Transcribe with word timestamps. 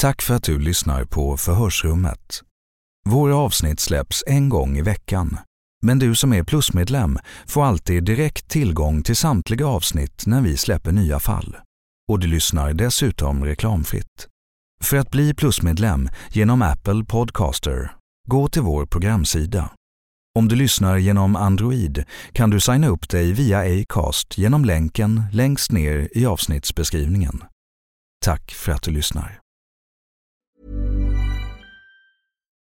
Tack 0.00 0.22
för 0.22 0.34
att 0.34 0.42
du 0.42 0.58
lyssnar 0.58 1.04
på 1.04 1.36
Förhörsrummet. 1.36 2.42
Våra 3.08 3.36
avsnitt 3.36 3.80
släpps 3.80 4.24
en 4.26 4.48
gång 4.48 4.78
i 4.78 4.82
veckan. 4.82 5.38
Men 5.82 5.98
du 5.98 6.14
som 6.14 6.32
är 6.32 6.42
plusmedlem 6.42 7.18
får 7.46 7.64
alltid 7.64 8.04
direkt 8.04 8.48
tillgång 8.48 9.02
till 9.02 9.16
samtliga 9.16 9.66
avsnitt 9.66 10.26
när 10.26 10.40
vi 10.40 10.56
släpper 10.56 10.92
nya 10.92 11.18
fall. 11.18 11.56
Och 12.08 12.18
du 12.18 12.26
lyssnar 12.26 12.72
dessutom 12.72 13.44
reklamfritt. 13.44 14.28
För 14.80 14.96
att 14.96 15.10
bli 15.10 15.34
plusmedlem 15.34 16.08
genom 16.32 16.62
Apple 16.62 17.04
Podcaster, 17.04 17.92
gå 18.28 18.48
till 18.48 18.62
vår 18.62 18.86
programsida. 18.86 19.70
Om 20.38 20.48
du 20.48 20.56
lyssnar 20.56 20.96
genom 20.96 21.36
Android 21.36 22.04
kan 22.32 22.50
du 22.50 22.60
signa 22.60 22.88
upp 22.88 23.08
dig 23.08 23.32
via 23.32 23.82
Acast 23.82 24.38
genom 24.38 24.64
länken 24.64 25.22
längst 25.32 25.72
ner 25.72 26.08
i 26.12 26.26
avsnittsbeskrivningen. 26.26 27.44
Tack 28.24 28.52
för 28.52 28.72
att 28.72 28.82
du 28.82 28.90
lyssnar. 28.90 29.40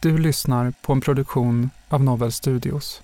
Du 0.00 0.18
lyssnar 0.18 0.72
på 0.82 0.92
en 0.92 1.00
produktion 1.00 1.70
av 1.88 2.04
Novel 2.04 2.32
Studios. 2.32 3.02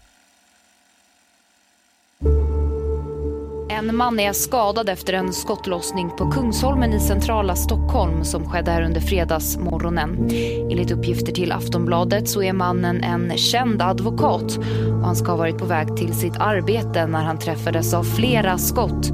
En 3.68 3.96
man 3.96 4.20
är 4.20 4.32
skadad 4.32 4.88
efter 4.88 5.12
en 5.12 5.32
skottlossning 5.32 6.10
på 6.18 6.30
Kungsholmen 6.30 6.92
i 6.92 7.00
centrala 7.00 7.56
Stockholm 7.56 8.24
som 8.24 8.48
skedde 8.48 8.70
här 8.70 8.82
under 8.82 9.00
fredagsmorgonen. 9.00 10.30
Enligt 10.70 10.90
uppgifter 10.90 11.32
till 11.32 11.52
Aftonbladet 11.52 12.28
så 12.28 12.42
är 12.42 12.52
mannen 12.52 13.02
en 13.02 13.36
känd 13.36 13.82
advokat 13.82 14.58
och 14.88 15.04
han 15.04 15.16
ska 15.16 15.30
ha 15.30 15.36
varit 15.36 15.58
på 15.58 15.64
väg 15.64 15.96
till 15.96 16.14
sitt 16.14 16.36
arbete 16.36 17.06
när 17.06 17.22
han 17.22 17.38
träffades 17.38 17.94
av 17.94 18.04
flera 18.04 18.58
skott. 18.58 19.10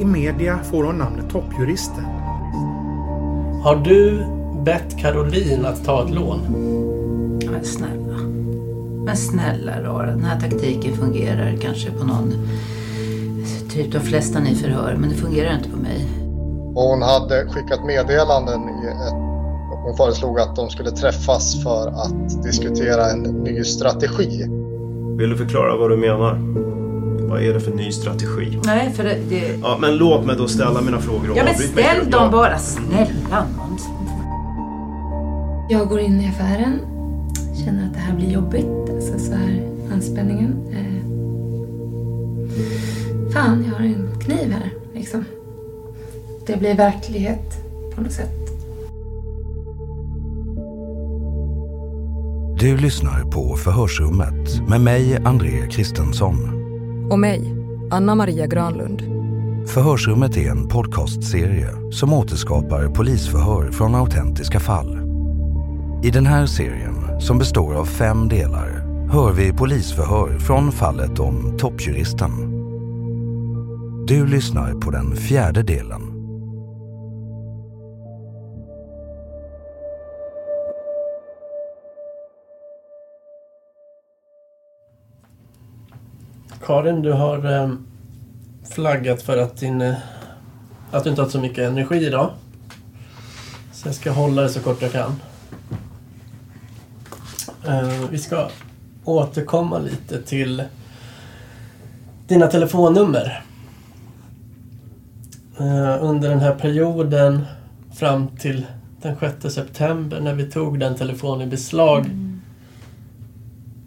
I 0.00 0.04
media 0.04 0.58
får 0.58 0.84
hon 0.84 0.98
namnet 0.98 1.30
toppjuristen. 1.30 2.04
Har 3.62 3.76
du 3.84 4.26
bett 4.64 4.98
Caroline 5.00 5.66
att 5.66 5.84
ta 5.84 6.04
ett 6.04 6.14
lån? 6.14 6.83
Men 7.64 7.72
snälla. 7.72 8.18
Men 9.04 9.16
snälla 9.16 9.82
rara, 9.82 10.06
den 10.06 10.24
här 10.24 10.40
taktiken 10.40 10.96
fungerar 10.96 11.56
kanske 11.60 11.90
på 11.90 12.04
någon, 12.04 12.32
typ 13.70 13.92
de 13.92 14.00
flesta 14.00 14.40
ni 14.40 14.54
förhör, 14.54 14.96
men 14.98 15.10
det 15.10 15.16
fungerar 15.16 15.56
inte 15.56 15.70
på 15.70 15.76
mig. 15.76 16.06
Hon 16.74 17.02
hade 17.02 17.46
skickat 17.48 17.84
meddelanden 17.84 18.60
i 18.60 18.86
ett 18.86 19.14
hon 19.84 19.96
föreslog 19.96 20.40
att 20.40 20.56
de 20.56 20.70
skulle 20.70 20.90
träffas 20.90 21.62
för 21.62 21.88
att 21.88 22.42
diskutera 22.42 23.10
en 23.10 23.22
ny 23.22 23.64
strategi. 23.64 24.46
Vill 25.18 25.30
du 25.30 25.36
förklara 25.36 25.76
vad 25.76 25.90
du 25.90 25.96
menar? 25.96 26.38
Vad 27.28 27.42
är 27.42 27.54
det 27.54 27.60
för 27.60 27.70
ny 27.70 27.92
strategi? 27.92 28.60
Nej, 28.64 28.92
för 28.92 29.04
det... 29.04 29.18
det... 29.28 29.58
Ja, 29.62 29.78
men 29.80 29.96
låt 29.96 30.26
mig 30.26 30.36
då 30.36 30.48
ställa 30.48 30.80
mina 30.80 30.98
frågor 30.98 31.30
och 31.30 31.36
Ja, 31.36 31.44
men 31.44 31.54
ställ 31.54 32.10
dem 32.10 32.30
bara, 32.30 32.58
snälla 32.58 33.46
nån. 33.56 33.78
Jag 35.68 35.88
går 35.88 36.00
in 36.00 36.20
i 36.20 36.28
affären, 36.28 36.80
känner 37.54 37.86
att 37.86 37.94
det 37.94 38.00
här 38.00 38.16
blir 38.16 38.30
jobbigt, 38.30 38.90
alltså 38.94 39.18
så 39.18 39.32
här 39.32 39.68
anspänningen. 39.92 40.56
Eh, 40.72 41.04
fan, 43.32 43.64
jag 43.64 43.72
har 43.78 43.84
en 43.84 44.20
kniv 44.20 44.50
här, 44.52 44.72
liksom. 44.94 45.24
Det 46.46 46.56
blir 46.56 46.74
verklighet 46.74 47.56
på 47.94 48.00
något 48.00 48.12
sätt. 48.12 48.44
Du 52.58 52.76
lyssnar 52.76 53.24
på 53.30 53.56
Förhörsrummet 53.56 54.68
med 54.68 54.80
mig, 54.80 55.16
André 55.24 55.68
Kristensson. 55.70 56.36
Och 57.10 57.18
mig, 57.18 57.54
Anna 57.90 58.14
Maria 58.14 58.46
Granlund. 58.46 59.02
Förhörsrummet 59.66 60.36
är 60.36 60.50
en 60.50 60.68
podcastserie 60.68 61.68
som 61.92 62.12
återskapar 62.12 62.88
polisförhör 62.88 63.70
från 63.70 63.94
autentiska 63.94 64.60
fall. 64.60 64.98
I 66.04 66.10
den 66.10 66.26
här 66.26 66.46
serien, 66.46 67.03
som 67.20 67.38
består 67.38 67.74
av 67.74 67.84
fem 67.84 68.28
delar, 68.28 68.68
hör 69.12 69.32
vi 69.32 69.52
polisförhör 69.52 70.38
från 70.38 70.72
fallet 70.72 71.18
om 71.18 71.58
toppjuristen. 71.58 72.30
Du 74.06 74.26
lyssnar 74.26 74.74
på 74.74 74.90
den 74.90 75.16
fjärde 75.16 75.62
delen. 75.62 76.14
Karin, 86.66 87.02
du 87.02 87.12
har 87.12 87.46
ehm, 87.46 87.86
flaggat 88.74 89.22
för 89.22 89.38
att, 89.38 89.56
din, 89.56 89.80
eh, 89.80 89.94
att 90.90 91.04
du 91.04 91.10
inte 91.10 91.22
har 91.22 91.28
så 91.28 91.40
mycket 91.40 91.58
energi 91.58 92.06
idag. 92.06 92.30
Så 93.72 93.88
jag 93.88 93.94
ska 93.94 94.10
hålla 94.10 94.42
det 94.42 94.48
så 94.48 94.60
kort 94.60 94.82
jag 94.82 94.92
kan. 94.92 95.12
Eh, 97.66 98.08
vi 98.10 98.18
ska 98.18 98.48
återkomma 99.04 99.78
lite 99.78 100.22
till 100.22 100.62
dina 102.26 102.46
telefonnummer. 102.46 103.42
Eh, 105.58 105.96
under 106.04 106.28
den 106.28 106.40
här 106.40 106.54
perioden 106.54 107.44
fram 107.94 108.28
till 108.28 108.66
den 109.02 109.16
6 109.40 109.54
september 109.54 110.20
när 110.20 110.34
vi 110.34 110.50
tog 110.50 110.78
den 110.80 110.94
telefonen 110.94 111.48
i 111.48 111.50
beslag 111.50 112.06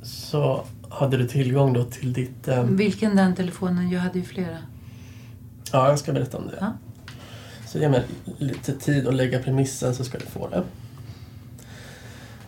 så 0.03 0.63
hade 0.89 1.17
du 1.17 1.27
tillgång 1.27 1.73
då 1.73 1.83
till 1.83 2.13
ditt... 2.13 2.47
Eh, 2.47 2.63
Vilken 2.63 3.15
den 3.15 3.35
telefonen? 3.35 3.89
Jag 3.89 3.99
hade 3.99 4.19
ju 4.19 4.25
flera. 4.25 4.57
ja, 5.71 5.89
jag 5.89 5.99
ska 5.99 6.13
berätta 6.13 6.37
om 6.37 6.47
det. 6.47 6.57
Ja. 6.59 6.73
Så 7.67 7.79
ge 7.79 7.89
mig 7.89 8.03
lite 8.37 8.73
tid 8.73 9.07
att 9.07 9.13
lägga 9.15 9.39
premissen 9.39 9.95
så 9.95 10.03
ska 10.03 10.17
du 10.17 10.25
få 10.25 10.47
det. 10.47 10.63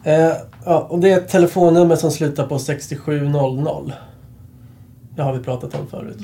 Eh, 0.04 0.32
ja, 0.66 0.88
och 0.90 1.00
det 1.00 1.12
är 1.12 1.18
ett 1.18 1.30
telefonnummer 1.30 1.96
som 1.96 2.12
slutar 2.12 2.48
på 2.48 2.60
6700. 2.60 3.94
Det 5.16 5.22
har 5.22 5.34
vi 5.34 5.44
pratat 5.44 5.76
om 5.76 5.88
förut. 5.88 6.20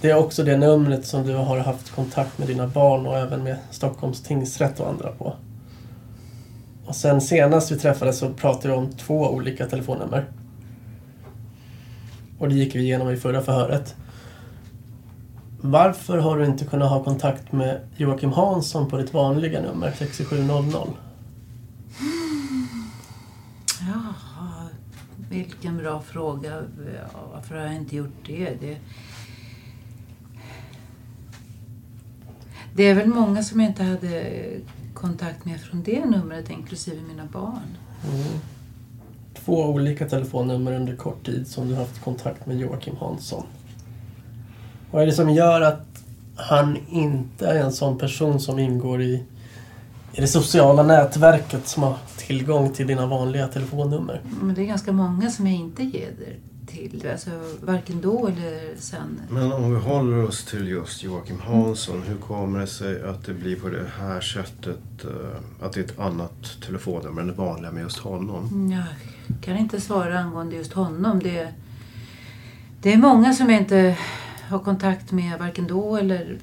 Det 0.00 0.10
är 0.10 0.16
också 0.16 0.44
det 0.44 0.56
numret 0.56 1.06
som 1.06 1.26
du 1.26 1.34
har 1.34 1.58
haft 1.58 1.90
kontakt 1.90 2.38
med 2.38 2.48
dina 2.48 2.66
barn 2.66 3.06
och 3.06 3.18
även 3.18 3.42
med 3.42 3.56
Stockholms 3.70 4.22
tingsrätt 4.22 4.80
och 4.80 4.88
andra 4.88 5.12
på. 5.12 5.34
Och 6.86 6.96
sen 6.96 7.20
senast 7.20 7.70
vi 7.70 7.78
träffades 7.78 8.18
så 8.18 8.28
pratade 8.28 8.68
vi 8.68 8.74
om 8.74 8.92
två 8.92 9.30
olika 9.30 9.66
telefonnummer. 9.66 10.24
Och 12.38 12.48
det 12.48 12.54
gick 12.54 12.74
vi 12.74 12.80
igenom 12.80 13.10
i 13.10 13.16
förra 13.16 13.42
förhöret. 13.42 13.94
Varför 15.60 16.18
har 16.18 16.38
du 16.38 16.46
inte 16.46 16.64
kunnat 16.64 16.90
ha 16.90 17.04
kontakt 17.04 17.52
med 17.52 17.80
Joakim 17.96 18.32
Hansson 18.32 18.90
på 18.90 18.96
ditt 18.96 19.14
vanliga 19.14 19.60
nummer 19.60 19.92
6700? 19.98 20.78
Ja, 23.80 24.14
vilken 25.30 25.76
bra 25.76 26.00
fråga. 26.00 26.62
Varför 27.32 27.54
har 27.54 27.62
jag 27.62 27.74
inte 27.74 27.96
gjort 27.96 28.26
det? 28.26 28.54
det? 28.60 28.76
Det 32.74 32.82
är 32.82 32.94
väl 32.94 33.08
många 33.08 33.42
som 33.42 33.60
jag 33.60 33.70
inte 33.70 33.82
hade 33.82 34.40
kontakt 34.94 35.44
med 35.44 35.60
från 35.60 35.82
det 35.82 36.04
numret, 36.04 36.50
inklusive 36.50 37.02
mina 37.08 37.24
barn. 37.24 37.76
Mm. 38.12 38.40
Två 39.34 39.64
olika 39.64 40.08
telefonnummer 40.08 40.72
under 40.72 40.96
kort 40.96 41.26
tid 41.26 41.46
som 41.46 41.68
du 41.68 41.74
har 41.74 41.80
haft 41.80 42.04
kontakt 42.04 42.46
med 42.46 42.58
Joakim 42.58 42.96
Hansson. 42.96 43.46
Vad 44.90 45.02
är 45.02 45.06
det 45.06 45.12
som 45.12 45.30
gör 45.30 45.60
att 45.60 45.86
han 46.36 46.76
inte 46.88 47.46
är 47.46 47.62
en 47.64 47.72
sån 47.72 47.98
person 47.98 48.40
som 48.40 48.58
ingår 48.58 49.02
i, 49.02 49.24
i 50.12 50.20
det 50.20 50.26
sociala 50.26 50.82
nätverket 50.82 51.68
som 51.68 51.82
har 51.82 51.96
tillgång 52.16 52.72
till 52.72 52.86
dina 52.86 53.06
vanliga 53.06 53.48
telefonnummer? 53.48 54.20
Men 54.42 54.54
det 54.54 54.62
är 54.62 54.66
ganska 54.66 54.92
många 54.92 55.30
som 55.30 55.46
jag 55.46 55.56
inte 55.56 55.82
ger 55.82 56.10
det 56.18 56.36
till. 56.72 57.06
Alltså, 57.12 57.30
varken 57.62 58.00
då 58.00 58.26
eller 58.26 58.74
sen. 58.78 59.20
Men 59.30 59.52
om 59.52 59.74
vi 59.74 59.80
håller 59.80 60.24
oss 60.28 60.44
till 60.44 60.68
just 60.68 61.02
Joakim 61.02 61.40
Hansson. 61.40 62.02
Hur 62.02 62.16
kommer 62.16 62.58
det 62.60 62.66
sig 62.66 63.02
att 63.02 63.26
det 63.26 63.32
blir 63.34 63.56
på 63.56 63.68
det 63.68 63.86
här 63.98 64.20
sättet? 64.20 65.04
eh, 65.04 65.64
Att 65.66 65.72
det 65.72 65.80
är 65.80 65.84
ett 65.84 65.98
annat 65.98 66.62
telefonnummer 66.66 67.20
än 67.20 67.26
det 67.26 67.32
vanliga 67.34 67.70
med 67.72 67.82
just 67.82 67.98
honom? 67.98 68.72
Jag 68.72 69.40
kan 69.40 69.56
inte 69.56 69.80
svara 69.80 70.18
angående 70.18 70.56
just 70.56 70.72
honom. 70.72 71.18
Det, 71.18 71.48
det 72.82 72.92
är 72.92 72.96
många 72.96 73.32
som 73.34 73.50
jag 73.50 73.60
inte 73.60 73.96
har 74.48 74.58
kontakt 74.58 75.12
med 75.12 75.38
varken 75.38 75.66
då 75.66 75.96
eller 75.96 76.38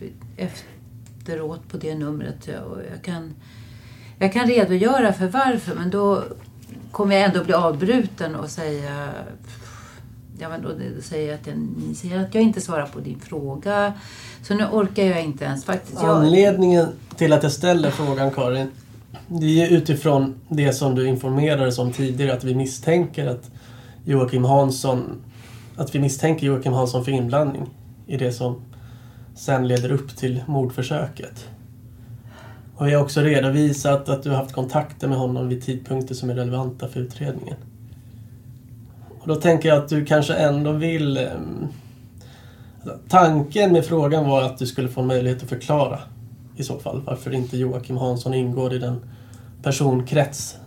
efteråt 1.28 1.68
på 1.68 1.78
det 1.78 1.96
numret. 1.96 2.48
Och 2.48 2.78
jag, 2.92 3.04
kan, 3.04 3.34
jag 4.20 4.34
kan 4.34 4.48
redogöra 4.48 5.14
för 5.14 5.28
varför 5.28 5.76
men 5.76 5.90
då 5.90 6.24
kommer 6.92 7.16
jag 7.16 7.26
ändå 7.26 7.44
bli 7.44 7.54
avbruten 7.54 8.36
och 8.36 8.50
säga 8.50 9.10
Ja, 10.40 10.50
men 10.50 10.62
då 10.62 10.70
säger 11.02 11.28
jag 11.28 11.36
att 11.36 11.48
jag, 11.48 11.58
ni 11.58 11.96
säger 11.96 12.20
att 12.20 12.36
jag 12.36 12.44
inte 12.44 12.62
svarar 12.62 12.86
på 12.86 13.00
din 13.00 13.20
fråga. 13.20 13.94
Så 14.44 14.54
nu 14.54 14.66
orkar 14.72 15.04
jag 15.04 15.24
inte 15.24 15.46
ens 15.46 15.66
faktiskt. 15.66 16.02
Jag, 16.02 16.18
Anledningen 16.18 16.88
till 17.16 17.34
att 17.34 17.44
jag 17.44 17.52
ställer 17.52 17.92
frågan 17.92 18.32
Karin, 18.32 18.72
det 19.28 19.64
är 19.64 19.70
utifrån 19.70 20.36
det 20.50 20.74
som 20.74 20.96
du 20.96 21.08
informerades 21.08 21.80
om 21.80 21.92
tidigare 21.92 22.34
att 22.34 22.44
vi 22.44 22.56
misstänker 22.56 23.28
att 23.28 23.52
Joakim 24.06 24.44
Hansson 24.44 25.22
att 25.76 25.96
vi 25.96 26.00
misstänker 26.00 26.48
Joakim 26.48 26.74
Hansson 26.74 27.06
för 27.06 27.12
inblandning 27.12 27.70
i 28.08 28.18
det 28.18 28.32
som 28.32 28.62
sen 29.38 29.68
leder 29.68 29.92
upp 29.92 30.18
till 30.18 30.44
mordförsöket. 30.48 31.50
Och 32.76 32.88
vi 32.88 32.94
har 32.94 33.04
också 33.04 33.22
redovisat 33.22 34.10
att 34.10 34.24
du 34.24 34.30
har 34.30 34.38
haft 34.38 34.54
kontakter 34.54 35.08
med 35.08 35.18
honom 35.18 35.50
vid 35.50 35.64
tidpunkter 35.64 36.16
som 36.16 36.30
är 36.30 36.36
relevanta 36.36 36.88
för 36.88 37.00
utredningen. 37.00 37.56
Och 39.20 39.28
då 39.28 39.36
tänker 39.36 39.70
jag 39.70 39.78
att 39.78 39.90
du 39.90 40.06
kanske 40.06 40.34
ändå 40.34 40.72
vill... 40.72 41.18
Eh, 41.18 41.24
alltså, 42.76 43.00
tanken 43.10 43.74
med 43.74 43.86
frågan 43.86 44.30
var 44.30 44.42
att 44.42 44.58
du 44.58 44.66
skulle 44.66 44.90
få 44.90 45.02
en 45.02 45.08
möjlighet 45.08 45.44
att 45.44 45.50
förklara 45.50 46.00
i 46.56 46.64
så 46.64 46.80
fall 46.80 47.02
varför 47.06 47.34
inte 47.34 47.58
Joakim 47.58 47.98
Hansson 47.98 48.34
ingår 48.34 48.74
i 48.74 48.78
den 48.78 49.00
personkrets 49.64 50.58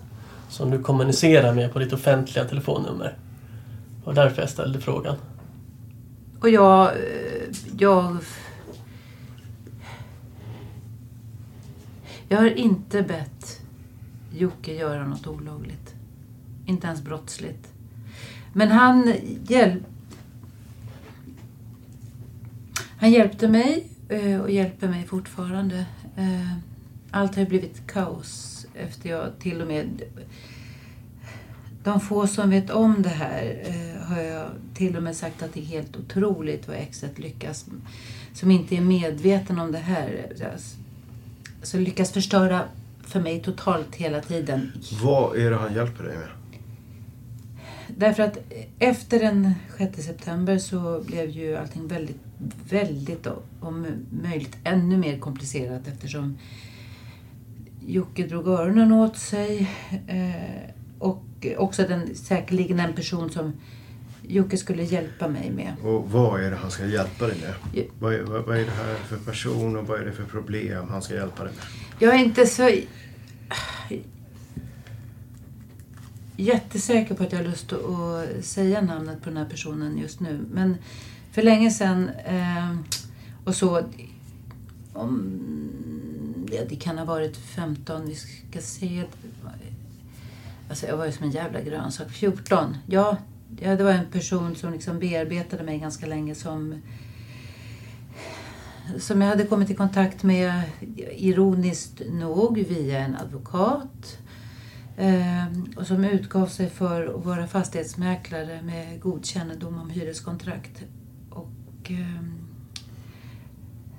som 0.49 0.71
du 0.71 0.83
kommunicerar 0.83 1.55
med 1.55 1.73
på 1.73 1.79
ditt 1.79 1.93
offentliga 1.93 2.45
telefonnummer. 2.45 3.17
Det 4.01 4.07
var 4.07 4.15
därför 4.15 4.43
jag 4.43 4.51
ställde 4.51 4.81
frågan. 4.81 5.17
Och 6.41 6.49
jag... 6.49 6.87
Eh, 6.87 6.93
jag... 7.79 8.17
Jag 12.33 12.39
har 12.39 12.51
inte 12.59 13.03
bett 13.03 13.61
Jocke 14.33 14.75
göra 14.75 15.07
något 15.07 15.27
olagligt. 15.27 15.95
Inte 16.67 16.87
ens 16.87 17.03
brottsligt. 17.03 17.73
Men 18.53 18.69
han 18.69 19.15
hjälp... 19.49 19.83
Han 22.75 23.11
hjälpte 23.11 23.49
mig 23.49 23.89
eh, 24.09 24.41
och 24.41 24.51
hjälper 24.51 24.89
mig 24.89 25.07
fortfarande. 25.07 25.87
Eh, 26.17 26.57
allt 27.11 27.37
har 27.37 27.45
blivit 27.45 27.87
kaos 27.87 28.67
efter 28.75 29.11
jag 29.11 29.39
till 29.39 29.61
och 29.61 29.69
med... 29.69 30.03
De 31.85 32.01
få 32.01 32.27
som 32.27 32.51
vet 32.51 32.71
om 32.71 33.03
det 33.03 33.09
här 33.09 33.63
eh, 33.65 34.03
har 34.03 34.23
jag 34.23 34.49
till 34.75 34.97
och 34.97 35.03
med 35.03 35.17
sagt 35.17 35.43
att 35.43 35.55
det 35.55 35.61
är 35.61 35.65
helt 35.65 35.97
otroligt 35.97 36.69
vad 36.69 36.77
exet 36.77 37.19
lyckas. 37.19 37.67
Som 38.33 38.51
inte 38.51 38.77
är 38.77 38.81
medveten 38.81 39.59
om 39.59 39.73
det 39.73 39.79
här. 39.79 40.27
Alltså, 40.53 40.77
så 41.63 41.79
lyckas 41.79 42.13
förstöra 42.13 42.63
för 43.03 43.21
mig 43.21 43.43
totalt 43.43 43.95
hela 43.95 44.21
tiden. 44.21 44.73
Vad 45.03 45.37
är 45.37 45.51
det 45.51 45.57
han 45.57 45.75
hjälper 45.75 46.05
dig 46.05 46.17
med? 46.19 46.29
Därför 47.97 48.23
att 48.23 48.39
efter 48.79 49.19
den 49.19 49.55
6 49.79 50.03
september 50.03 50.59
så 50.59 51.03
blev 51.07 51.31
ju 51.31 51.57
allting 51.57 51.89
väldigt, 51.89 52.21
väldigt 52.71 53.27
om 53.61 53.87
möjligt 54.23 54.57
ännu 54.65 54.97
mer 54.97 55.19
komplicerat 55.19 55.89
eftersom 55.89 56.39
Jocke 57.87 58.27
drog 58.27 58.49
öronen 58.49 58.93
åt 58.93 59.17
sig. 59.17 59.71
Eh, 60.07 60.71
och 60.99 61.25
också 61.57 61.83
den, 61.83 62.15
säkerligen 62.15 62.77
den 62.77 62.93
person 62.93 63.31
som 63.31 63.53
Jocke 64.31 64.57
skulle 64.57 64.83
hjälpa 64.83 65.29
mig 65.29 65.51
med. 65.51 65.75
Och 65.83 66.11
vad 66.11 66.45
är 66.45 66.51
det 66.51 66.57
han 66.57 66.71
ska 66.71 66.87
hjälpa 66.87 67.27
dig 67.27 67.37
med? 67.41 67.85
Vad, 67.99 68.15
är, 68.15 68.23
vad, 68.23 68.45
vad 68.45 68.57
är 68.57 68.65
det 68.65 68.71
här 68.71 68.95
för 68.95 69.17
person 69.17 69.77
och 69.77 69.87
vad 69.87 70.01
är 70.01 70.05
det 70.05 70.13
för 70.13 70.25
problem 70.25 70.89
han 70.89 71.03
ska 71.03 71.15
hjälpa 71.15 71.45
dig 71.45 71.53
med? 71.53 71.65
Jag 71.99 72.15
är 72.15 72.19
inte 72.19 72.47
så 72.47 72.71
jättesäker 76.37 77.15
på 77.15 77.23
att 77.23 77.33
jag 77.33 77.39
har 77.39 77.47
lust 77.47 77.73
att 77.73 78.45
säga 78.45 78.81
namnet 78.81 79.23
på 79.23 79.29
den 79.29 79.37
här 79.37 79.49
personen 79.49 79.99
just 79.99 80.21
nu. 80.21 80.47
Men 80.51 80.77
för 81.33 81.43
länge 81.43 81.71
sedan 81.71 82.09
eh, 82.09 82.77
och 83.45 83.55
så... 83.55 83.83
Om, 84.93 85.41
ja, 86.53 86.61
det 86.69 86.77
kan 86.77 86.99
ha 86.99 87.05
varit 87.05 87.37
15, 87.37 88.07
vi 88.07 88.15
ska 88.15 88.61
se. 88.61 89.05
Alltså 90.69 90.87
jag 90.87 90.97
var 90.97 91.07
ju 91.07 91.13
som 91.13 91.25
en 91.25 91.31
jävla 91.31 91.61
grönsak. 91.61 92.11
14, 92.11 92.77
ja 92.87 93.17
ja 93.61 93.77
det 93.77 93.85
var 93.85 93.93
en 93.93 94.11
person 94.13 94.57
som 94.57 94.73
liksom 94.73 94.99
bearbetade 94.99 95.63
mig 95.63 95.79
ganska 95.79 96.07
länge 96.07 96.35
som 96.35 96.81
som 98.99 99.23
jag 99.23 99.29
hade 99.29 99.47
kommit 99.47 99.71
i 99.71 99.75
kontakt 99.75 100.23
med, 100.23 100.63
ironiskt 101.17 102.03
nog, 102.11 102.59
via 102.59 102.99
en 102.99 103.17
advokat. 103.17 104.19
Eh, 104.97 105.45
och 105.77 105.87
som 105.87 106.05
utgav 106.05 106.47
sig 106.47 106.71
för 106.71 107.07
att 107.07 107.25
vara 107.25 107.47
fastighetsmäklare 107.47 108.63
med 108.63 109.01
god 109.01 109.25
kännedom 109.25 109.79
om 109.79 109.91
hyreskontrakt. 109.91 110.83
Och, 111.31 111.91
eh, 111.91 112.25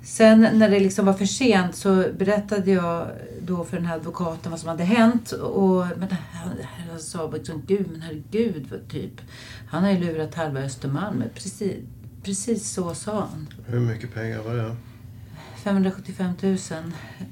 sen 0.04 0.48
när 0.54 0.70
det 0.70 0.80
liksom 0.80 1.06
var 1.06 1.14
för 1.14 1.26
sent 1.26 1.76
så 1.76 2.06
berättade 2.18 2.72
jag 2.72 3.08
då 3.46 3.64
för 3.64 3.78
den 3.78 3.86
här 3.86 3.96
advokaten 3.96 4.52
vad 4.52 4.60
som 4.60 4.70
hade 4.70 4.84
hänt. 4.84 5.32
Och, 5.32 5.86
men 5.98 6.16
han, 6.34 6.50
han 6.90 7.00
sa 7.00 7.32
liksom, 7.32 7.64
gud 7.68 7.88
men 7.92 8.02
herregud, 8.02 8.68
vad 8.72 8.90
typ. 8.90 9.22
Han 9.68 9.84
har 9.84 9.92
ju 9.92 10.00
lurat 10.00 10.36
halva 10.36 10.60
Östermalm. 10.60 11.24
Precis, 11.34 11.76
precis 12.24 12.72
så 12.72 12.94
sa 12.94 13.20
han. 13.20 13.48
Hur 13.66 13.80
mycket 13.80 14.14
pengar 14.14 14.42
var 14.42 14.54
det? 14.54 14.76
575 15.64 16.34
000. 16.42 16.58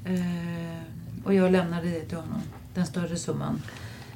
Eh, 0.04 0.16
och 1.24 1.34
jag 1.34 1.52
lämnade 1.52 1.88
det 1.88 2.00
till 2.00 2.16
honom 2.16 2.42
den 2.74 2.86
större 2.86 3.16
summan. 3.16 3.62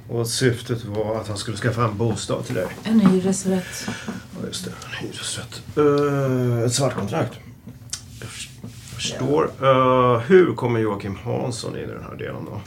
Och 0.09 0.29
syftet 0.29 0.85
var 0.85 1.21
att 1.21 1.29
han 1.29 1.37
skulle 1.37 1.57
skaffa 1.57 1.85
en 1.85 1.99
bostad 1.99 2.45
till 2.45 2.55
dig? 2.55 2.67
En 2.85 3.01
hyresrätt. 3.01 3.89
Ja, 4.07 4.47
just 4.47 4.65
det. 4.65 4.71
En 4.71 5.07
hyresrätt. 5.07 5.63
Uh, 5.79 6.63
ett 6.63 6.75
svartkontrakt. 6.75 7.39
Jag 8.95 9.03
förstår. 9.03 9.45
Uh, 9.45 10.19
hur 10.19 10.55
kommer 10.55 10.81
Joakim 10.81 11.17
Hansson 11.17 11.77
in 11.79 11.85
i 11.85 11.87
den 11.87 12.03
här 12.03 12.17
delen 12.17 12.45
då? 12.45 12.61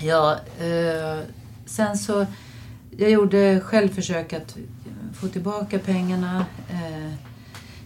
Ja, 0.00 0.36
uh, 0.60 1.24
sen 1.66 1.98
så... 1.98 2.26
Jag 2.90 3.10
gjorde 3.10 3.60
själv 3.60 3.88
försök 3.88 4.32
att 4.32 4.56
få 5.14 5.28
tillbaka 5.28 5.78
pengarna. 5.78 6.46
Eh, 6.70 7.06
uh, 7.06 7.14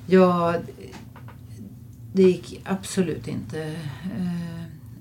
jag... 0.06 0.54
Det 2.12 2.22
gick 2.22 2.62
absolut 2.64 3.28
inte. 3.28 3.76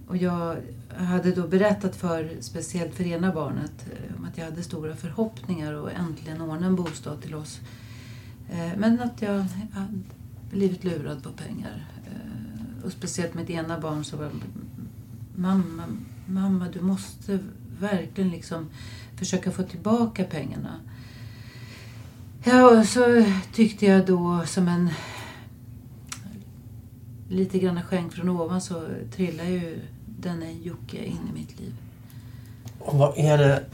och 0.08 0.18
jag 0.18 0.58
hade 0.98 1.32
då 1.32 1.48
berättat 1.48 1.96
för, 1.96 2.30
speciellt 2.40 2.96
för 2.96 3.04
ena 3.04 3.34
barnet, 3.34 3.86
om 4.18 4.26
att 4.26 4.38
jag 4.38 4.46
hade 4.46 4.64
stora 4.64 4.96
förhoppningar 4.96 5.74
och 5.74 5.92
äntligen 5.92 6.42
ordna 6.42 6.68
en 6.68 6.76
bostad 6.76 7.22
till 7.22 7.36
oss. 7.36 7.60
Men 8.78 9.00
att 9.00 9.22
jag 9.22 9.46
hade 9.74 10.00
blivit 10.52 10.84
lurad 10.84 11.24
på 11.24 11.30
pengar. 11.30 11.86
Eh, 12.82 12.86
och 12.86 12.92
speciellt 12.92 13.34
mitt 13.34 13.50
ena 13.50 13.80
barn 13.80 14.04
så 14.04 14.18
var 14.18 14.30
mamma, 15.36 15.84
mamma 16.26 16.68
du 16.74 16.82
måste 16.82 17.40
verkligen 17.80 18.30
liksom 18.30 18.70
försöka 19.16 19.52
få 19.52 19.64
tillbaka 19.64 20.24
pengarna. 20.24 20.80
Ja, 22.44 22.80
och 22.80 22.86
så 22.86 23.26
tyckte 23.54 23.86
jag 23.86 24.06
då 24.06 24.44
som 24.46 24.68
en 24.68 24.90
lite 27.30 27.60
grann 27.60 27.84
skänk 27.84 28.14
från 28.14 28.30
ovan 28.30 28.62
så 28.62 28.88
trillar 29.16 29.46
ju 29.46 29.80
denne 30.06 30.52
Jocke 30.52 31.06
in 31.06 31.20
i 31.30 31.40
mitt 31.40 31.60
liv. 31.60 31.74
Och 32.80 32.98
vad 32.98 33.18
är 33.18 33.38
det 33.38 33.66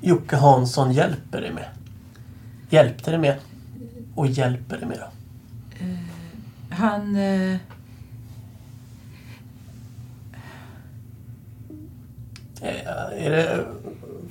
Jocke 0.00 0.36
Hansson 0.36 0.92
hjälper 0.92 1.40
dig 1.40 1.52
med? 1.52 1.68
Hjälpte 2.70 3.10
dig 3.10 3.20
med? 3.20 3.38
Och 4.14 4.26
hjälper 4.26 4.78
dig 4.78 4.88
med 4.88 4.98
då? 4.98 5.10
Han... 6.70 7.16
Eh, 7.16 7.56
Är 12.62 13.30
det 13.30 13.64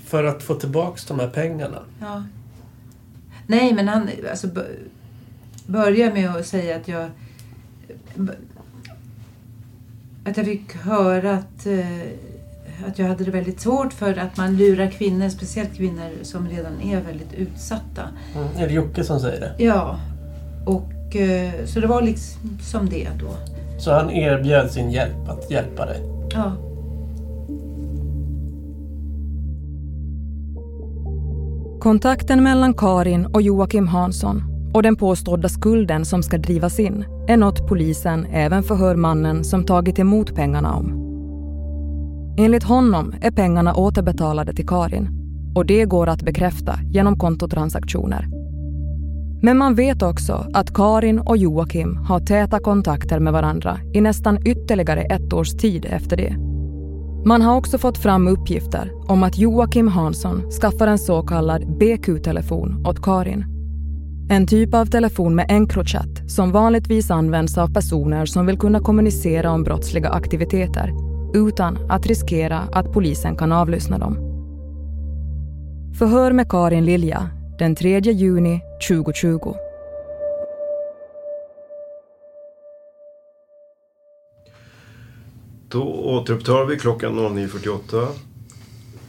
för 0.06 0.24
att 0.24 0.44
få 0.44 0.56
tillbaks 0.56 1.06
de 1.06 1.20
här 1.20 1.28
pengarna? 1.28 1.80
ja. 2.02 2.24
Nej, 3.48 3.74
men 3.74 3.88
han 3.88 4.10
alltså, 4.30 4.48
börjar 5.66 6.14
med 6.14 6.30
att 6.30 6.46
säga 6.46 6.76
att 6.76 6.88
jag... 6.88 7.10
Att 10.26 10.38
jag 10.38 10.46
fick 10.46 10.76
höra 10.76 11.34
att, 11.34 11.66
eh, 11.66 12.88
att 12.88 13.00
jag 13.00 13.08
hade 13.08 13.24
det 13.24 13.32
väldigt 13.32 13.60
svårt 13.60 13.94
för 13.94 14.18
att 14.18 14.38
man 14.38 14.58
lurar 14.58 14.92
kvinnor, 14.92 15.30
speciellt 15.30 15.76
kvinnor 15.78 16.10
som 16.22 16.50
redan 16.50 16.82
är 16.82 17.02
väldigt 17.02 17.34
utsatta. 17.34 18.10
Mm. 18.36 18.48
Är 18.58 18.68
det 18.68 18.74
Jocke 18.74 19.04
som 19.04 19.20
säger 19.20 19.40
det? 19.40 19.64
Ja, 19.64 20.00
och 20.66 21.16
eh, 21.16 21.66
så 21.66 21.80
det 21.80 21.88
var 21.88 22.02
liksom 22.02 22.60
som 22.62 22.90
det 22.90 23.10
då. 23.20 23.30
Så 23.80 23.92
han 23.92 24.12
erbjöd 24.12 24.72
sin 24.72 24.92
hjälp 24.92 25.30
att 25.30 25.52
hjälpa 25.52 25.86
dig? 25.86 26.02
Ja. 26.34 26.67
Kontakten 31.80 32.44
mellan 32.44 32.74
Karin 32.74 33.26
och 33.26 33.42
Joakim 33.42 33.88
Hansson 33.88 34.44
och 34.74 34.84
den 34.84 34.96
påstådda 34.96 35.50
skulden 35.50 36.06
som 36.06 36.24
ska 36.24 36.38
drivas 36.38 36.80
in 36.80 37.06
är 37.28 37.38
något 37.38 37.68
polisen 37.68 38.26
även 38.26 38.64
förhör 38.64 38.96
mannen 38.96 39.44
som 39.44 39.66
tagit 39.66 40.00
emot 40.00 40.36
pengarna 40.36 40.76
om. 40.76 41.08
Enligt 42.38 42.64
honom 42.64 43.14
är 43.22 43.32
pengarna 43.32 43.76
återbetalade 43.76 44.54
till 44.54 44.68
Karin 44.68 45.10
och 45.56 45.66
det 45.66 45.86
går 45.86 46.08
att 46.08 46.24
bekräfta 46.24 46.80
genom 46.84 47.20
kontotransaktioner. 47.20 48.28
Men 49.42 49.58
man 49.58 49.76
vet 49.76 50.02
också 50.02 50.48
att 50.54 50.74
Karin 50.74 51.20
och 51.20 51.38
Joakim 51.38 51.98
har 51.98 52.20
täta 52.20 52.60
kontakter 52.60 53.20
med 53.20 53.34
varandra 53.34 53.80
i 53.94 54.02
nästan 54.02 54.48
ytterligare 54.48 55.02
ett 55.02 55.34
års 55.34 55.52
tid 55.52 55.86
efter 55.90 56.18
det. 56.18 56.57
Man 57.28 57.42
har 57.42 57.56
också 57.56 57.78
fått 57.78 57.98
fram 57.98 58.28
uppgifter 58.28 58.92
om 59.08 59.24
att 59.24 59.38
Joakim 59.38 59.88
Hansson 59.88 60.52
skaffar 60.52 60.88
en 60.88 61.00
så 61.00 61.22
kallad 61.22 61.78
BQ-telefon 61.78 62.86
åt 62.88 63.02
Karin. 63.02 63.46
En 64.30 64.48
typ 64.48 64.74
av 64.74 64.86
telefon 64.86 65.36
med 65.36 65.46
Encrochat 65.50 66.32
som 66.32 66.52
vanligtvis 66.52 67.12
används 67.12 67.58
av 67.58 67.74
personer 67.74 68.26
som 68.26 68.46
vill 68.46 68.58
kunna 68.58 68.80
kommunicera 68.80 69.52
om 69.52 69.64
brottsliga 69.64 70.10
aktiviteter 70.10 70.94
utan 71.34 71.78
att 71.90 72.06
riskera 72.06 72.60
att 72.60 72.94
polisen 72.94 73.36
kan 73.36 73.52
avlyssna 73.52 73.98
dem. 73.98 74.18
Förhör 76.00 76.32
med 76.32 76.50
Karin 76.50 76.86
Lilja 76.86 77.30
den 77.60 77.76
3 77.76 78.00
juni 78.00 78.62
2020. 78.90 79.67
Då 85.70 85.84
återupptar 85.84 86.66
vi 86.66 86.80
klockan 86.80 87.20
09.48. 87.20 88.08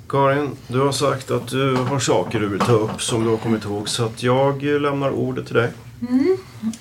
Karin, 0.08 0.50
du 0.68 0.80
har 0.80 0.92
sagt 0.92 1.30
att 1.30 1.48
du 1.48 1.74
har 1.74 1.98
saker 1.98 2.40
du 2.40 2.48
vill 2.48 2.60
ta 2.60 2.72
upp 2.72 3.02
som 3.02 3.24
du 3.24 3.30
har 3.30 3.36
kommit 3.36 3.64
ihåg 3.64 3.88
så 3.88 4.04
att 4.04 4.22
jag 4.22 4.62
lämnar 4.62 5.10
ordet 5.10 5.46
till 5.46 5.54
dig. 5.54 5.70
Mm. 6.08 6.36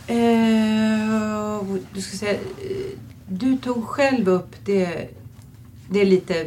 Eh, 0.08 1.78
du 1.94 2.02
ska 2.02 2.18
säga, 2.18 2.34
eh, 2.34 2.40
du 3.28 3.58
tog 3.58 3.86
själv 3.86 4.30
upp 4.30 4.56
det, 4.66 5.10
det 5.90 6.02
är 6.02 6.06
lite 6.06 6.46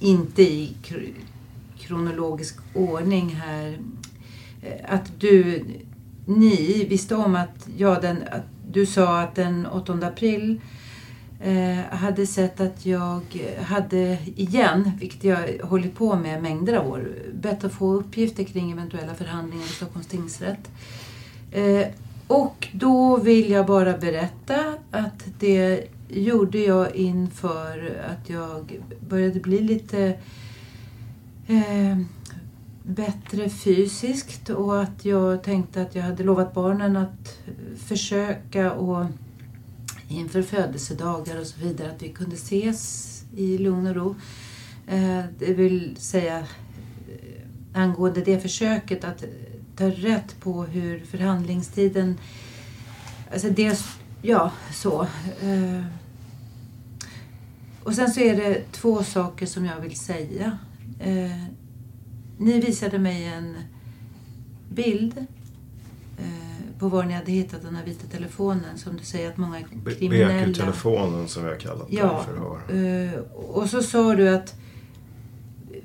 inte 0.00 0.42
i 0.42 0.76
kr- 0.84 1.14
kronologisk 1.78 2.56
ordning 2.74 3.28
här. 3.28 3.78
Eh, 4.62 4.94
att 4.94 5.20
du, 5.20 5.64
ni 6.26 6.86
visste 6.90 7.14
om 7.14 7.34
att, 7.34 7.68
ja, 7.76 8.00
den, 8.00 8.16
att 8.32 8.46
du 8.72 8.86
sa 8.86 9.20
att 9.20 9.34
den 9.34 9.66
8 9.66 9.92
april 10.02 10.60
Eh, 11.44 11.78
hade 11.90 12.26
sett 12.26 12.60
att 12.60 12.86
jag 12.86 13.22
hade 13.62 14.18
igen, 14.36 14.90
vilket 15.00 15.24
jag 15.24 15.38
hållit 15.62 15.94
på 15.94 16.16
med 16.16 16.42
mängder 16.42 16.74
av 16.74 16.88
år, 16.88 17.08
bett 17.34 17.64
att 17.64 17.72
få 17.72 17.92
uppgifter 17.92 18.44
kring 18.44 18.72
eventuella 18.72 19.14
förhandlingar 19.14 19.64
i 19.64 19.68
Stockholms 19.68 20.06
tingsrätt. 20.06 20.70
Eh, 21.52 21.86
och 22.26 22.68
då 22.72 23.16
vill 23.16 23.50
jag 23.50 23.66
bara 23.66 23.98
berätta 23.98 24.74
att 24.90 25.24
det 25.38 25.84
gjorde 26.08 26.58
jag 26.58 26.96
inför 26.96 28.02
att 28.10 28.30
jag 28.30 28.80
började 29.08 29.40
bli 29.40 29.60
lite 29.60 30.18
eh, 31.46 31.98
bättre 32.82 33.48
fysiskt 33.48 34.50
och 34.50 34.82
att 34.82 35.04
jag 35.04 35.42
tänkte 35.42 35.82
att 35.82 35.94
jag 35.94 36.02
hade 36.02 36.22
lovat 36.22 36.54
barnen 36.54 36.96
att 36.96 37.38
försöka 37.86 38.72
och 38.72 39.06
inför 40.12 40.42
födelsedagar 40.42 41.40
och 41.40 41.46
så 41.46 41.60
vidare 41.60 41.90
att 41.90 42.02
vi 42.02 42.08
kunde 42.08 42.34
ses 42.36 43.24
i 43.36 43.58
lugn 43.58 43.86
och 43.86 43.94
ro. 43.94 44.16
Eh, 44.86 45.24
det 45.38 45.54
vill 45.54 45.96
säga 45.96 46.38
eh, 46.38 46.44
angående 47.74 48.20
det 48.20 48.40
försöket 48.40 49.04
att 49.04 49.24
ta 49.76 49.90
rätt 49.90 50.40
på 50.40 50.64
hur 50.64 51.04
förhandlingstiden... 51.04 52.18
Alltså 53.32 53.50
det, 53.50 53.80
ja, 54.22 54.52
så. 54.72 55.02
Eh. 55.42 55.84
Och 57.84 57.94
sen 57.94 58.10
så 58.10 58.20
är 58.20 58.36
det 58.36 58.72
två 58.72 59.02
saker 59.04 59.46
som 59.46 59.64
jag 59.64 59.80
vill 59.80 59.96
säga. 59.96 60.58
Ni 62.38 62.60
visade 62.60 62.98
mig 62.98 63.24
en 63.24 63.56
bild 64.68 65.26
på 66.82 66.88
var 66.88 67.04
ni 67.04 67.14
hade 67.14 67.32
hittat 67.32 67.62
den 67.62 67.76
här 67.76 67.84
vita 67.84 68.06
telefonen 68.06 68.78
som 68.78 68.96
du 68.96 69.04
säger 69.04 69.30
att 69.30 69.36
många 69.36 69.62
kriminella... 69.98 70.46
BQ-telefonen 70.46 71.28
som 71.28 71.44
vi 71.44 71.48
har 71.50 71.56
kallat 71.56 71.86
den 71.88 71.96
Ja, 71.98 72.24
för. 72.24 72.74
eh, 72.76 73.20
och 73.32 73.68
så 73.68 73.82
sa 73.82 74.14
du 74.14 74.28
att 74.28 74.54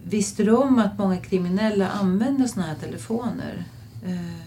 visste 0.03 0.43
du 0.43 0.51
om 0.51 0.79
att 0.79 0.97
många 0.97 1.17
kriminella 1.17 1.89
använder 1.89 2.47
såna 2.47 2.65
här 2.65 2.75
telefoner? 2.75 3.65
Eh, 4.05 4.41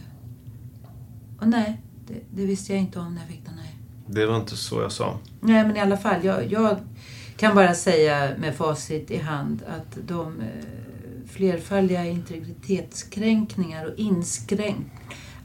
och 1.40 1.48
nej, 1.48 1.80
det, 2.06 2.20
det 2.30 2.46
visste 2.46 2.72
jag 2.72 2.80
inte 2.80 2.98
om 2.98 3.14
när 3.14 3.20
jag 3.20 3.30
fick 3.30 3.44
den 3.44 3.58
här. 3.58 3.74
Det 4.06 4.26
var 4.26 4.36
inte 4.36 4.56
så 4.56 4.80
jag 4.80 4.92
sa. 4.92 5.18
Nej, 5.40 5.66
men 5.66 5.76
i 5.76 5.80
alla 5.80 5.96
fall. 5.96 6.24
Jag, 6.24 6.52
jag 6.52 6.76
kan 7.36 7.54
bara 7.54 7.74
säga 7.74 8.30
med 8.38 8.54
facit 8.54 9.10
i 9.10 9.16
hand 9.18 9.62
att 9.68 9.98
de 10.06 10.40
eh, 10.40 10.46
flerfaldiga 11.26 12.04
integritetskränkningar 12.04 13.86
och 13.86 13.98
inskränk... 13.98 14.86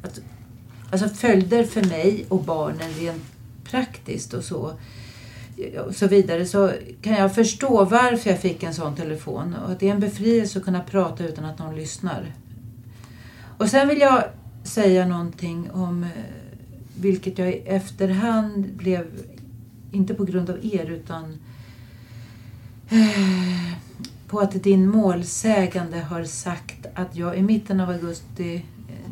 Att, 0.04 0.20
alltså 1.04 1.18
följder 1.18 1.64
för 1.64 1.84
mig 1.84 2.26
och 2.30 2.44
barnen 2.44 2.90
rent 3.00 3.24
praktiskt 3.64 4.34
och 4.34 4.44
så 4.44 4.74
och 5.88 5.96
så 5.96 6.08
vidare 6.08 6.46
så 6.46 6.72
kan 7.02 7.14
jag 7.14 7.36
förstå 7.36 7.86
varför 7.86 8.30
jag 8.30 8.40
fick 8.40 8.64
en 8.64 8.74
sån 8.74 8.96
telefon 8.96 9.56
och 9.66 9.72
att 9.72 9.80
det 9.80 9.88
är 9.90 9.92
en 9.92 10.00
befrielse 10.00 10.60
att 10.60 10.66
kunna 10.66 10.82
prata 10.82 11.26
utan 11.26 11.46
att 11.46 11.60
någon 11.60 11.76
lyssnar. 11.76 12.34
Och 13.58 13.70
sen 13.70 13.88
vill 13.88 14.00
jag 14.00 14.24
säga 14.64 15.08
någonting 15.08 15.72
om 15.72 16.04
eh, 16.04 16.10
vilket 17.00 17.38
jag 17.38 17.50
i 17.50 17.58
efterhand 17.66 18.74
blev, 18.74 19.08
inte 19.92 20.14
på 20.14 20.24
grund 20.24 20.50
av 20.50 20.66
er 20.66 20.86
utan 20.86 21.38
eh, 22.90 23.78
på 24.28 24.40
att 24.40 24.64
din 24.64 24.90
målsägande 24.90 26.00
har 26.00 26.24
sagt 26.24 26.86
att 26.94 27.16
jag 27.16 27.38
i 27.38 27.42
mitten 27.42 27.80
av 27.80 27.90
augusti 27.90 28.62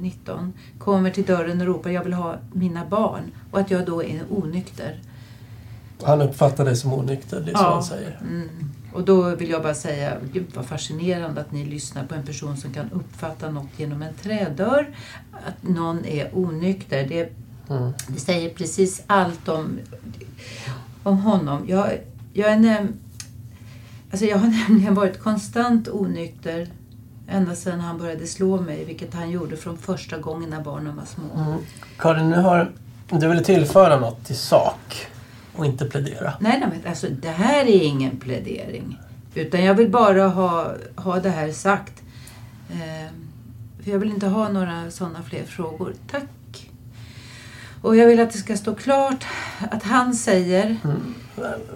19 0.01 0.53
kommer 0.77 1.09
till 1.09 1.23
dörren 1.25 1.61
och 1.61 1.67
ropar 1.67 1.89
jag 1.89 2.03
vill 2.03 2.13
ha 2.13 2.35
mina 2.53 2.85
barn 2.85 3.23
och 3.51 3.59
att 3.59 3.71
jag 3.71 3.85
då 3.85 4.03
är 4.03 4.21
onykter. 4.29 4.99
Han 6.03 6.21
uppfattar 6.21 6.65
dig 6.65 6.75
som 6.75 6.93
onykter, 6.93 7.39
det 7.41 7.51
är 7.51 7.55
så 7.55 7.63
Ja. 7.63 7.73
han 7.73 7.83
säger. 7.83 8.19
Mm. 8.21 8.49
Och 8.93 9.03
då 9.03 9.35
vill 9.35 9.49
jag 9.49 9.63
bara 9.63 9.73
säga, 9.75 10.17
gud 10.33 10.45
vad 10.53 10.65
fascinerande 10.65 11.41
att 11.41 11.51
ni 11.51 11.65
lyssnar 11.65 12.05
på 12.05 12.15
en 12.15 12.23
person 12.25 12.57
som 12.57 12.73
kan 12.73 12.91
uppfatta 12.91 13.49
något 13.51 13.69
genom 13.77 14.01
en 14.01 14.13
trädörr. 14.13 14.95
Att 15.31 15.69
någon 15.69 16.05
är 16.05 16.37
onykter. 16.37 17.05
Det, 17.09 17.33
Mm. 17.69 17.91
det 18.07 18.19
säger 18.19 18.49
precis 18.49 19.03
allt 19.07 19.47
om, 19.49 19.79
om 21.03 21.17
honom. 21.17 21.65
Jag, 21.67 21.89
jag, 22.33 22.51
är 22.51 22.59
näm, 22.59 22.87
alltså 24.11 24.25
jag 24.25 24.37
har 24.37 24.47
nämligen 24.69 24.95
varit 24.95 25.19
konstant 25.19 25.87
onykter 25.87 26.67
ända 27.27 27.55
sedan 27.55 27.79
han 27.79 27.97
började 27.97 28.27
slå 28.27 28.61
mig, 28.61 28.85
vilket 28.85 29.13
han 29.13 29.29
gjorde 29.29 29.57
från 29.57 29.77
första 29.77 30.17
gången 30.17 30.49
när 30.49 30.61
barnen 30.61 30.95
var 30.95 31.05
små. 31.05 31.43
Mm. 31.43 31.59
Karin, 31.97 32.29
nu 32.29 32.35
har 32.35 32.71
du 33.09 33.27
ville 33.27 33.43
tillföra 33.43 33.99
något 33.99 34.25
till 34.25 34.37
sak 34.37 35.07
och 35.55 35.65
inte 35.65 35.85
plädera. 35.85 36.33
Nej, 36.39 36.59
nej, 36.59 36.69
men 36.69 36.89
alltså 36.89 37.07
det 37.21 37.29
här 37.29 37.65
är 37.65 37.83
ingen 37.83 38.17
plädering. 38.17 38.99
Utan 39.35 39.63
jag 39.63 39.73
vill 39.73 39.89
bara 39.89 40.27
ha, 40.27 40.73
ha 40.95 41.19
det 41.19 41.29
här 41.29 41.51
sagt. 41.51 42.03
Eh, 42.69 43.11
för 43.83 43.91
jag 43.91 43.99
vill 43.99 44.09
inte 44.09 44.27
ha 44.27 44.49
några 44.49 44.91
sådana 44.91 45.23
fler 45.23 45.43
frågor. 45.43 45.93
Tack. 46.11 46.69
Och 47.81 47.95
jag 47.95 48.07
vill 48.07 48.19
att 48.19 48.31
det 48.31 48.37
ska 48.37 48.57
stå 48.57 48.75
klart 48.75 49.25
att 49.71 49.83
han 49.83 50.13
säger... 50.13 50.77
Mm. 50.83 51.13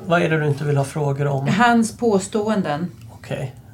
Vad 0.06 0.22
är 0.22 0.30
det 0.30 0.40
du 0.40 0.48
inte 0.48 0.64
vill 0.64 0.78
ha 0.78 0.86
frågor 0.86 1.28
om? 1.28 1.48
Hans 1.48 1.98
påståenden. 1.98 2.92
Okej. 3.12 3.38
Okay. 3.38 3.67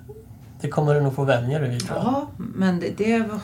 Det 0.63 0.69
kommer 0.69 0.95
du 0.95 1.01
nog 1.01 1.15
få 1.15 1.23
vänja 1.23 1.59
dig 1.59 1.69
vid. 1.69 1.85
Ja, 1.89 2.27
men 2.37 2.79
det, 2.79 2.97
det 2.97 3.19
var... 3.19 3.39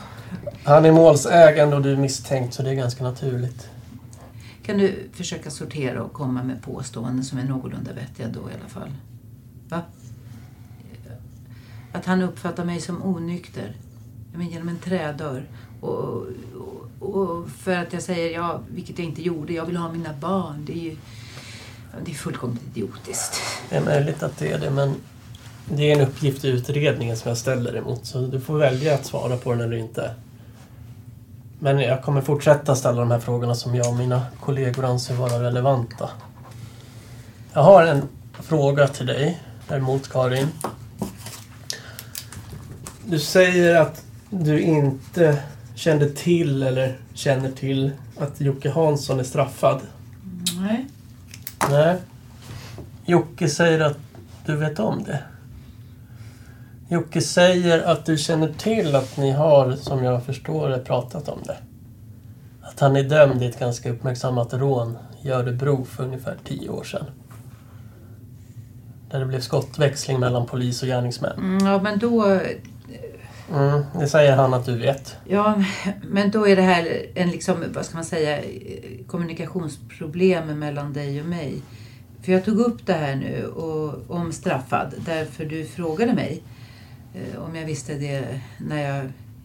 Han 0.64 0.84
är 0.84 0.92
målsägande 0.92 1.76
och 1.76 1.82
du 1.82 1.92
är 1.92 1.96
misstänkt 1.96 2.54
så 2.54 2.62
det 2.62 2.70
är 2.70 2.74
ganska 2.74 3.04
naturligt. 3.04 3.68
Kan 4.62 4.78
du 4.78 5.08
försöka 5.12 5.50
sortera 5.50 6.02
och 6.02 6.12
komma 6.12 6.42
med 6.42 6.62
påståenden 6.62 7.24
som 7.24 7.38
är 7.38 7.44
någorlunda 7.44 7.92
vettiga 7.92 8.28
då 8.28 8.40
i 8.40 8.52
alla 8.60 8.68
fall? 8.68 8.90
Va? 9.68 9.82
Att 11.92 12.06
han 12.06 12.22
uppfattar 12.22 12.64
mig 12.64 12.80
som 12.80 13.02
onykter. 13.02 13.76
Men 14.32 14.48
genom 14.48 14.68
en 14.68 14.78
trädörr. 14.78 15.44
Och, 15.80 16.26
och, 17.00 17.14
och, 17.14 17.48
för 17.48 17.76
att 17.76 17.92
jag 17.92 18.02
säger 18.02 18.34
ja, 18.34 18.60
vilket 18.70 18.98
jag 18.98 19.08
inte 19.08 19.22
gjorde, 19.22 19.52
jag 19.52 19.66
vill 19.66 19.76
ha 19.76 19.92
mina 19.92 20.12
barn. 20.20 20.64
Det 20.64 20.72
är 20.72 20.82
ju 20.82 20.96
det 22.04 22.10
är 22.10 22.14
fullkomligt 22.14 22.62
idiotiskt. 22.76 23.40
Det 23.70 23.76
är 23.76 23.84
möjligt 23.84 24.22
att 24.22 24.38
det 24.38 24.52
är 24.52 24.58
det, 24.58 24.70
men 24.70 24.94
det 25.76 25.90
är 25.90 25.96
en 25.96 26.08
uppgift 26.08 26.44
i 26.44 26.48
utredningen 26.48 27.16
som 27.16 27.28
jag 27.28 27.38
ställer 27.38 27.76
emot. 27.76 28.06
Så 28.06 28.20
du 28.20 28.40
får 28.40 28.58
välja 28.58 28.94
att 28.94 29.06
svara 29.06 29.36
på 29.36 29.50
den 29.52 29.60
eller 29.60 29.76
inte. 29.76 30.14
Men 31.58 31.80
jag 31.80 32.02
kommer 32.02 32.20
fortsätta 32.20 32.76
ställa 32.76 33.00
de 33.00 33.10
här 33.10 33.18
frågorna 33.18 33.54
som 33.54 33.74
jag 33.74 33.88
och 33.88 33.96
mina 33.96 34.22
kollegor 34.40 34.84
anser 34.84 35.14
vara 35.14 35.42
relevanta. 35.42 36.10
Jag 37.52 37.62
har 37.62 37.86
en 37.86 38.02
fråga 38.32 38.88
till 38.88 39.06
dig 39.06 39.40
däremot, 39.68 40.08
Karin. 40.08 40.48
Du 43.06 43.18
säger 43.18 43.80
att 43.80 44.04
du 44.30 44.60
inte 44.60 45.42
kände 45.74 46.10
till 46.10 46.62
eller 46.62 46.98
känner 47.14 47.50
till 47.50 47.90
att 48.18 48.40
Jocke 48.40 48.70
Hansson 48.70 49.20
är 49.20 49.24
straffad. 49.24 49.80
Nej. 50.60 50.86
Nej. 51.70 51.96
Jocke 53.04 53.48
säger 53.48 53.80
att 53.80 53.98
du 54.46 54.56
vet 54.56 54.78
om 54.78 55.04
det. 55.04 55.22
Jocke 56.92 57.20
säger 57.20 57.82
att 57.82 58.06
du 58.06 58.18
känner 58.18 58.52
till 58.52 58.96
att 58.96 59.16
ni 59.16 59.30
har, 59.30 59.72
som 59.72 60.04
jag 60.04 60.24
förstår 60.24 60.68
det, 60.68 60.78
pratat 60.78 61.28
om 61.28 61.38
det. 61.46 61.56
Att 62.62 62.80
han 62.80 62.96
är 62.96 63.02
dömd 63.02 63.42
i 63.42 63.46
ett 63.46 63.58
ganska 63.58 63.90
uppmärksammat 63.90 64.54
rån 64.54 64.98
i 65.22 65.30
Örebro 65.30 65.84
för 65.84 66.04
ungefär 66.04 66.36
tio 66.44 66.68
år 66.68 66.84
sedan. 66.84 67.04
Där 69.10 69.18
det 69.18 69.26
blev 69.26 69.40
skottväxling 69.40 70.20
mellan 70.20 70.46
polis 70.46 70.82
och 70.82 70.88
gärningsmän. 70.88 71.38
Mm, 71.38 71.66
ja, 71.66 71.82
men 71.82 71.98
då... 71.98 72.24
Mm, 73.52 73.84
det 74.00 74.08
säger 74.08 74.36
han 74.36 74.54
att 74.54 74.66
du 74.66 74.78
vet. 74.78 75.16
Ja, 75.28 75.64
men 76.02 76.30
då 76.30 76.48
är 76.48 76.56
det 76.56 76.62
här 76.62 77.06
en 77.14 77.30
liksom, 77.30 77.64
vad 77.74 77.84
ska 77.84 77.94
man 77.94 78.04
säga, 78.04 78.38
kommunikationsproblem 79.06 80.58
mellan 80.58 80.92
dig 80.92 81.20
och 81.20 81.26
mig. 81.26 81.62
För 82.22 82.32
jag 82.32 82.44
tog 82.44 82.58
upp 82.58 82.86
det 82.86 82.92
här 82.92 83.16
nu 83.16 83.46
och, 83.46 84.10
om 84.16 84.32
straffad 84.32 84.94
därför 85.06 85.44
du 85.44 85.64
frågade 85.64 86.12
mig 86.12 86.42
om 87.38 87.56
jag 87.56 87.66
visste 87.66 87.94
det 87.94 88.40
när 88.58 88.82
jag, 88.82 89.04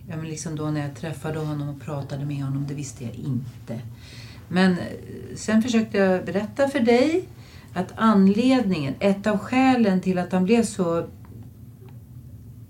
ja, 0.09 0.15
men 0.17 0.27
liksom 0.27 0.55
då 0.55 0.69
när 0.69 0.81
jag 0.81 0.95
träffade 0.95 1.39
honom 1.39 1.69
och 1.69 1.81
pratade 1.81 2.25
med 2.25 2.43
honom. 2.43 2.65
Det 2.67 2.73
visste 2.73 3.03
jag 3.03 3.13
inte. 3.13 3.81
Men 4.47 4.71
eh, 4.71 4.77
sen 5.35 5.61
försökte 5.61 5.97
jag 5.97 6.25
berätta 6.25 6.67
för 6.67 6.79
dig 6.79 7.27
att 7.73 7.93
anledningen, 7.95 8.93
ett 8.99 9.27
av 9.27 9.37
skälen 9.37 10.01
till 10.01 10.17
att 10.17 10.31
han 10.31 10.43
blev 10.43 10.63
så 10.63 11.07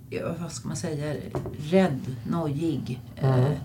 ja, 0.10 0.36
vad 0.42 0.52
ska 0.52 0.68
man 0.68 0.78
säga, 0.78 1.16
rädd, 1.60 2.16
nojig. 2.24 3.00
Mm. 3.18 3.40
Eh, 3.40 3.58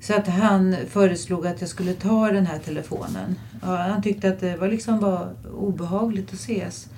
så 0.00 0.14
att 0.14 0.28
han 0.28 0.76
föreslog 0.88 1.46
att 1.46 1.60
jag 1.60 1.70
skulle 1.70 1.94
ta 1.94 2.32
den 2.32 2.46
här 2.46 2.58
telefonen. 2.58 3.38
Ja, 3.62 3.76
han 3.76 4.02
tyckte 4.02 4.28
att 4.28 4.40
det 4.40 4.56
var 4.56 4.68
liksom 4.68 4.98
var 4.98 5.32
obehagligt 5.54 6.28
att 6.28 6.34
ses. 6.34 6.88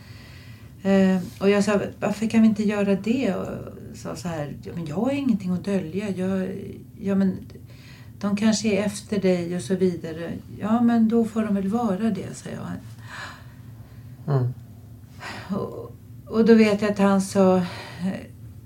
Eh, 0.85 1.19
och 1.41 1.51
jag 1.51 1.65
sa, 1.65 1.81
varför 2.01 2.27
kan 2.27 2.43
vi 2.43 2.49
inte 2.49 2.63
göra 2.63 2.95
det? 2.95 3.35
Och 3.35 3.47
sa 3.95 4.17
så 4.17 4.29
här, 4.29 4.57
men 4.75 4.87
jag 4.87 4.97
har 4.97 5.11
ingenting 5.11 5.51
att 5.51 5.65
dölja. 5.65 6.11
Jag, 6.11 6.49
ja, 7.01 7.15
men 7.15 7.37
de 8.21 8.37
kanske 8.37 8.69
är 8.69 8.85
efter 8.85 9.21
dig 9.21 9.57
och 9.57 9.63
så 9.63 9.77
vidare. 9.77 10.33
Ja, 10.61 10.83
men 10.83 11.09
då 11.09 11.25
får 11.25 11.43
de 11.43 11.55
väl 11.55 11.69
vara 11.69 12.11
det, 12.11 12.35
sa 12.35 12.51
jag. 12.51 12.69
Mm. 14.37 14.55
Och, 15.51 15.97
och 16.27 16.45
då 16.45 16.55
vet 16.55 16.83
jag 16.83 16.91
att 16.91 16.99
han 16.99 17.21
sa, 17.21 17.63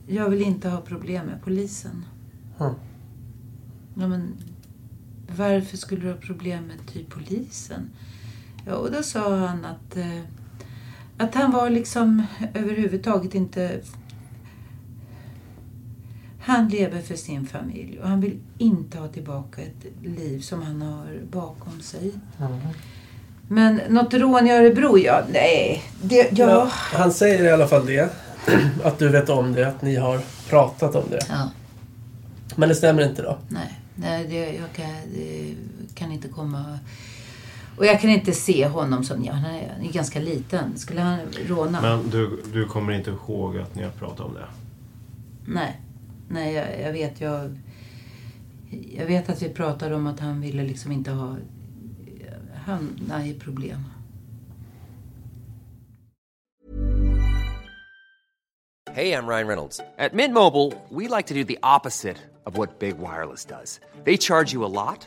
jag 0.07 0.31
vill 0.31 0.43
inte 0.43 0.69
ha 0.69 0.81
problem 0.81 1.27
med 1.27 1.43
polisen. 1.45 2.05
Mm. 2.61 2.75
Ja, 3.95 4.09
men 4.09 4.33
varför 5.37 5.77
skulle 5.77 6.01
du 6.01 6.09
ha 6.09 6.17
problem 6.17 6.65
med 6.65 6.87
typ 6.93 7.11
polisen? 7.11 7.91
Ja, 8.67 8.75
och 8.75 8.93
då 8.93 9.03
sa 9.03 9.37
han 9.37 9.65
att, 9.65 9.97
eh, 9.97 10.21
att 11.19 11.35
han 11.35 11.53
var 11.53 11.71
liksom 11.71 12.23
överhuvudtaget 12.55 13.35
inte... 13.35 13.81
Han 16.41 16.69
lever 16.69 17.01
för 17.01 17.15
sin 17.15 17.47
familj 17.47 17.99
och 18.01 18.09
han 18.09 18.21
vill 18.21 18.41
inte 18.59 18.99
ha 18.99 19.09
tillbaka 19.09 19.63
ett 19.63 19.87
liv 20.03 20.41
som 20.41 20.63
han 20.63 20.83
har 20.83 21.21
bakom 21.31 21.81
sig. 21.81 22.13
Mm. 22.41 22.59
Men 23.49 23.81
något 23.89 24.15
rån 24.15 24.47
i 24.47 24.51
Örebro, 24.51 24.99
ja, 24.99 25.23
nej. 25.33 25.83
Det, 26.03 26.17
ja. 26.17 26.51
ja. 26.51 26.69
Han 26.73 27.13
säger 27.13 27.45
i 27.45 27.51
alla 27.51 27.69
fall 27.69 27.87
det. 27.87 28.11
Att 28.85 28.99
du 28.99 29.09
vet 29.09 29.29
om 29.29 29.53
det, 29.53 29.69
att 29.69 29.83
ni 29.83 29.97
har 29.97 30.21
pratat 30.49 30.95
om 30.95 31.05
det. 31.11 31.27
Ja. 31.29 31.51
Men 32.57 32.69
det 32.69 32.75
stämmer 32.75 33.09
inte 33.09 33.23
då? 33.23 33.39
Nej, 33.49 33.81
nej 33.95 34.27
det, 34.29 34.53
jag 34.53 34.73
kan, 34.77 34.91
det 35.15 35.55
kan 35.95 36.13
inte 36.13 36.29
komma... 36.29 36.79
Och 37.79 37.87
jag 37.87 38.01
kan 38.01 38.11
inte 38.11 38.33
se 38.33 38.67
honom 38.67 39.05
som... 39.05 39.25
Ja, 39.25 39.33
han 39.33 39.55
är 39.55 39.93
ganska 39.93 40.21
liten. 40.21 40.79
Skulle 40.79 41.01
han 41.01 41.19
råna? 41.47 41.81
Men 41.81 42.11
du, 42.11 42.43
du 42.53 42.65
kommer 42.65 42.93
inte 42.93 43.11
ihåg 43.11 43.59
att 43.59 43.75
ni 43.75 43.83
har 43.83 43.91
pratat 43.91 44.21
om 44.21 44.35
det? 44.35 44.47
Nej. 45.47 45.81
Nej, 46.29 46.55
jag, 46.55 46.81
jag 46.81 46.93
vet. 46.93 47.21
Jag, 47.21 47.59
jag 48.97 49.07
vet 49.07 49.29
att 49.29 49.43
vi 49.43 49.49
pratade 49.49 49.95
om 49.95 50.07
att 50.07 50.21
han 50.21 50.41
ville 50.41 50.63
liksom 50.63 50.93
inte 50.93 51.11
ha... 51.11 51.37
Hamna 52.67 53.27
i 53.27 53.35
problem. 53.35 53.85
Hey, 58.93 59.13
I'm 59.13 59.29
Ryan 59.29 59.47
Reynolds. 59.47 59.81
At 59.99 60.13
Mint 60.13 60.35
Mobile, 60.35 60.73
we 60.89 61.09
like 61.17 61.27
to 61.27 61.35
do 61.35 61.45
the 61.45 61.59
opposite 61.63 62.17
of 62.45 62.57
what 62.59 62.81
Big 62.81 62.99
Wireless 62.99 63.45
does. 63.45 63.81
They 64.05 64.17
charge 64.17 64.53
you 64.53 64.65
a 64.65 64.67
lot, 64.67 65.07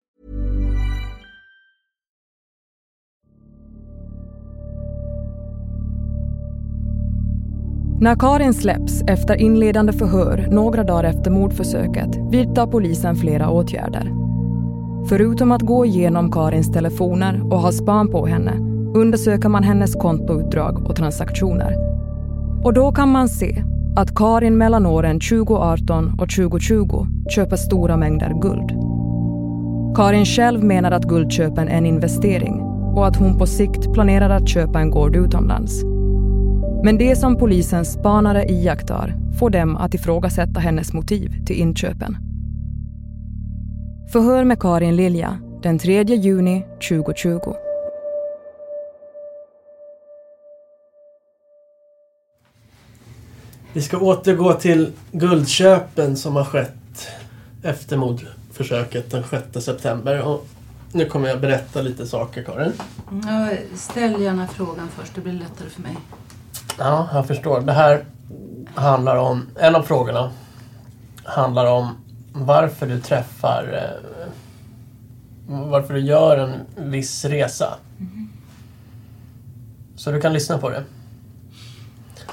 När 8.01 8.15
Karin 8.15 8.53
släpps 8.53 9.01
efter 9.07 9.35
inledande 9.35 9.93
förhör 9.93 10.47
några 10.51 10.83
dagar 10.83 11.03
efter 11.03 11.31
mordförsöket 11.31 12.09
vidtar 12.31 12.67
polisen 12.67 13.15
flera 13.15 13.49
åtgärder. 13.49 14.11
Förutom 15.09 15.51
att 15.51 15.61
gå 15.61 15.85
igenom 15.85 16.31
Karins 16.31 16.71
telefoner 16.71 17.53
och 17.53 17.59
ha 17.59 17.71
span 17.71 18.11
på 18.11 18.25
henne 18.25 18.51
undersöker 18.95 19.49
man 19.49 19.63
hennes 19.63 19.95
kontoutdrag 19.95 20.89
och 20.89 20.95
transaktioner. 20.95 21.75
Och 22.63 22.73
då 22.73 22.91
kan 22.91 23.09
man 23.09 23.29
se 23.29 23.63
att 23.95 24.15
Karin 24.15 24.57
mellan 24.57 24.85
åren 24.85 25.19
2018 25.19 26.19
och 26.19 26.29
2020 26.29 27.05
köper 27.29 27.55
stora 27.55 27.97
mängder 27.97 28.33
guld. 28.41 28.71
Karin 29.95 30.25
själv 30.25 30.63
menar 30.63 30.91
att 30.91 31.05
guldköpen 31.05 31.67
är 31.67 31.77
en 31.77 31.85
investering 31.85 32.61
och 32.95 33.07
att 33.07 33.15
hon 33.15 33.37
på 33.37 33.45
sikt 33.45 33.93
planerar 33.93 34.29
att 34.29 34.49
köpa 34.49 34.79
en 34.79 34.89
gård 34.89 35.15
utomlands. 35.15 35.90
Men 36.83 36.97
det 36.97 37.15
som 37.15 37.37
polisens 37.37 37.93
spanare 37.93 38.45
iakttar 38.45 39.15
får 39.39 39.49
dem 39.49 39.75
att 39.77 39.93
ifrågasätta 39.93 40.59
hennes 40.59 40.93
motiv 40.93 41.45
till 41.45 41.55
inköpen. 41.55 42.17
Förhör 44.11 44.43
med 44.43 44.59
Karin 44.59 44.95
Lilja 44.95 45.39
den 45.63 45.79
3 45.79 46.03
juni 46.03 46.65
2020. 46.89 47.53
Vi 53.73 53.81
ska 53.81 53.97
återgå 53.97 54.53
till 54.53 54.91
guldköpen 55.11 56.15
som 56.15 56.35
har 56.35 56.45
skett 56.45 57.07
efter 57.63 57.97
mordförsöket 57.97 59.11
den 59.11 59.23
6 59.53 59.65
september. 59.65 60.21
Och 60.21 60.47
nu 60.93 61.05
kommer 61.05 61.29
jag 61.29 61.41
berätta 61.41 61.81
lite 61.81 62.07
saker, 62.07 62.43
Karin. 62.43 62.71
Ja, 63.27 63.49
ställ 63.75 64.21
gärna 64.21 64.47
frågan 64.47 64.87
först, 64.97 65.15
det 65.15 65.21
blir 65.21 65.33
lättare 65.33 65.69
för 65.69 65.81
mig. 65.81 65.97
Ja, 66.83 67.07
jag 67.13 67.27
förstår. 67.27 67.61
Det 67.61 67.71
här 67.71 68.05
handlar 68.75 69.15
om, 69.15 69.47
en 69.59 69.75
av 69.75 69.81
frågorna 69.81 70.31
handlar 71.23 71.65
om 71.65 71.95
varför 72.33 72.87
du 72.87 73.01
träffar, 73.01 73.63
eh, 73.73 74.29
varför 75.47 75.93
du 75.93 75.99
gör 75.99 76.37
en 76.37 76.91
viss 76.91 77.25
resa. 77.25 77.73
Så 79.95 80.11
du 80.11 80.21
kan 80.21 80.33
lyssna 80.33 80.57
på 80.57 80.69
det. 80.69 80.83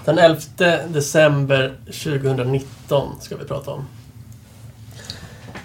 Den 0.05 0.19
11 0.19 0.41
december 0.89 1.79
2019 1.87 3.09
ska 3.21 3.37
vi 3.37 3.45
prata 3.45 3.71
om. 3.71 3.85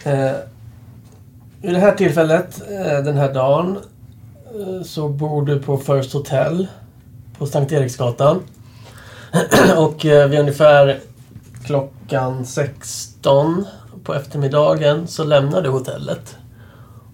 Eh, 0.03 0.35
vid 1.61 1.73
det 1.73 1.79
här 1.79 1.95
tillfället, 1.95 2.61
eh, 2.71 3.03
den 3.03 3.17
här 3.17 3.33
dagen, 3.33 3.77
eh, 4.45 4.83
så 4.83 5.09
bor 5.09 5.45
du 5.45 5.59
på 5.59 5.77
First 5.77 6.13
Hotel 6.13 6.67
på 7.37 7.47
Sankt 7.47 7.71
Eriksgatan. 7.71 8.43
och 9.77 10.05
eh, 10.05 10.29
vid 10.29 10.39
ungefär 10.39 10.99
klockan 11.65 12.45
16 12.45 13.65
på 14.03 14.13
eftermiddagen 14.13 15.07
så 15.07 15.23
lämnar 15.23 15.61
du 15.61 15.69
hotellet 15.69 16.37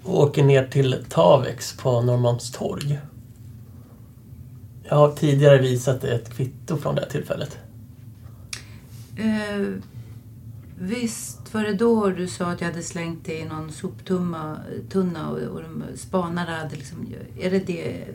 och 0.04 0.20
åker 0.20 0.44
ner 0.44 0.68
till 0.68 1.06
Tavex 1.10 1.78
på 1.78 2.02
Norrmalmstorg. 2.02 3.00
Jag 4.84 4.96
har 4.96 5.12
tidigare 5.12 5.58
visat 5.58 6.02
dig 6.02 6.16
ett 6.16 6.34
kvitto 6.34 6.78
från 6.78 6.96
det 6.96 7.02
här 7.02 7.10
tillfället. 7.10 7.58
Eh, 9.18 9.68
visst 10.80 11.54
var 11.54 11.64
det 11.64 11.74
då 11.74 12.10
du 12.10 12.28
sa 12.28 12.46
att 12.46 12.62
jag 12.62 12.68
hade 12.68 12.84
slängt 12.84 13.26
det 13.26 13.40
i 13.40 13.46
någon 13.46 13.72
soptunna 13.72 14.58
tunna 14.90 15.30
och, 15.30 15.38
och 15.38 15.62
de 15.62 15.84
spanare 15.98 16.52
hade 16.52 16.76
liksom... 16.76 17.08
Är 17.40 17.52
det 17.52 17.60
det? 17.60 18.06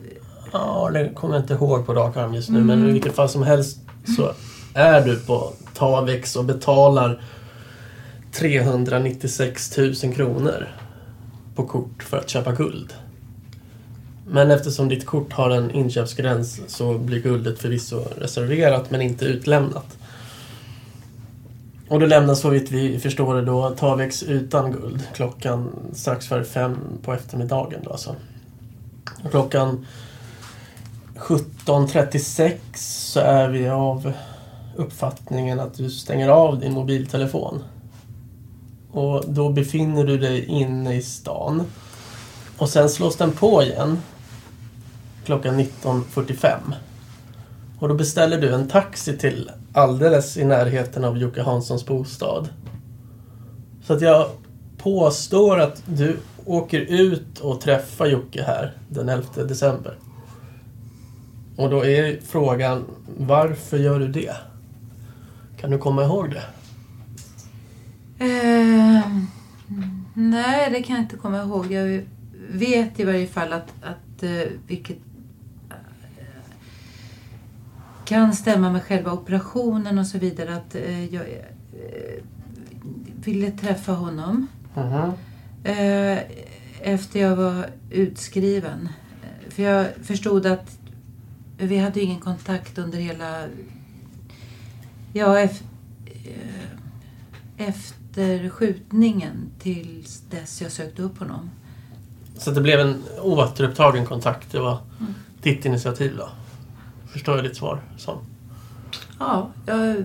Ja, 0.51 0.89
det 0.93 1.09
kommer 1.09 1.33
jag 1.33 1.43
inte 1.43 1.53
ihåg 1.53 1.85
på 1.85 1.93
rak 1.93 2.17
arm 2.17 2.33
just 2.33 2.49
nu 2.49 2.59
Mm. 2.59 2.79
men 2.79 2.89
i 2.89 2.93
vilket 2.93 3.15
fall 3.15 3.29
som 3.29 3.43
helst 3.43 3.84
så 4.15 4.31
är 4.73 5.05
du 5.05 5.19
på 5.19 5.53
Tavex 5.73 6.35
och 6.35 6.45
betalar 6.45 7.21
396 8.31 9.77
000 9.77 9.95
kronor 9.95 10.67
på 11.55 11.67
kort 11.67 12.03
för 12.03 12.17
att 12.17 12.29
köpa 12.29 12.51
guld. 12.51 12.93
Men 14.27 14.51
eftersom 14.51 14.89
ditt 14.89 15.05
kort 15.05 15.33
har 15.33 15.49
en 15.49 15.71
inköpsgräns 15.71 16.61
så 16.67 16.97
blir 16.97 17.21
guldet 17.21 17.59
förvisso 17.59 18.03
reserverat 18.17 18.91
men 18.91 19.01
inte 19.01 19.25
utlämnat. 19.25 19.97
Och 21.87 21.99
det 21.99 22.07
lämnas 22.07 22.39
så 22.39 22.49
vitt 22.49 22.71
vi 22.71 22.99
förstår 22.99 23.35
det 23.35 23.41
då 23.41 23.69
Tavex 23.69 24.23
utan 24.23 24.71
guld 24.71 25.03
klockan 25.13 25.69
strax 25.93 26.27
före 26.27 26.43
fem 26.43 26.77
på 27.01 27.13
eftermiddagen 27.13 27.79
då 27.83 27.91
alltså. 27.91 28.15
Och 29.23 29.31
klockan 29.31 29.85
17.36 31.15 32.57
så 32.73 33.19
är 33.19 33.49
vi 33.49 33.69
av 33.69 34.11
uppfattningen 34.75 35.59
att 35.59 35.73
du 35.73 35.89
stänger 35.89 36.29
av 36.29 36.59
din 36.59 36.73
mobiltelefon. 36.73 37.63
Och 38.91 39.23
då 39.27 39.49
befinner 39.49 40.03
du 40.03 40.17
dig 40.17 40.45
inne 40.45 40.95
i 40.95 41.01
stan. 41.01 41.63
Och 42.57 42.69
sen 42.69 42.89
slås 42.89 43.15
den 43.15 43.31
på 43.31 43.63
igen 43.63 43.99
klockan 45.25 45.59
19.45. 45.59 46.57
Och 47.79 47.87
då 47.87 47.93
beställer 47.93 48.41
du 48.41 48.53
en 48.53 48.67
taxi 48.67 49.17
till 49.17 49.51
alldeles 49.73 50.37
i 50.37 50.43
närheten 50.43 51.05
av 51.05 51.17
Jocke 51.17 51.41
Hanssons 51.41 51.85
bostad. 51.85 52.49
Så 53.83 53.93
att 53.93 54.01
jag 54.01 54.29
påstår 54.77 55.59
att 55.59 55.83
du 55.85 56.17
åker 56.45 56.79
ut 56.79 57.39
och 57.39 57.61
träffar 57.61 58.05
Jocke 58.05 58.43
här 58.43 58.73
den 58.89 59.09
11 59.09 59.43
december. 59.43 59.97
Och 61.55 61.69
då 61.69 61.85
är 61.85 62.19
frågan, 62.21 62.85
varför 63.17 63.77
gör 63.77 63.99
du 63.99 64.07
det? 64.07 64.35
Kan 65.57 65.71
du 65.71 65.77
komma 65.77 66.03
ihåg 66.03 66.29
det? 66.29 66.43
Eh, 68.25 69.07
nej, 70.13 70.69
det 70.71 70.83
kan 70.83 70.95
jag 70.95 71.03
inte 71.05 71.17
komma 71.17 71.41
ihåg. 71.41 71.71
Jag 71.71 72.01
vet 72.49 72.99
i 72.99 73.03
varje 73.03 73.27
fall 73.27 73.53
att, 73.53 73.73
att 73.81 74.23
eh, 74.23 74.41
vilket 74.67 74.97
kan 78.05 78.33
stämma 78.33 78.71
med 78.71 78.83
själva 78.83 79.11
operationen 79.11 79.99
och 79.99 80.07
så 80.07 80.17
vidare 80.17 80.55
att 80.55 80.75
eh, 80.75 81.05
jag 81.15 81.23
eh, 81.23 82.23
ville 83.15 83.51
träffa 83.51 83.91
honom. 83.91 84.47
Mhm. 84.75 85.11
Eh, 85.63 86.19
efter 86.81 87.19
jag 87.19 87.35
var 87.35 87.65
utskriven. 87.91 88.89
Eh, 89.23 89.49
För 89.51 89.63
jag 89.63 89.87
förstod 90.03 90.45
att 90.45 90.77
vi 91.57 91.77
hade 91.77 92.01
ingen 92.01 92.19
kontakt 92.19 92.77
under 92.77 92.97
hela... 92.97 93.43
Ja, 95.13 95.39
ef, 95.39 95.61
eh, 96.05 97.67
efter 97.67 98.49
skjutningen 98.49 99.49
tills 99.59 100.21
dess 100.29 100.61
jag 100.61 100.71
sökte 100.71 101.01
upp 101.01 101.19
honom. 101.19 101.49
Så 102.37 102.51
det 102.51 102.61
blev 102.61 102.79
en 102.79 103.03
återupptagen 103.21 104.05
kontakt. 104.05 104.51
Det 104.51 104.59
var 104.59 104.79
Mm. 104.99 105.13
ditt 105.41 105.65
initiativ 105.65 106.17
då? 106.17 106.29
Förstår 107.07 107.35
jag 107.35 107.45
ditt 107.45 107.57
svar 107.57 107.81
som? 107.97 108.17
Ja, 109.19 109.49
jag, 109.65 109.95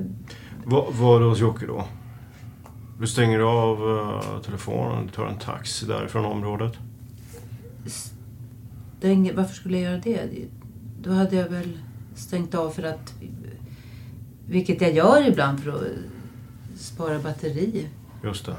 Var, 0.64 0.92
var 0.92 1.20
du 1.20 1.26
hos 1.26 1.38
Jocke 1.38 1.66
då? 1.66 1.84
Du 3.00 3.06
stänger 3.06 3.38
av 3.40 3.98
eh, 3.98 4.40
telefonen, 4.42 5.06
du 5.06 5.12
tar 5.12 5.26
en 5.26 5.38
taxi 5.38 5.86
därifrån 5.86 6.24
området. 6.24 6.72
stäng, 8.98 9.36
varför 9.36 9.54
skulle 9.54 9.78
jag 9.78 9.92
göra 9.92 10.00
det? 10.00 10.46
Då 11.02 11.10
hade 11.10 11.36
jag 11.36 11.48
väl 11.48 11.78
stängt 12.14 12.54
av 12.54 12.70
för 12.70 12.82
att... 12.82 13.14
Vilket 14.46 14.80
jag 14.80 14.92
gör 14.92 15.28
ibland 15.28 15.60
för 15.60 15.70
att 15.70 15.82
spara 16.76 17.18
batteri. 17.18 17.88
Just 18.24 18.46
det. 18.46 18.56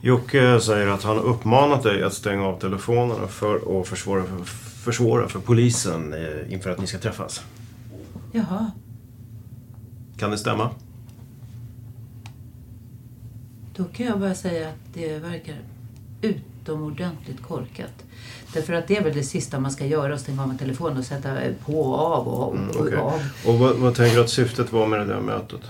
Jocke 0.00 0.60
säger 0.60 0.86
att 0.86 1.02
han 1.02 1.18
uppmanat 1.18 1.82
dig 1.82 2.02
att 2.02 2.14
stänga 2.14 2.44
av 2.44 2.60
telefonerna 2.60 3.28
för 3.28 3.80
att 3.80 3.88
försvåra 3.88 4.24
för, 4.24 4.44
försvåra 4.84 5.28
för 5.28 5.40
polisen 5.40 6.12
eh, 6.12 6.52
inför 6.52 6.70
att 6.70 6.80
ni 6.80 6.86
ska 6.86 6.98
träffas. 6.98 7.44
Jaha. 8.32 8.70
Kan 10.16 10.30
det 10.30 10.38
stämma? 10.38 10.70
Då 13.76 13.84
kan 13.84 14.06
jag 14.06 14.20
bara 14.20 14.34
säga 14.34 14.68
att 14.68 14.94
det 14.94 15.18
verkar 15.18 15.56
utomordentligt 16.66 17.42
korkat. 17.42 17.92
Därför 18.52 18.72
att 18.72 18.88
det 18.88 18.96
är 18.96 19.04
väl 19.04 19.14
det 19.14 19.22
sista 19.22 19.60
man 19.60 19.70
ska 19.70 19.86
göra, 19.86 20.14
att 20.14 20.20
stänga 20.20 20.42
av 20.42 20.50
en 20.50 20.58
telefon 20.58 20.96
och 20.96 21.04
sätta 21.04 21.28
på 21.64 21.80
och 21.80 21.98
av 21.98 22.28
och, 22.28 22.48
och, 22.48 22.54
Mm, 22.54 22.70
och 22.70 22.76
okej. 22.80 22.96
av. 22.96 23.20
Och 23.46 23.58
vad, 23.58 23.76
vad 23.76 23.94
tänker 23.94 24.16
du 24.16 24.22
att 24.22 24.30
syftet 24.30 24.72
var 24.72 24.86
med 24.86 25.00
det 25.00 25.04
där 25.06 25.20
mötet? 25.20 25.60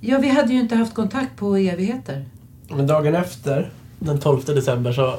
Ja, 0.00 0.18
vi 0.18 0.28
hade 0.28 0.52
ju 0.52 0.60
inte 0.60 0.76
haft 0.76 0.94
kontakt 0.94 1.36
på 1.36 1.56
evigheter. 1.56 2.24
Men 2.68 2.86
dagen 2.86 3.14
efter, 3.14 3.70
den 3.98 4.20
12 4.20 4.44
december, 4.44 4.92
så... 4.92 5.14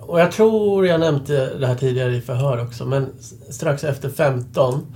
Och 0.00 0.20
jag 0.20 0.32
tror 0.32 0.86
jag 0.86 1.00
nämnde 1.00 1.58
det 1.58 1.66
här 1.66 1.74
tidigare 1.74 2.16
i 2.16 2.20
förhör 2.20 2.64
också, 2.64 2.86
men 2.86 3.06
strax 3.50 3.84
efter 3.84 4.08
15 4.08 4.86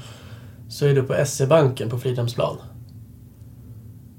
så 0.69 0.87
är 0.87 0.95
du 0.95 1.03
på 1.03 1.15
SE-banken 1.27 1.91
på 1.91 1.99
Fridhemsplan. 1.99 2.57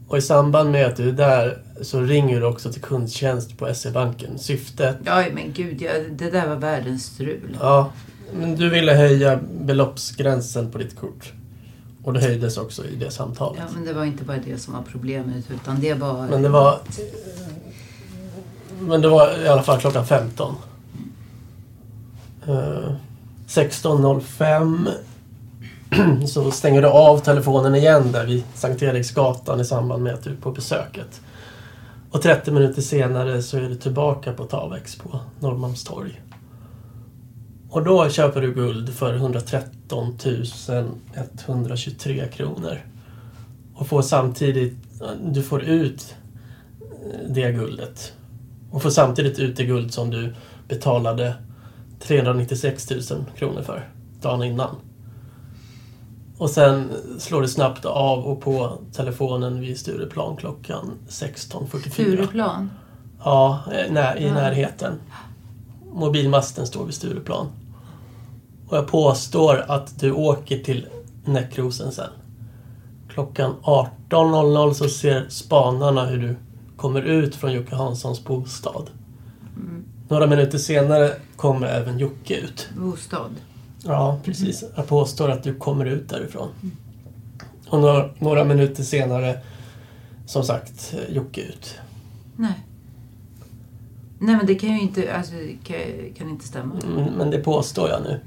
Och 0.07 0.17
i 0.17 0.21
samband 0.21 0.71
med 0.71 0.85
att 0.85 0.95
du 0.95 1.09
är 1.09 1.13
där 1.13 1.57
så 1.81 2.01
ringer 2.01 2.39
du 2.39 2.45
också 2.45 2.71
till 2.71 2.81
kundtjänst 2.81 3.57
på 3.57 3.73
SE-banken. 3.73 4.39
Syftet... 4.39 4.97
Ja, 5.03 5.23
men 5.33 5.53
gud, 5.53 5.81
ja, 5.81 5.91
det 6.11 6.29
där 6.29 6.47
var 6.47 6.55
världens 6.55 7.05
strul. 7.05 7.57
Ja, 7.61 7.91
men 8.33 8.55
du 8.55 8.69
ville 8.69 8.93
höja 8.93 9.39
beloppsgränsen 9.61 10.71
på 10.71 10.77
ditt 10.77 10.95
kort. 10.95 11.33
Och 12.03 12.13
det 12.13 12.19
höjdes 12.19 12.57
också 12.57 12.85
i 12.85 12.95
det 12.95 13.11
samtalet. 13.11 13.59
Ja, 13.59 13.73
men 13.75 13.85
det 13.85 13.93
var 13.93 14.05
inte 14.05 14.23
bara 14.23 14.37
det 14.45 14.57
som 14.57 14.73
var 14.73 14.81
problemet, 14.91 15.51
utan 15.51 15.79
det 15.79 15.93
var... 15.93 16.27
Men 16.27 16.41
det 16.41 16.49
var... 16.49 16.79
Men 18.79 19.01
det 19.01 19.07
var 19.07 19.45
i 19.45 19.47
alla 19.47 19.63
fall 19.63 19.79
klockan 19.79 20.05
15. 20.05 20.55
Eh, 22.47 22.91
16.05 23.47 24.89
så 26.27 26.51
stänger 26.51 26.81
du 26.81 26.87
av 26.87 27.19
telefonen 27.19 27.75
igen 27.75 28.11
där 28.11 28.25
vid 28.25 28.43
Sankt 28.53 28.83
Eriksgatan 28.83 29.59
i 29.59 29.65
samband 29.65 30.03
med 30.03 30.13
att 30.13 30.23
du 30.23 30.29
är 30.29 30.35
på 30.35 30.51
besöket. 30.51 31.21
Och 32.11 32.21
30 32.21 32.51
minuter 32.51 32.81
senare 32.81 33.41
så 33.41 33.57
är 33.57 33.61
du 33.61 33.75
tillbaka 33.75 34.33
på 34.33 34.43
Tavex 34.43 34.95
på 34.95 35.19
Norrmalmstorg. 35.39 36.21
Och 37.69 37.83
då 37.83 38.09
köper 38.09 38.41
du 38.41 38.53
guld 38.53 38.93
för 38.93 39.13
113 39.13 40.17
123 41.47 42.27
kronor. 42.27 42.81
Och 43.75 43.87
får 43.87 44.01
samtidigt, 44.01 44.77
du 45.21 45.43
får 45.43 45.63
ut 45.63 46.15
eh, 46.81 47.29
det 47.29 47.51
guldet. 47.51 48.13
Och 48.71 48.81
får 48.81 48.89
samtidigt 48.89 49.39
ut 49.39 49.57
det 49.57 49.65
guld 49.65 49.93
som 49.93 50.09
du 50.09 50.33
betalade 50.67 51.33
396 51.99 52.89
000 52.89 53.01
kronor 53.37 53.61
för 53.61 53.89
dagen 54.21 54.43
innan. 54.43 54.75
Och 56.37 56.49
sen 56.49 56.91
slår 57.19 57.41
du 57.41 57.47
snabbt 57.47 57.85
av 57.85 58.19
och 58.25 58.41
på 58.41 58.77
telefonen 58.93 59.59
vid 59.61 59.79
Stureplan 59.79 60.35
klockan 60.35 60.91
16.44. 61.09 61.89
Stureplan? 61.91 62.69
Ja, 63.23 63.59
eh, 63.71 63.91
när, 63.93 64.17
i 64.19 64.27
Ja. 64.27 64.33
närheten. 64.33 64.93
Mobilmasten 65.93 66.67
står 66.67 66.85
vid 66.85 66.93
Stureplan. 66.93 67.47
Och 68.69 68.77
jag 68.77 68.87
påstår 68.87 69.65
att 69.67 69.99
du 69.99 70.11
åker 70.11 70.59
till 70.63 70.87
Näckrosen 71.25 71.91
sen. 71.91 72.09
Klockan 73.09 73.55
18.00 73.63 74.73
så 74.73 74.89
ser 74.89 75.25
spanarna 75.29 76.05
hur 76.05 76.17
du 76.17 76.35
kommer 76.77 77.01
ut 77.01 77.35
från 77.35 77.53
Jocke 77.53 77.75
Hanssons 77.75 78.23
bostad. 78.23 78.89
Några 80.09 80.27
minuter 80.27 80.57
senare 80.57 81.11
kommer 81.35 81.67
även 81.67 81.99
Jocke 81.99 82.35
ut. 82.35 82.67
Bostad. 82.77 83.29
Ja, 83.87 84.19
precis. 84.23 84.63
Jag 84.75 84.87
påstår 84.87 85.29
att 85.29 85.43
du 85.43 85.55
kommer 85.55 85.85
ut 85.85 86.09
därifrån. 86.09 86.49
Och 87.69 87.79
några, 87.79 88.09
några 88.19 88.43
minuter 88.43 88.83
senare, 88.83 89.39
som 90.25 90.43
sagt, 90.43 90.95
Jocke 91.09 91.41
ut. 91.41 91.75
Nej. 92.35 92.53
Nej, 94.19 94.35
men 94.35 94.45
det 94.45 94.55
kan 94.55 94.69
ju 94.69 94.81
inte, 94.81 95.15
alltså, 95.15 95.33
kan, 95.63 95.77
kan 96.17 96.29
inte 96.29 96.47
stämma. 96.47 96.75
Mm, 96.79 97.13
Men 97.13 97.31
det 97.31 97.37
påstår 97.37 97.89
jag 97.89 98.01
nu. 98.01 98.19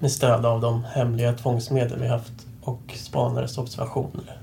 Med 0.00 0.12
stöd 0.12 0.46
av 0.46 0.60
de 0.60 0.84
hemliga 0.84 1.32
tvångsmedel 1.32 2.00
vi 2.00 2.08
haft 2.08 2.32
och 2.60 2.94
spanares 2.94 3.58
observationer. 3.58 4.38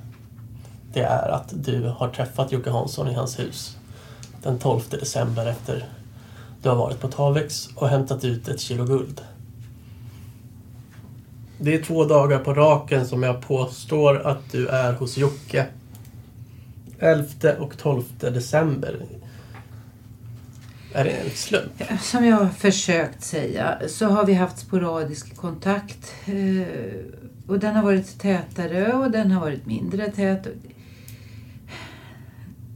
Det 0.93 1.01
är 1.01 1.29
att 1.29 1.53
du 1.63 1.88
har 1.97 2.09
träffat 2.09 2.51
Jocke 2.51 2.69
Hansson 2.69 3.07
i 3.07 3.13
hans 3.13 3.39
hus 3.39 3.77
den 4.43 4.59
12 4.59 4.81
december 4.89 5.47
efter 5.47 5.89
du 6.62 6.69
har 6.69 6.75
varit 6.75 6.99
på 6.99 7.07
Tavex 7.07 7.69
och 7.75 7.89
hämtat 7.89 8.23
ut 8.23 8.47
ett 8.47 8.59
kilo 8.59 8.85
guld. 8.85 9.21
Det 11.62 11.76
är 11.76 11.82
två 11.82 12.06
dagar 12.06 12.39
på 12.39 12.54
raken 12.54 13.08
som 13.08 13.24
jag 13.24 13.41
påstår 13.41 14.28
att 14.28 14.52
du 14.52 14.67
är 14.67 14.93
hos 14.93 15.17
Jocke. 15.17 15.65
11 17.00 17.54
och 17.60 17.78
12 17.78 18.04
december. 18.19 19.06
Är 20.93 21.04
det 21.04 21.10
en 21.10 21.30
slump? 21.30 21.84
Som 22.02 22.26
jag 22.26 22.36
har 22.36 22.50
försökt 22.50 23.24
säga 23.24 23.82
så 23.88 24.06
har 24.06 24.26
vi 24.26 24.34
haft 24.34 24.60
sporadisk 24.60 25.36
kontakt. 25.36 26.13
Eh, 26.26 26.67
och 27.48 27.60
den 27.60 27.76
har 27.76 27.84
varit 27.84 28.19
tätare 28.19 28.93
och 28.93 29.12
den 29.12 29.32
har 29.32 29.41
varit 29.41 29.65
mindre 29.65 30.12
tät. 30.12 30.48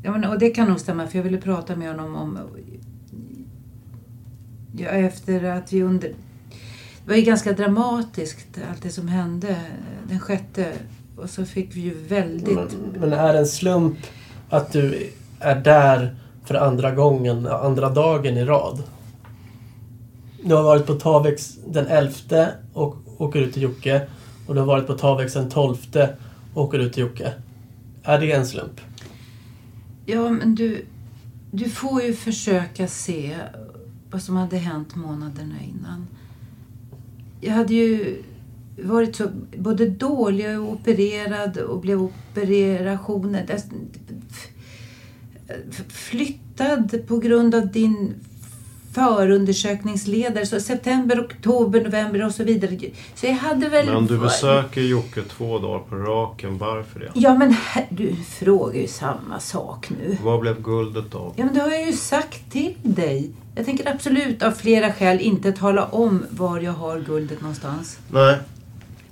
Ja, 0.03 0.11
men, 0.11 0.25
och 0.25 0.39
det 0.39 0.49
kan 0.49 0.67
nog 0.67 0.79
stämma 0.79 1.07
för 1.07 1.17
jag 1.17 1.23
ville 1.23 1.37
prata 1.37 1.75
med 1.75 1.87
honom 1.87 2.15
om... 2.15 2.39
Ja, 4.77 4.89
efter 4.89 5.43
att 5.43 5.73
vi 5.73 5.83
under... 5.83 6.13
Det 7.05 7.09
var 7.09 7.15
ju 7.15 7.21
ganska 7.23 7.53
dramatiskt 7.53 8.47
allt 8.69 8.81
det 8.81 8.89
som 8.89 9.07
hände 9.07 9.57
den 10.07 10.19
sjätte. 10.19 10.73
Och 11.17 11.29
så 11.29 11.45
fick 11.45 11.75
vi 11.75 11.81
ju 11.81 11.93
väldigt... 12.07 12.55
Men, 12.55 12.95
men 12.99 13.13
är 13.13 13.33
det 13.33 13.39
en 13.39 13.47
slump 13.47 13.97
att 14.49 14.71
du 14.71 15.09
är 15.39 15.55
där 15.55 16.15
för 16.45 16.55
andra 16.55 16.91
gången, 16.91 17.47
andra 17.47 17.89
dagen 17.89 18.37
i 18.37 18.45
rad? 18.45 18.83
Du 20.43 20.55
har 20.55 20.63
varit 20.63 20.85
på 20.85 20.93
Tavex 20.93 21.57
den 21.67 21.87
11 21.87 22.47
och 22.73 22.95
åker 23.17 23.39
ut 23.39 23.53
till 23.53 23.61
Jocke. 23.61 24.07
Och 24.47 24.53
du 24.53 24.59
har 24.59 24.67
varit 24.67 24.87
på 24.87 24.93
Tavex 24.93 25.33
den 25.33 25.49
12 25.49 25.75
och 26.53 26.63
åker 26.63 26.79
ut 26.79 26.93
till 26.93 27.01
Jocke. 27.01 27.33
Är 28.03 28.19
det 28.19 28.31
en 28.31 28.47
slump? 28.47 28.81
Ja, 30.05 30.29
men 30.29 30.55
du, 30.55 30.85
du 31.51 31.69
får 31.69 32.01
ju 32.01 32.13
försöka 32.13 32.87
se 32.87 33.37
vad 34.11 34.21
som 34.21 34.35
hade 34.35 34.57
hänt 34.57 34.95
månaderna 34.95 35.55
innan. 35.61 36.07
Jag 37.45 37.53
hade 37.53 37.73
ju 37.73 38.15
varit 38.83 39.15
så 39.15 39.27
både 39.57 39.89
dålig 39.89 40.59
och 40.59 40.71
opererad 40.71 41.57
och 41.57 41.79
blev 41.79 42.01
operationer. 42.01 43.45
f- 45.69 45.83
Flyttad 45.89 47.07
på 47.07 47.17
grund 47.17 47.55
av 47.55 47.67
din 47.71 48.13
förundersökningsledare. 48.93 50.45
Så 50.45 50.59
september, 50.59 51.21
oktober, 51.21 51.81
november 51.83 52.25
och 52.25 52.31
så 52.31 52.43
vidare. 52.43 52.77
Så 53.15 53.25
jag 53.25 53.33
hade 53.33 53.69
väl... 53.69 53.85
Men 53.85 54.05
du 54.05 54.17
besöker 54.17 54.81
Jocke 54.81 55.21
två 55.21 55.59
dagar 55.59 55.79
på 55.79 55.95
raken. 55.95 56.57
Varför 56.57 56.99
det? 56.99 57.11
Ja 57.13 57.37
men 57.37 57.55
du 57.89 58.15
frågar 58.15 58.79
ju 58.81 58.87
samma 58.87 59.39
sak 59.39 59.89
nu. 59.89 60.17
Vad 60.23 60.39
blev 60.39 60.61
guldet 60.61 61.15
av? 61.15 61.33
Ja 61.35 61.45
men 61.45 61.53
det 61.53 61.59
har 61.61 61.69
jag 61.71 61.85
ju 61.85 61.93
sagt 61.93 62.51
till 62.51 62.75
dig. 62.83 63.31
Jag 63.55 63.65
tänker 63.65 63.89
absolut 63.91 64.43
av 64.43 64.51
flera 64.51 64.93
skäl 64.93 65.19
inte 65.19 65.51
tala 65.51 65.85
om 65.85 66.25
var 66.29 66.59
jag 66.59 66.71
har 66.71 66.99
guldet 66.99 67.41
någonstans. 67.41 67.99
Nej. 68.11 68.37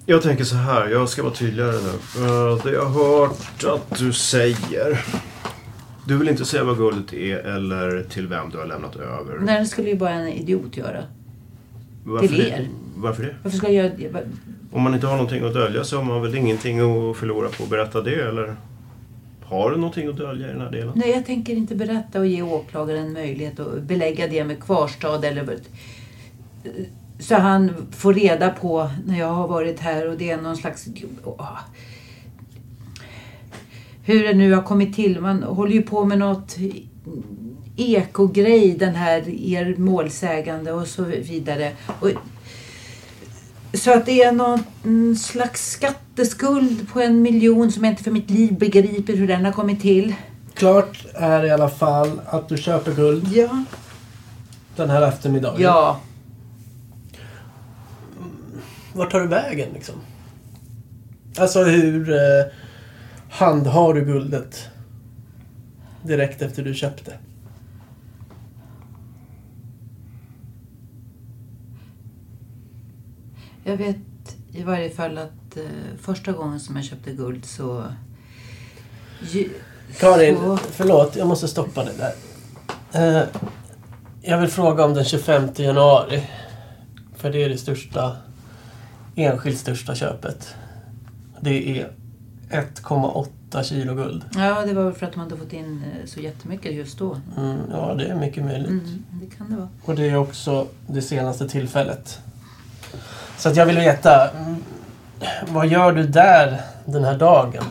Jag 0.06 0.21
tänker 0.21 0.43
så 0.43 0.56
här. 0.56 0.88
Jag 0.88 1.10
ska 1.10 1.23
vara 1.23 1.34
tydligare 1.34 1.71
nu. 1.71 2.25
Eh, 2.25 2.63
Det 2.63 2.71
jag 2.71 2.86
har 2.86 3.17
hört 3.27 3.63
att 3.63 3.99
du 3.99 4.13
säger. 4.13 5.06
Du 6.08 6.17
vill 6.17 6.30
inte 6.30 6.45
säga 6.45 6.63
vad 6.63 6.77
guldet 6.77 7.13
är 7.13 7.38
eller 7.38 8.04
till 8.04 8.27
vem 8.27 8.49
du 8.49 8.58
har 8.58 8.65
lämnat 8.65 8.95
över. 8.95 9.39
Nej, 9.41 9.60
det 9.60 9.65
skulle 9.65 9.89
ju 9.89 9.95
bara 9.95 10.10
en 10.13 10.27
idiot 10.27 10.77
göra. 10.77 11.04
Varför 12.04 12.27
till 12.27 12.38
det? 12.38 12.49
er. 12.49 12.67
Varför 12.95 13.23
det? 13.23 13.36
Varför 13.43 13.58
ska 13.58 13.67
jag 13.69 13.75
göra 13.75 14.12
det? 14.13 14.25
Om 14.71 14.82
man 14.82 14.93
inte 14.93 15.08
har 15.08 15.15
någonting 15.15 15.43
att 15.47 15.54
dölja 15.54 15.84
så 15.84 15.97
har 15.97 16.04
man 16.04 16.21
väl 16.21 16.36
ingenting 16.36 16.80
att 16.80 17.17
förlora 17.17 17.49
på 17.49 17.63
att 17.63 17.69
berätta 17.69 18.01
det 18.01 18.15
eller? 18.27 18.56
Har 19.52 19.72
du 19.72 19.78
någonting 19.78 20.08
att 20.08 20.18
dölja 20.18 20.48
i 20.48 20.52
den 20.52 20.62
här 20.62 20.72
delen? 20.72 20.94
Nej, 20.96 21.10
jag 21.10 21.26
tänker 21.26 21.54
inte 21.54 21.76
berätta 21.76 22.20
och 22.20 22.28
ge 22.28 22.42
åklagaren 22.42 23.14
möjlighet 23.14 23.60
att 23.60 23.82
belägga 23.82 24.28
det 24.28 24.44
med 24.44 24.64
kvarstad 24.64 25.24
eller 25.24 25.60
så 27.20 27.36
han 27.36 27.88
får 27.92 28.14
reda 28.14 28.50
på 28.50 28.90
när 29.06 29.20
jag 29.20 29.28
har 29.28 29.48
varit 29.48 29.80
här 29.80 30.10
och 30.10 30.18
det 30.18 30.32
är 30.32 30.42
någon 30.42 30.58
slags... 30.58 30.88
Åh. 31.24 31.60
Hur 34.04 34.24
det 34.24 34.34
nu 34.34 34.54
har 34.54 34.62
kommit 34.62 34.96
till. 34.96 35.22
Man 35.22 35.44
håller 35.44 35.74
ju 35.74 35.82
på 35.82 36.06
med 36.06 36.18
något 36.18 36.58
ekogrej, 37.78 38.76
den 38.80 38.96
här 38.96 39.30
er 39.30 39.76
målsägande 39.78 40.72
och 40.72 40.88
så 40.88 41.04
vidare. 41.04 41.72
Och, 42.00 42.10
så 43.74 43.94
att 43.98 44.06
det 44.06 44.24
är 44.24 44.32
någon 44.32 45.16
slags 45.16 45.72
skatteskuld 45.72 46.90
på 46.94 47.02
en 47.02 47.22
miljon 47.22 47.72
som 47.72 47.84
jag 47.84 47.92
inte 47.94 48.04
för 48.04 48.12
mitt 48.12 48.30
liv 48.30 48.58
begriper 48.60 49.14
hur 49.16 49.28
den 49.28 49.46
har 49.46 49.52
kommit 49.52 49.82
till. 49.82 50.16
Klart 50.54 51.06
är 51.14 51.46
i 51.46 51.50
alla 51.52 51.70
fall 51.70 52.22
att 52.26 52.50
du 52.50 52.58
köper 52.58 52.92
guld 52.94 53.28
Ja. 53.34 53.64
den 54.76 54.90
här 54.90 55.02
eftermiddagen. 55.08 55.62
Ja. 55.62 56.00
Vart 58.94 59.12
tar 59.12 59.20
du 59.20 59.28
vägen 59.28 59.70
liksom? 59.74 59.96
Alltså 61.38 61.64
hur 61.64 62.10
eh, 62.14 62.18
handhar 63.30 63.94
du 63.94 64.06
guldet 64.06 64.68
direkt 66.04 66.42
efter 66.42 66.64
du 66.64 66.74
köpte? 66.74 67.14
Jag 73.72 73.78
vet 73.78 73.98
i 74.54 74.64
varje 74.64 74.90
fall 74.90 75.18
att 75.18 75.58
eh, 75.58 75.64
första 76.02 76.32
gången 76.32 76.60
som 76.60 76.76
jag 76.76 76.86
köpte 76.86 77.12
guld 77.12 77.46
så... 77.46 77.84
Ju, 79.32 79.50
Karin, 80.00 80.36
så- 80.38 80.58
förlåt, 80.58 81.16
jag 81.16 81.28
måste 81.28 81.48
stoppa 81.48 81.84
dig 81.84 81.94
där. 81.98 82.14
Eh, 83.22 83.28
jag 84.22 84.38
vill 84.38 84.50
fråga 84.50 84.86
om 84.86 84.94
den 84.94 85.06
25 85.06 85.50
januari. 85.56 86.24
För 87.16 87.32
det 87.32 87.44
är 87.44 87.50
det 87.50 87.58
största, 87.58 88.18
enskilt 89.16 89.60
största 89.60 89.96
köpet. 89.96 90.56
Det 91.42 91.80
är 91.82 91.92
1,8 92.50 93.64
kilo 93.64 93.96
guld. 93.96 94.24
Ja, 94.36 94.66
det 94.66 94.74
var 94.74 94.84
väl 94.84 94.94
för 94.94 95.06
att 95.06 95.16
man 95.16 95.26
inte 95.26 95.38
fått 95.38 95.54
in 95.54 95.84
eh, 95.86 96.06
så 96.06 96.20
jättemycket 96.20 96.74
just 96.74 96.98
då. 97.00 97.18
Mm, 97.38 97.58
ja, 97.72 97.94
det 97.94 98.06
är 98.06 98.16
mycket 98.16 98.46
möjligt. 98.46 98.70
Mm, 98.70 99.06
det 99.22 99.36
kan 99.38 99.50
det 99.50 99.56
vara. 99.56 99.70
Och 99.86 99.96
det 99.96 100.10
är 100.10 100.16
också 100.16 100.68
det 100.88 101.02
senaste 101.02 101.50
tillfället. 101.50 102.20
Så 103.38 103.50
att 103.50 103.56
jag 103.56 103.65
vill 103.65 103.76
veta, 103.76 104.30
mm, 104.30 104.56
vad 105.48 105.67
gör 105.67 105.91
du 105.91 106.08
där 106.08 106.62
den 106.86 107.04
här 107.04 107.17
dagen? 107.17 107.63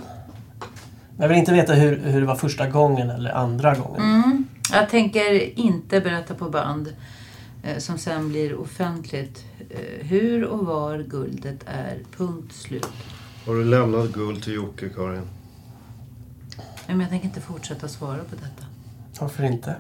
Jag 1.19 1.29
vill 1.29 1.39
inte 1.39 1.53
veta 1.53 1.73
hur, 1.73 2.01
hur 2.05 2.21
det 2.21 2.27
var 2.27 2.35
första 2.35 2.69
gången 2.69 3.11
eller 3.11 3.31
andra 3.31 3.75
gången. 3.75 4.03
Mm. 4.03 4.45
Jag 4.73 4.89
tänker 4.89 5.59
inte 5.59 6.01
berätta 6.01 6.35
på 6.35 6.51
band 6.51 6.95
eh, 7.63 7.79
som 7.79 7.99
sen 7.99 8.29
blir 8.29 8.61
offentligt 8.61 9.45
eh, 9.71 10.07
hur 10.07 10.45
och 10.45 10.67
var 10.67 10.99
guldet 10.99 11.65
är. 11.67 11.99
Punkt 12.17 12.53
slut. 12.53 12.89
Har 13.47 13.55
du 13.55 13.65
lämnat 13.65 14.13
guld 14.13 14.43
till 14.43 14.55
Jocke, 14.55 14.89
Karin? 14.89 15.29
Men 16.87 17.01
jag 17.01 17.09
tänker 17.09 17.27
inte 17.27 17.41
fortsätta 17.41 17.89
svara 17.89 18.19
på 18.19 18.37
detta. 18.37 18.67
Varför 19.21 19.43
inte? 19.43 19.75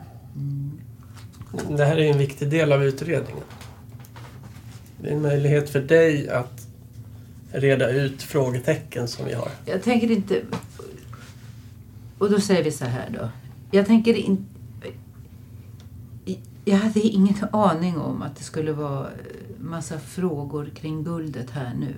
Det 1.69 1.85
här 1.85 1.97
är 1.97 2.11
en 2.11 2.19
viktig 2.19 2.51
del 2.51 2.73
av 2.73 2.85
utredningen. 2.85 3.45
Det 5.03 5.09
är 5.09 5.13
en 5.13 5.23
möjlighet 5.23 5.71
för 5.71 5.81
dig 5.81 6.29
att 6.29 6.67
reda 7.53 7.91
ut 7.91 8.23
frågetecken 8.23 9.09
som 9.09 9.25
vi 9.27 9.35
har. 9.35 9.49
Jag 9.65 9.83
tänker 9.83 10.11
inte... 10.11 10.43
Och 12.19 12.31
då 12.31 12.41
säger 12.41 12.65
vi 12.65 12.71
så 12.71 12.85
här 12.85 13.11
då. 13.21 13.29
Jag 13.71 13.87
tänker 13.87 14.15
inte... 14.15 14.43
Jag 16.65 16.77
hade 16.77 17.01
ingen 17.01 17.35
aning 17.53 17.99
om 17.99 18.23
att 18.23 18.37
det 18.37 18.45
skulle 18.45 18.73
vara 18.73 19.07
massa 19.61 19.99
frågor 19.99 20.71
kring 20.75 21.05
guldet 21.05 21.51
här 21.51 21.73
nu. 21.75 21.95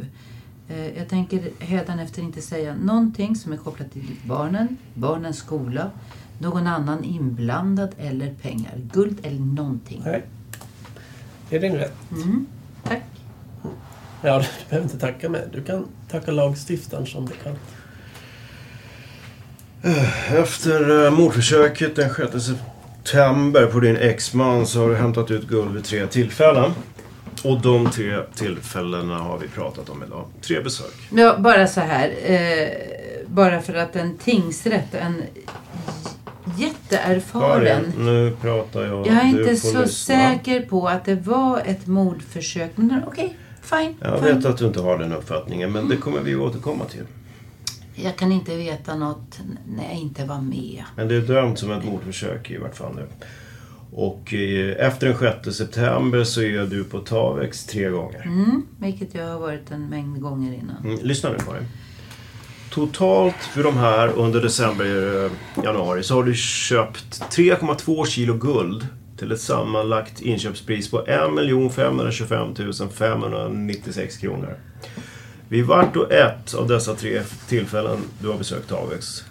Eh, 0.68 0.98
Jag 0.98 1.08
tänker 1.08 1.50
hädanefter 1.58 2.22
inte 2.22 2.42
säga 2.42 2.74
någonting 2.74 3.36
som 3.36 3.52
är 3.52 3.56
kopplat 3.56 3.92
till 3.92 4.10
barnen, 4.26 4.76
barnens 4.94 5.36
skola, 5.36 5.90
någon 6.38 6.66
annan 6.66 7.04
inblandad 7.04 7.94
eller 7.98 8.34
pengar. 8.34 8.72
Guld 8.92 9.18
eller 9.22 9.40
någonting. 9.40 10.02
Nej. 10.04 10.22
Det 11.50 11.56
är 11.56 11.60
din 11.60 11.74
rätt. 11.76 11.96
Mm. 12.10 12.46
Ja, 14.22 14.38
du 14.38 14.44
behöver 14.68 14.84
inte 14.92 14.98
tacka 14.98 15.28
mig. 15.28 15.42
Du 15.52 15.62
kan 15.62 15.86
tacka 16.10 16.30
lagstiftaren 16.30 17.06
som 17.06 17.24
bekant. 17.26 17.58
Efter 20.42 21.04
eh, 21.04 21.10
mordförsöket 21.10 21.96
den 21.96 22.10
6 22.14 22.44
september 22.44 23.66
på 23.66 23.80
din 23.80 23.96
exman 23.96 24.66
så 24.66 24.80
har 24.80 24.88
du 24.88 24.96
hämtat 24.96 25.30
ut 25.30 25.48
guld 25.48 25.74
vid 25.74 25.84
tre 25.84 26.06
tillfällen. 26.06 26.70
Och 27.44 27.60
de 27.60 27.90
tre 27.90 28.18
tillfällena 28.34 29.18
har 29.18 29.38
vi 29.38 29.48
pratat 29.48 29.88
om 29.90 30.02
idag. 30.06 30.24
Tre 30.40 30.60
besök. 30.60 30.94
Ja, 31.10 31.36
bara 31.38 31.66
så 31.66 31.80
här. 31.80 32.12
Eh, 32.24 32.68
bara 33.26 33.60
för 33.62 33.74
att 33.74 33.96
en 33.96 34.16
tingsrätt, 34.18 34.94
en 34.94 35.22
jätteerfaren... 36.58 37.64
Karin, 37.64 38.04
nu 38.06 38.36
pratar 38.40 38.82
jag. 38.82 39.06
Jag 39.06 39.16
är 39.16 39.32
Du 39.32 39.40
inte 39.42 39.56
så 39.56 39.80
lyssna. 39.82 39.86
säker 40.16 40.60
på 40.60 40.88
att 40.88 41.04
det 41.04 41.14
var 41.14 41.62
ett 41.66 41.86
mordförsök. 41.86 42.70
Men 42.74 43.02
okej, 43.06 43.36
fine. 43.62 43.94
Jag 44.00 44.20
fine. 44.20 44.36
vet 44.36 44.44
att 44.44 44.58
du 44.58 44.66
inte 44.66 44.80
har 44.80 44.98
den 44.98 45.12
uppfattningen, 45.12 45.72
men 45.72 45.88
det 45.88 45.96
kommer 45.96 46.20
vi 46.20 46.36
återkomma 46.36 46.84
till. 46.84 47.04
Jag 47.94 48.16
kan 48.16 48.32
inte 48.32 48.56
veta 48.56 48.94
något 48.94 49.40
när 49.76 49.84
jag 49.84 49.94
inte 49.94 50.24
var 50.24 50.40
med. 50.40 50.84
Men 50.96 51.08
det 51.08 51.14
är 51.14 51.20
dömt 51.20 51.58
som 51.58 51.70
ett 51.70 51.84
mordförsök 51.84 52.50
i 52.50 52.56
vart 52.56 52.76
fall 52.76 52.94
nu. 52.94 53.06
Och 53.94 54.34
eh, 54.34 54.86
efter 54.86 55.06
den 55.06 55.42
6 55.44 55.56
september 55.56 56.24
så 56.24 56.42
är 56.42 56.66
du 56.66 56.84
på 56.84 56.98
Tavex 56.98 57.66
tre 57.66 57.88
gånger. 57.88 58.22
Mm, 58.24 58.62
vilket 58.78 59.14
jag 59.14 59.26
har 59.26 59.38
varit 59.38 59.70
en 59.70 59.88
mängd 59.88 60.20
gånger 60.20 60.52
innan. 60.52 60.76
Mm, 60.84 60.98
lyssna 61.02 61.30
nu 61.30 61.38
Karin. 61.38 61.68
Totalt 62.70 63.34
för 63.34 63.62
de 63.62 63.76
här 63.76 64.08
under 64.08 64.42
december, 64.42 65.24
eh, 65.24 65.30
januari 65.64 66.02
så 66.02 66.14
har 66.14 66.24
du 66.24 66.34
köpt 66.34 67.22
3,2 67.30 68.06
kilo 68.06 68.34
guld 68.34 68.86
till 69.16 69.32
ett 69.32 69.40
sammanlagt 69.40 70.20
inköpspris 70.20 70.90
på 70.90 71.06
1 71.06 71.20
525 71.74 72.54
596 72.92 74.16
kronor. 74.16 74.56
Vid 75.48 75.66
vart 75.66 75.96
och 75.96 76.12
ett 76.12 76.54
av 76.54 76.68
dessa 76.68 76.94
tre 76.94 77.22
tillfällen 77.48 77.98
du 78.20 78.28
har 78.28 78.38
besökt 78.38 78.68
Tavex 78.68 79.24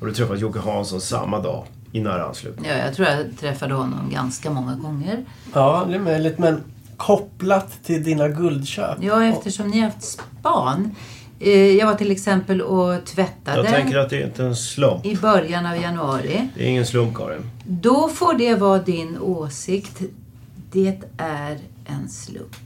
har 0.00 0.06
du 0.06 0.14
träffat 0.14 0.40
Jocke 0.40 0.58
Hansson 0.58 1.00
samma 1.00 1.40
dag 1.40 1.64
i 1.92 2.00
nära 2.00 2.24
anslutning. 2.24 2.70
Ja, 2.70 2.76
jag 2.76 2.94
tror 2.94 3.08
jag 3.08 3.38
träffade 3.40 3.74
honom 3.74 4.10
ganska 4.12 4.50
många 4.50 4.74
gånger. 4.74 5.24
Ja, 5.54 5.84
det 5.88 5.94
är 5.94 5.98
möjligt. 5.98 6.38
Men 6.38 6.60
kopplat 6.96 7.84
till 7.84 8.04
dina 8.04 8.28
guldköp. 8.28 8.98
Ja, 9.00 9.24
eftersom 9.24 9.68
ni 9.68 9.80
har 9.80 9.90
haft 9.90 10.02
span. 10.02 10.94
Eh, 11.40 11.50
Jag 11.76 11.86
var 11.86 11.94
till 11.94 12.10
exempel 12.10 12.62
och 12.62 13.04
tvättade 13.06 13.56
Jag 13.56 13.66
tänker 13.66 13.98
att 13.98 14.10
det 14.10 14.22
är 14.22 14.26
inte 14.26 14.44
en 14.44 14.56
slump. 14.56 15.06
i 15.06 15.16
början 15.16 15.66
av 15.66 15.76
januari. 15.76 16.48
Det 16.54 16.64
är 16.64 16.68
ingen 16.68 16.86
slump 16.86 17.16
Karin. 17.16 17.50
Då 17.66 18.08
får 18.08 18.34
det 18.34 18.54
vara 18.54 18.78
din 18.78 19.18
åsikt. 19.18 20.00
Det 20.72 20.98
är 21.16 21.58
en 21.86 22.08
slump. 22.08 22.56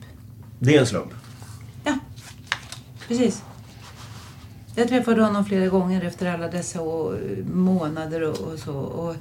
Det 0.58 0.76
är 0.76 0.80
en 0.80 0.86
slump. 0.86 1.12
Precis. 3.08 3.42
Jag 4.76 4.88
träffade 4.88 5.22
honom 5.22 5.44
flera 5.44 5.66
gånger 5.68 6.04
efter 6.04 6.34
alla 6.34 6.48
dessa 6.48 6.80
månader 7.52 8.22
och, 8.22 8.58
så. 8.58 8.74
Och 8.74 9.16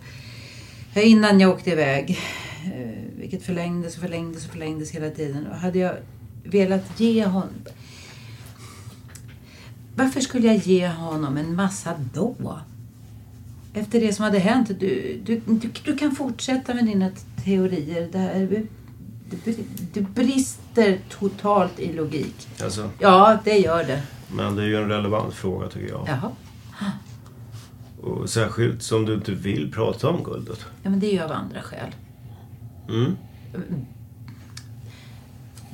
ja, 0.93 1.01
innan 1.01 1.39
jag 1.39 1.51
åkte 1.51 1.69
iväg, 1.71 2.19
eh, 2.65 3.03
vilket 3.19 3.43
förlängdes 3.43 3.95
och 3.95 4.01
förlängdes 4.01 4.45
och 4.45 4.51
förlängdes 4.51 4.91
hela 4.91 5.09
tiden. 5.09 5.47
Hade 5.61 5.79
jag 5.79 5.93
velat 6.43 6.99
ge 6.99 7.25
honom... 7.25 7.49
Varför 9.95 10.21
skulle 10.21 10.47
jag 10.47 10.55
ge 10.55 10.87
honom 10.87 11.37
en 11.37 11.55
massa 11.55 11.93
då? 12.13 12.59
Efter 13.73 13.99
det 13.99 14.13
som 14.13 14.25
hade 14.25 14.39
hänt. 14.39 14.67
Du, 14.79 15.21
du, 15.25 15.41
du, 15.45 15.69
du 15.85 15.97
kan 15.97 16.15
fortsätta 16.15 16.73
med 16.73 16.85
dina 16.85 17.09
teorier. 17.45 18.09
Det, 18.11 18.17
här, 18.17 18.65
det, 19.45 19.55
det 19.93 20.01
brister 20.01 20.99
totalt 21.09 21.79
i 21.79 21.93
logik. 21.93 22.47
Alltså, 22.63 22.89
Ja, 22.99 23.39
det 23.43 23.57
gör 23.57 23.83
det. 23.83 24.01
men 24.35 24.55
det 24.55 24.63
är 24.63 24.67
ju 24.67 24.75
en 24.75 24.89
relevant 24.89 25.33
fråga 25.33 25.67
tycker 25.67 25.87
jag. 25.89 26.05
Jaha. 26.07 26.31
Och 28.01 28.29
särskilt 28.29 28.83
som 28.83 29.05
du 29.05 29.13
inte 29.13 29.31
vill 29.31 29.71
prata 29.71 30.09
om 30.09 30.23
guldet. 30.23 30.65
Ja, 30.83 30.89
men 30.89 30.99
det 30.99 31.07
är 31.07 31.11
ju 31.11 31.21
av 31.21 31.31
andra 31.31 31.61
skäl. 31.61 31.95
Mm. 32.89 33.15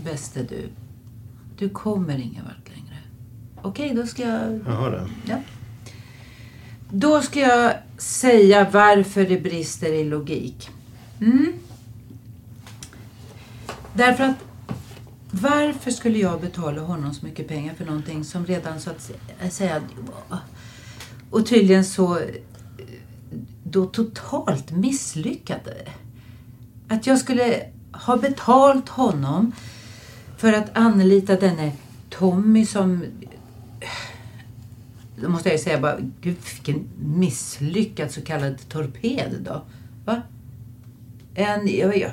Bäste 0.03 0.43
du, 0.43 0.69
du 1.57 1.69
kommer 1.69 2.17
ingen 2.17 2.43
vart 2.45 2.68
Okej, 3.61 3.93
då 3.93 4.07
ska 4.07 4.21
jag... 4.21 4.59
Jaha 4.67 4.89
det. 4.89 5.09
Ja. 5.25 5.37
Då 6.91 7.21
ska 7.21 7.39
jag 7.39 7.73
säga 7.97 8.69
varför 8.71 9.25
det 9.25 9.39
brister 9.39 9.93
i 9.93 10.03
logik. 10.03 10.69
Mm. 11.21 11.53
Därför 13.93 14.23
att 14.23 14.35
varför 15.31 15.91
skulle 15.91 16.17
jag 16.17 16.41
betala 16.41 16.81
honom 16.81 17.13
så 17.13 17.25
mycket 17.25 17.47
pengar 17.47 17.73
för 17.73 17.85
någonting 17.85 18.23
som 18.23 18.45
redan 18.45 18.79
så 18.79 18.89
att 18.89 19.11
säga 19.53 19.81
och 21.29 21.45
tydligen 21.45 21.85
så 21.85 22.17
eh, 22.17 22.25
då 23.63 23.85
totalt 23.85 24.71
misslyckade. 24.71 25.73
Att 26.87 27.07
jag 27.07 27.19
skulle 27.19 27.65
ha 27.91 28.17
betalt 28.17 28.89
honom 28.89 29.51
för 30.37 30.53
att 30.53 30.77
anlita 30.77 31.35
denne 31.35 31.71
Tommy 32.09 32.65
som 32.65 33.03
då 35.21 35.29
måste 35.29 35.49
jag 35.49 35.57
ju 35.57 35.63
säga 35.63 35.79
bara, 35.79 35.97
gud 36.21 36.35
vilken 36.53 36.89
misslyckad 36.99 38.11
så 38.11 38.21
kallad 38.21 38.69
torped 38.69 39.35
då. 39.39 39.61
Va? 40.05 40.21
En, 41.35 41.67
jag, 41.77 41.97
jag, 41.97 42.11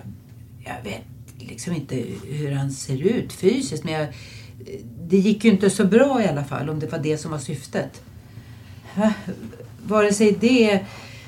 jag 0.65 0.83
vet 0.85 1.03
liksom 1.39 1.75
inte 1.75 2.05
hur 2.29 2.53
han 2.53 2.71
ser 2.71 3.03
ut 3.03 3.33
fysiskt 3.33 3.85
men 3.85 3.93
jag, 3.93 4.09
det 5.09 5.19
gick 5.19 5.45
ju 5.45 5.51
inte 5.51 5.71
så 5.71 5.85
bra 5.85 6.23
i 6.23 6.29
alla 6.29 6.45
fall 6.45 6.71
om 6.71 6.81
det 6.81 6.93
var 6.93 6.99
det 6.99 7.19
som 7.19 7.31
var 7.31 7.39
syftet. 7.39 8.03
Va? 8.95 9.15
Vare 9.87 10.13
sig 10.13 10.37
det 10.41 10.81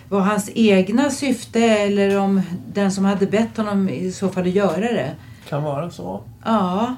var 0.09 0.21
hans 0.21 0.51
egna 0.55 1.11
syfte 1.11 1.61
eller 1.65 2.19
om 2.19 2.43
den 2.75 2.93
som 2.93 3.05
hade 3.05 3.27
bett 3.27 3.57
honom 3.57 3.89
i 3.89 4.13
så 4.13 4.29
fall 4.29 4.43
att 4.43 4.55
göra 4.55 4.93
det. 4.93 5.17
Kan 5.49 5.63
vara 5.63 5.91
så. 5.91 6.23
Ja. 6.45 6.97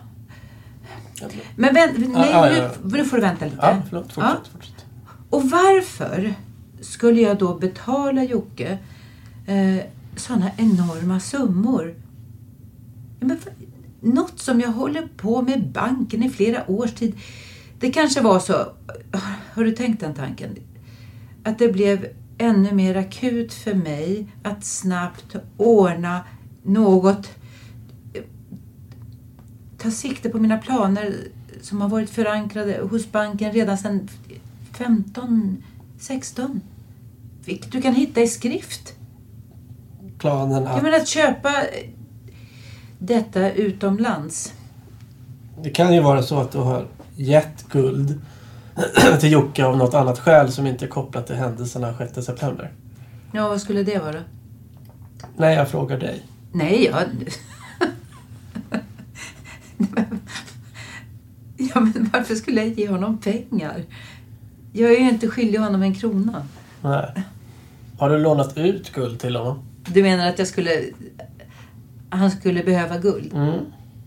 Men 1.56 1.74
vänt, 1.74 1.98
nej, 1.98 2.30
ja, 2.32 2.50
ja. 2.50 2.70
Nu, 2.82 2.96
nu 2.98 3.04
får 3.04 3.16
du 3.16 3.22
vänta 3.22 3.44
lite. 3.44 3.56
Ja, 3.60 3.82
förlåt. 3.88 4.12
Fortsätt. 4.12 4.48
fortsätt. 4.52 4.84
Och 5.30 5.50
varför 5.50 6.34
skulle 6.80 7.20
jag 7.20 7.38
då 7.38 7.54
betala 7.54 8.24
Jocke 8.24 8.78
eh, 9.46 9.84
sådana 10.16 10.50
enorma 10.56 11.20
summor? 11.20 11.94
Ja, 13.20 13.26
men 13.26 13.38
för, 13.38 13.52
något 14.00 14.38
som 14.40 14.60
jag 14.60 14.68
håller 14.68 15.08
på 15.16 15.42
med 15.42 15.68
banken 15.68 16.22
i 16.22 16.30
flera 16.30 16.70
års 16.70 16.92
tid. 16.92 17.18
Det 17.80 17.90
kanske 17.90 18.20
var 18.20 18.38
så, 18.38 18.52
har 19.52 19.64
du 19.64 19.72
tänkt 19.72 20.00
den 20.00 20.14
tanken? 20.14 20.56
Att 21.44 21.58
det 21.58 21.68
blev 21.68 22.06
ännu 22.38 22.72
mer 22.72 22.96
akut 22.96 23.52
för 23.52 23.74
mig 23.74 24.26
att 24.42 24.64
snabbt 24.64 25.36
ordna 25.56 26.20
något 26.62 27.30
ta 29.82 29.90
sikte 29.90 30.28
på 30.28 30.38
mina 30.38 30.58
planer 30.58 31.14
som 31.62 31.80
har 31.80 31.88
varit 31.88 32.10
förankrade 32.10 32.80
hos 32.90 33.12
banken 33.12 33.52
redan 33.52 33.78
sedan 33.78 34.08
15, 34.72 35.62
16. 35.98 36.60
Vilket 37.44 37.72
du 37.72 37.82
kan 37.82 37.94
hitta 37.94 38.20
i 38.20 38.28
skrift. 38.28 38.94
Planen 40.18 40.66
att... 40.66 40.74
Jag 40.74 40.82
menar 40.82 40.98
att 40.98 41.08
köpa 41.08 41.54
detta 42.98 43.50
utomlands. 43.52 44.52
Det 45.62 45.70
kan 45.70 45.94
ju 45.94 46.00
vara 46.00 46.22
så 46.22 46.40
att 46.40 46.52
du 46.52 46.58
har 46.58 46.86
gett 47.16 47.68
guld 47.68 48.20
till 49.20 49.32
Jocke 49.32 49.64
av 49.64 49.76
något 49.76 49.94
annat 49.94 50.18
skäl 50.18 50.52
som 50.52 50.66
inte 50.66 50.84
är 50.84 50.88
kopplat 50.88 51.26
till 51.26 51.36
händelserna 51.36 51.94
6 51.98 52.26
september. 52.26 52.72
Ja, 53.32 53.48
vad 53.48 53.60
skulle 53.60 53.82
det 53.82 53.98
vara? 53.98 54.20
Nej, 55.36 55.56
jag 55.56 55.68
frågar 55.68 55.98
dig. 55.98 56.22
Nej, 56.52 56.84
jag... 56.84 57.04
ja, 61.74 61.80
men 61.80 62.10
varför 62.12 62.34
skulle 62.34 62.64
jag 62.64 62.68
ge 62.68 62.88
honom 62.88 63.18
pengar? 63.18 63.84
Jag 64.72 64.92
är 64.92 64.98
ju 64.98 65.08
inte 65.08 65.28
skyldig 65.28 65.58
honom 65.58 65.82
en 65.82 65.94
krona. 65.94 66.46
Nej. 66.82 67.22
Har 67.98 68.10
du 68.10 68.18
lånat 68.18 68.58
ut 68.58 68.92
guld 68.92 69.20
till 69.20 69.36
honom? 69.36 69.62
Du 69.86 70.02
menar 70.02 70.28
att 70.28 70.38
jag 70.38 70.48
skulle... 70.48 70.70
Han 72.10 72.30
skulle 72.30 72.62
behöva 72.62 72.98
guld? 72.98 73.32
Mm. 73.34 73.60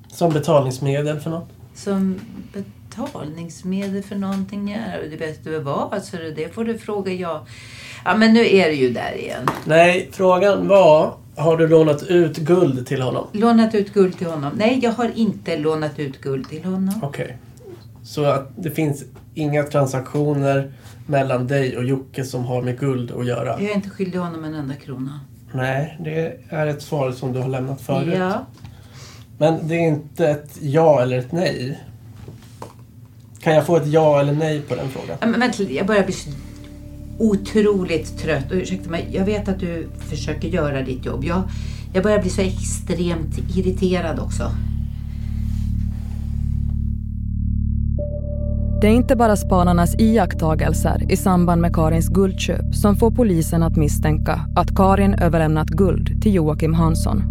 Som 0.07 0.33
betalningsmedel 0.33 1.19
för 1.19 1.29
något? 1.29 1.49
Som 1.75 2.19
betalningsmedel 2.53 4.03
för 4.03 4.15
någonting? 4.15 4.77
Det 5.09 5.17
vet 5.17 5.43
du 5.43 5.59
vad, 5.59 6.03
så 6.03 6.17
det 6.17 6.53
får 6.55 6.65
du 6.65 6.77
fråga 6.77 7.13
jag. 7.13 7.45
Ja, 8.05 8.17
men 8.17 8.33
nu 8.33 8.39
är 8.39 8.67
det 8.67 8.75
ju 8.75 8.89
där 8.89 9.17
igen. 9.17 9.47
Nej, 9.65 10.09
frågan 10.11 10.67
var 10.67 11.13
har 11.35 11.57
du 11.57 11.67
lånat 11.67 12.03
ut 12.03 12.37
guld 12.37 12.87
till 12.87 13.01
honom? 13.01 13.27
Lånat 13.31 13.75
ut 13.75 13.93
guld 13.93 14.17
till 14.17 14.27
honom? 14.27 14.51
Nej, 14.55 14.79
jag 14.83 14.91
har 14.91 15.11
inte 15.15 15.57
lånat 15.57 15.99
ut 15.99 16.21
guld 16.21 16.49
till 16.49 16.63
honom. 16.63 16.99
Okej. 17.03 17.25
Okay. 17.25 17.37
Så 18.03 18.25
att 18.25 18.51
det 18.55 18.71
finns 18.71 19.03
inga 19.33 19.63
transaktioner 19.63 20.73
mellan 21.07 21.47
dig 21.47 21.77
och 21.77 21.83
Jocke 21.83 22.23
som 22.23 22.45
har 22.45 22.61
med 22.61 22.79
guld 22.79 23.11
att 23.11 23.25
göra? 23.25 23.61
Jag 23.61 23.71
är 23.71 23.75
inte 23.75 23.89
skyldig 23.89 24.19
honom 24.19 24.43
en 24.43 24.53
enda 24.53 24.73
krona. 24.73 25.19
Nej, 25.53 25.97
det 26.03 26.39
är 26.49 26.67
ett 26.67 26.81
svar 26.81 27.11
som 27.11 27.33
du 27.33 27.39
har 27.39 27.49
lämnat 27.49 27.81
förut. 27.81 28.15
Ja. 28.17 28.45
Men 29.37 29.67
det 29.67 29.75
är 29.75 29.87
inte 29.87 30.27
ett 30.27 30.57
ja 30.61 31.01
eller 31.01 31.17
ett 31.17 31.31
nej. 31.31 31.83
Kan 33.39 33.53
jag 33.53 33.65
få 33.65 33.77
ett 33.77 33.87
ja 33.87 34.19
eller 34.19 34.33
nej 34.33 34.61
på 34.61 34.75
den 34.75 34.89
frågan? 34.89 35.17
Men 35.21 35.39
vänta 35.39 35.63
jag 35.63 35.87
börjar 35.87 36.05
bli 36.05 36.15
otroligt 37.19 38.17
trött. 38.17 38.51
Och 38.51 38.57
ursäkta 38.57 38.89
mig, 38.89 39.09
jag 39.11 39.25
vet 39.25 39.47
att 39.47 39.59
du 39.59 39.87
försöker 39.99 40.47
göra 40.47 40.81
ditt 40.81 41.05
jobb. 41.05 41.23
Jag, 41.23 41.43
jag 41.93 42.03
börjar 42.03 42.21
bli 42.21 42.29
så 42.29 42.41
extremt 42.41 43.37
irriterad 43.55 44.19
också. 44.19 44.51
Det 48.83 48.87
är 48.87 48.93
inte 48.93 49.15
bara 49.15 49.35
spanarnas 49.35 49.95
iakttagelser 49.99 51.11
i 51.11 51.17
samband 51.17 51.61
med 51.61 51.75
Karins 51.75 52.07
guldköp 52.07 52.75
som 52.75 52.95
får 52.95 53.11
polisen 53.11 53.63
att 53.63 53.75
misstänka 53.75 54.39
att 54.55 54.75
Karin 54.75 55.13
överlämnat 55.13 55.67
guld 55.67 56.21
till 56.21 56.33
Joakim 56.33 56.73
Hansson. 56.73 57.23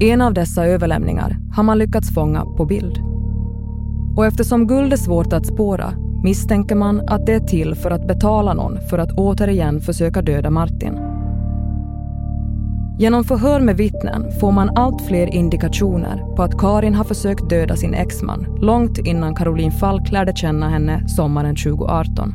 En 0.00 0.20
av 0.20 0.34
dessa 0.34 0.66
överlämningar 0.66 1.36
har 1.56 1.62
man 1.62 1.78
lyckats 1.78 2.14
fånga 2.14 2.44
på 2.44 2.64
bild. 2.64 2.98
Och 4.16 4.26
eftersom 4.26 4.66
guld 4.66 4.92
är 4.92 4.96
svårt 4.96 5.32
att 5.32 5.46
spåra 5.46 5.92
misstänker 6.24 6.74
man 6.74 7.08
att 7.08 7.26
det 7.26 7.32
är 7.32 7.40
till 7.40 7.74
för 7.74 7.90
att 7.90 8.06
betala 8.06 8.54
någon 8.54 8.78
för 8.90 8.98
att 8.98 9.12
återigen 9.12 9.80
försöka 9.80 10.22
döda 10.22 10.50
Martin. 10.50 11.13
Genom 12.98 13.24
förhör 13.24 13.60
med 13.60 13.76
vittnen 13.76 14.40
får 14.40 14.52
man 14.52 14.76
allt 14.76 15.02
fler 15.02 15.34
indikationer 15.34 16.34
på 16.36 16.42
att 16.42 16.58
Karin 16.58 16.94
har 16.94 17.04
försökt 17.04 17.48
döda 17.48 17.76
sin 17.76 17.94
exman 17.94 18.58
långt 18.60 18.98
innan 18.98 19.34
Caroline 19.34 19.72
Falk 19.72 20.12
lärde 20.12 20.32
känna 20.36 20.68
henne 20.68 21.08
sommaren 21.08 21.56
2018. 21.56 22.34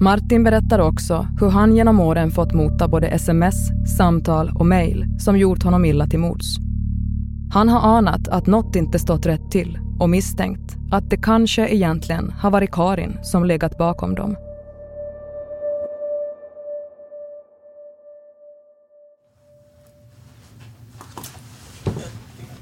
Martin 0.00 0.44
berättar 0.44 0.78
också 0.78 1.26
hur 1.40 1.50
han 1.50 1.76
genom 1.76 2.00
åren 2.00 2.30
fått 2.30 2.54
mota 2.54 2.88
både 2.88 3.08
sms, 3.08 3.68
samtal 3.96 4.50
och 4.54 4.66
mejl 4.66 5.06
som 5.18 5.38
gjort 5.38 5.62
honom 5.62 5.84
illa 5.84 6.06
till 6.06 6.18
mods. 6.18 6.56
Han 7.52 7.68
har 7.68 7.80
anat 7.80 8.28
att 8.28 8.46
något 8.46 8.76
inte 8.76 8.98
stått 8.98 9.26
rätt 9.26 9.50
till 9.50 9.78
och 10.00 10.10
misstänkt 10.10 10.76
att 10.90 11.10
det 11.10 11.16
kanske 11.16 11.68
egentligen 11.68 12.32
har 12.38 12.50
varit 12.50 12.72
Karin 12.72 13.18
som 13.22 13.44
legat 13.44 13.78
bakom 13.78 14.14
dem. 14.14 14.36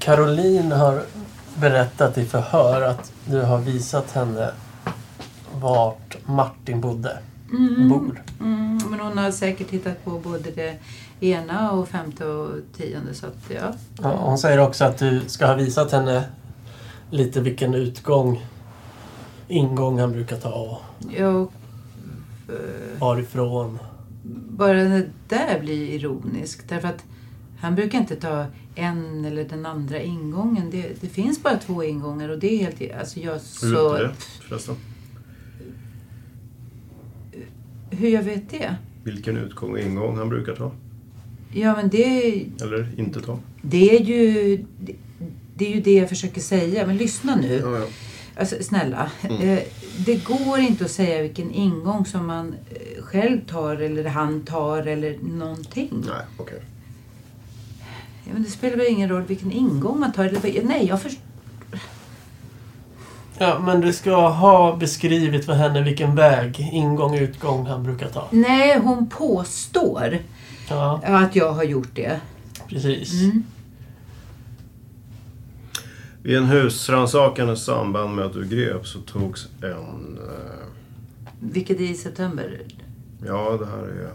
Caroline 0.07 0.71
har 0.71 1.01
berättat 1.59 2.17
i 2.17 2.25
förhör 2.25 2.81
att 2.81 3.11
du 3.25 3.41
har 3.41 3.59
visat 3.59 4.11
henne 4.11 4.51
vart 5.61 6.17
Martin 6.25 6.81
bodde. 6.81 7.17
Mm. 7.51 7.89
Bor. 7.89 8.23
Mm, 8.39 8.79
men 8.89 8.99
hon 8.99 9.17
har 9.17 9.31
säkert 9.31 9.69
hittat 9.69 10.05
på 10.05 10.19
både 10.19 10.51
det 10.51 10.77
ena 11.19 11.71
och 11.71 11.87
femte 11.87 12.25
och 12.25 12.49
tionde. 12.77 13.13
Så 13.13 13.25
att, 13.25 13.37
ja. 13.47 13.73
Ja, 14.01 14.15
hon 14.15 14.37
säger 14.37 14.59
också 14.59 14.85
att 14.85 14.97
du 14.97 15.21
ska 15.27 15.45
ha 15.45 15.55
visat 15.55 15.91
henne 15.91 16.23
lite 17.09 17.41
vilken 17.41 17.73
utgång, 17.73 18.45
ingång 19.47 19.99
han 19.99 20.11
brukar 20.11 20.37
ta 20.37 20.49
och 20.49 20.81
ja, 21.17 21.47
varifrån. 22.99 23.79
Bara 24.49 24.73
det 24.73 25.05
där 25.27 25.59
blir 25.59 25.89
ironiskt. 25.89 26.69
Därför 26.69 26.87
att 26.87 27.03
han 27.59 27.75
brukar 27.75 27.97
inte 27.97 28.15
ta 28.15 28.45
en 28.77 29.25
eller 29.25 29.43
den 29.43 29.65
andra 29.65 30.01
ingången. 30.01 30.69
Det, 30.71 31.01
det 31.01 31.07
finns 31.07 31.43
bara 31.43 31.57
två 31.57 31.83
ingångar 31.83 32.29
och 32.29 32.39
det 32.39 32.53
är 32.53 32.57
helt... 32.57 32.99
Alltså 32.99 33.19
jag 33.19 33.41
så... 33.41 33.65
Hur 33.65 33.93
vet 33.93 33.99
du 33.99 34.07
det 34.07 34.13
förresten? 34.47 34.75
Hur 37.89 38.09
jag 38.09 38.23
vet 38.23 38.49
det? 38.49 38.75
Vilken 39.03 39.37
utgång 39.37 39.71
och 39.71 39.79
ingång 39.79 40.17
han 40.17 40.29
brukar 40.29 40.55
ta? 40.55 40.71
Ja, 41.53 41.75
men 41.75 41.89
det, 41.89 42.45
Eller 42.61 42.99
inte 42.99 43.21
ta? 43.21 43.39
det 43.61 43.97
är 43.97 44.03
ju... 44.03 44.57
Det, 44.79 44.95
det 45.55 45.71
är 45.71 45.75
ju 45.75 45.81
det 45.81 45.93
jag 45.93 46.09
försöker 46.09 46.41
säga. 46.41 46.87
Men 46.87 46.97
lyssna 46.97 47.35
nu. 47.35 47.59
Ja, 47.63 47.79
ja. 47.79 47.85
Alltså, 48.35 48.55
snälla. 48.61 49.11
Mm. 49.21 49.41
Eh, 49.41 49.59
det 50.05 50.25
går 50.25 50.59
inte 50.59 50.85
att 50.85 50.91
säga 50.91 51.21
vilken 51.21 51.51
ingång 51.51 52.05
som 52.05 52.25
man 52.27 52.55
eh, 52.69 53.03
själv 53.03 53.45
tar 53.45 53.75
eller 53.75 54.03
han 54.03 54.41
tar 54.41 54.87
eller 54.87 55.17
någonting. 55.21 55.89
Nej, 55.91 56.25
okej. 56.37 56.61
Ja, 58.27 58.33
men 58.33 58.43
det 58.43 58.49
spelar 58.49 58.77
väl 58.77 58.87
ingen 58.87 59.09
roll 59.09 59.21
vilken 59.23 59.51
ingång 59.51 59.99
man 59.99 60.11
tar. 60.13 60.25
Eller, 60.25 60.63
nej, 60.63 60.85
jag 60.87 61.01
förstår. 61.01 61.21
Ja, 63.37 63.59
men 63.59 63.81
du 63.81 63.93
ska 63.93 64.27
ha 64.29 64.75
beskrivit 64.75 65.45
för 65.45 65.53
henne 65.53 65.81
vilken 65.81 66.15
väg, 66.15 66.69
ingång 66.71 67.11
och 67.13 67.21
utgång 67.21 67.65
han 67.65 67.83
brukar 67.83 68.07
ta. 68.07 68.27
Nej, 68.31 68.79
hon 68.79 69.09
påstår 69.09 70.17
Ja, 70.69 71.01
att 71.03 71.35
jag 71.35 71.51
har 71.51 71.63
gjort 71.63 71.95
det. 71.95 72.19
precis. 72.69 73.13
Mm. 73.23 73.43
Vid 76.23 76.37
en 76.37 76.45
husrannsakan 76.45 77.49
i 77.49 77.57
samband 77.57 78.15
med 78.15 78.25
att 78.25 78.33
du 78.33 78.45
greps 78.47 78.91
så 78.91 78.99
togs 78.99 79.47
en... 79.61 80.17
Eh, 80.17 80.65
Vilket 81.39 81.79
är 81.79 81.83
i 81.91 81.93
september. 81.95 82.61
ja, 83.25 83.57
det 83.59 83.65
här 83.65 84.09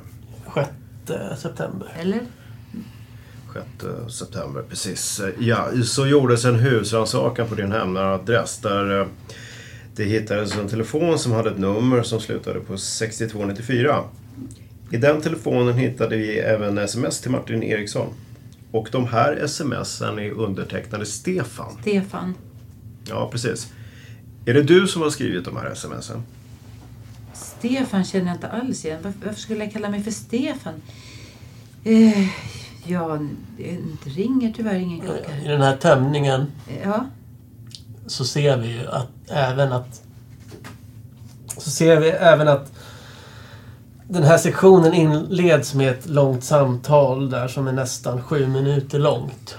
är 0.55 0.67
6 1.35 1.41
september. 1.43 1.93
Eller? 2.01 2.21
6 3.53 4.15
september, 4.19 4.63
precis. 4.69 5.21
Ja, 5.39 5.69
så 5.85 6.07
gjordes 6.07 6.45
en 6.45 6.55
husrannsakan 6.55 7.49
på 7.49 7.55
din 7.55 7.73
hemnära-adress 7.73 8.59
där 8.59 9.01
eh, 9.01 9.07
det 9.97 10.05
hittades 10.05 10.57
en 10.57 10.69
telefon 10.69 11.19
som 11.19 11.33
hade 11.33 11.51
ett 11.51 11.59
nummer 11.59 12.03
som 12.03 12.21
slutade 12.21 12.61
på 12.61 12.79
6294. 12.79 14.05
I 14.91 14.97
den 14.97 15.21
telefonen 15.21 15.75
hittade 15.75 16.17
vi 16.17 16.39
även 16.39 16.79
sms 16.79 17.21
till 17.21 17.31
Martin 17.31 17.63
Eriksson. 17.63 18.15
Och 18.71 18.89
de 18.93 19.07
här 19.07 19.47
smsen 19.47 20.19
är 20.19 20.31
undertecknade 20.31 21.07
Stefan. 21.07 21.79
Stefan. 21.81 22.35
Ja, 23.09 23.29
precis. 23.33 23.73
Är 24.47 24.55
det 24.55 24.63
du 24.63 24.87
som 24.87 25.03
har 25.03 25.11
skrivit 25.11 25.45
de 25.45 25.57
här 25.57 25.75
smsen? 25.75 26.23
Stefan 27.35 28.05
känner 28.05 28.27
jag 28.27 28.37
inte 28.37 28.49
alls 28.49 28.85
igen. 28.85 28.99
Varför, 29.03 29.19
varför 29.27 29.41
skulle 29.41 29.65
jag 29.65 29.73
kalla 29.73 29.91
mig 29.91 30.03
för 30.03 30.11
Stefan? 30.11 30.75
Eh, 31.85 32.29
ja, 32.85 33.19
det 33.57 33.79
ringer 34.05 34.53
tyvärr 34.53 34.75
ingen 34.75 35.01
klocka. 35.01 35.39
I 35.45 35.49
den 35.49 35.63
här 35.63 35.77
tömningen 35.77 36.47
Ja. 36.85 37.07
så 38.07 38.25
ser 38.25 38.57
vi 38.57 38.69
ju 38.69 38.87
att 38.87 39.09
även 39.29 39.73
att 39.73 40.03
så 41.59 41.71
ser 41.71 42.01
vi 42.01 42.09
även 42.09 42.49
att 42.49 42.73
den 44.09 44.23
här 44.23 44.39
sektionen 44.39 44.95
inleds 44.95 45.75
med 45.75 45.91
ett 45.91 46.07
långt 46.09 46.45
samtal 46.45 47.31
där 47.31 47.49
som 47.49 47.67
är 47.69 47.73
nästan 47.73 48.23
sju 48.23 48.47
minuter 48.47 48.99
långt. 48.99 49.57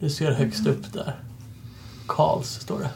Du 0.00 0.10
ser 0.10 0.32
högst 0.32 0.66
upp 0.66 0.92
där. 0.92 1.14
Karls 2.06 2.48
står 2.48 2.78
det. 2.78 2.90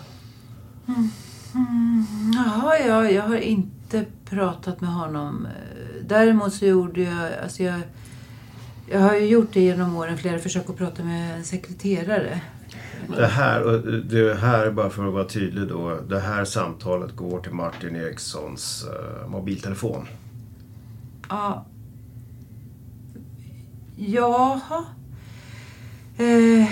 Mm. 0.89 1.11
Mm. 1.55 2.07
Jaha, 2.35 2.79
ja, 2.79 3.11
jag 3.11 3.23
har 3.23 3.37
inte 3.37 4.05
pratat 4.25 4.81
med 4.81 4.95
honom. 4.95 5.49
Däremot 6.03 6.55
så 6.55 6.67
gjorde 6.67 7.03
jag... 7.03 7.29
Alltså 7.43 7.63
jag, 7.63 7.81
jag 8.91 9.01
har 9.01 9.17
ju 9.17 9.27
gjort 9.27 9.49
det 9.53 9.61
genom 9.61 9.97
åren, 9.97 10.19
flera 10.19 10.39
försök 10.39 10.71
att 10.71 10.77
prata 10.77 11.05
med 11.05 11.37
en 11.37 11.45
sekreterare. 11.45 12.41
Det 13.17 13.27
här, 13.27 13.63
och 13.63 13.81
det 14.05 14.35
här, 14.35 14.71
bara 14.71 14.91
för 14.91 15.07
att 15.07 15.13
vara 15.13 15.25
tydlig 15.25 15.69
då. 15.69 16.01
Det 16.09 16.21
här 16.21 16.45
samtalet 16.45 17.17
går 17.17 17.41
till 17.41 17.53
Martin 17.53 17.97
Erikssons 17.97 18.85
eh, 18.85 19.29
mobiltelefon. 19.29 20.07
Ja. 21.29 21.67
Jaha. 23.97 24.85
Eh, 26.17 26.69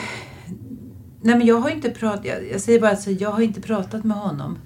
nej 1.20 1.38
men 1.38 1.46
jag 1.46 1.60
har 1.60 1.70
inte 1.70 1.90
pratat... 1.90 2.24
Jag, 2.24 2.50
jag 2.52 2.60
säger 2.60 2.80
bara 2.80 2.90
att 2.90 3.06
jag 3.20 3.30
har 3.30 3.40
inte 3.40 3.60
pratat 3.60 4.04
med 4.04 4.16
honom. 4.16 4.58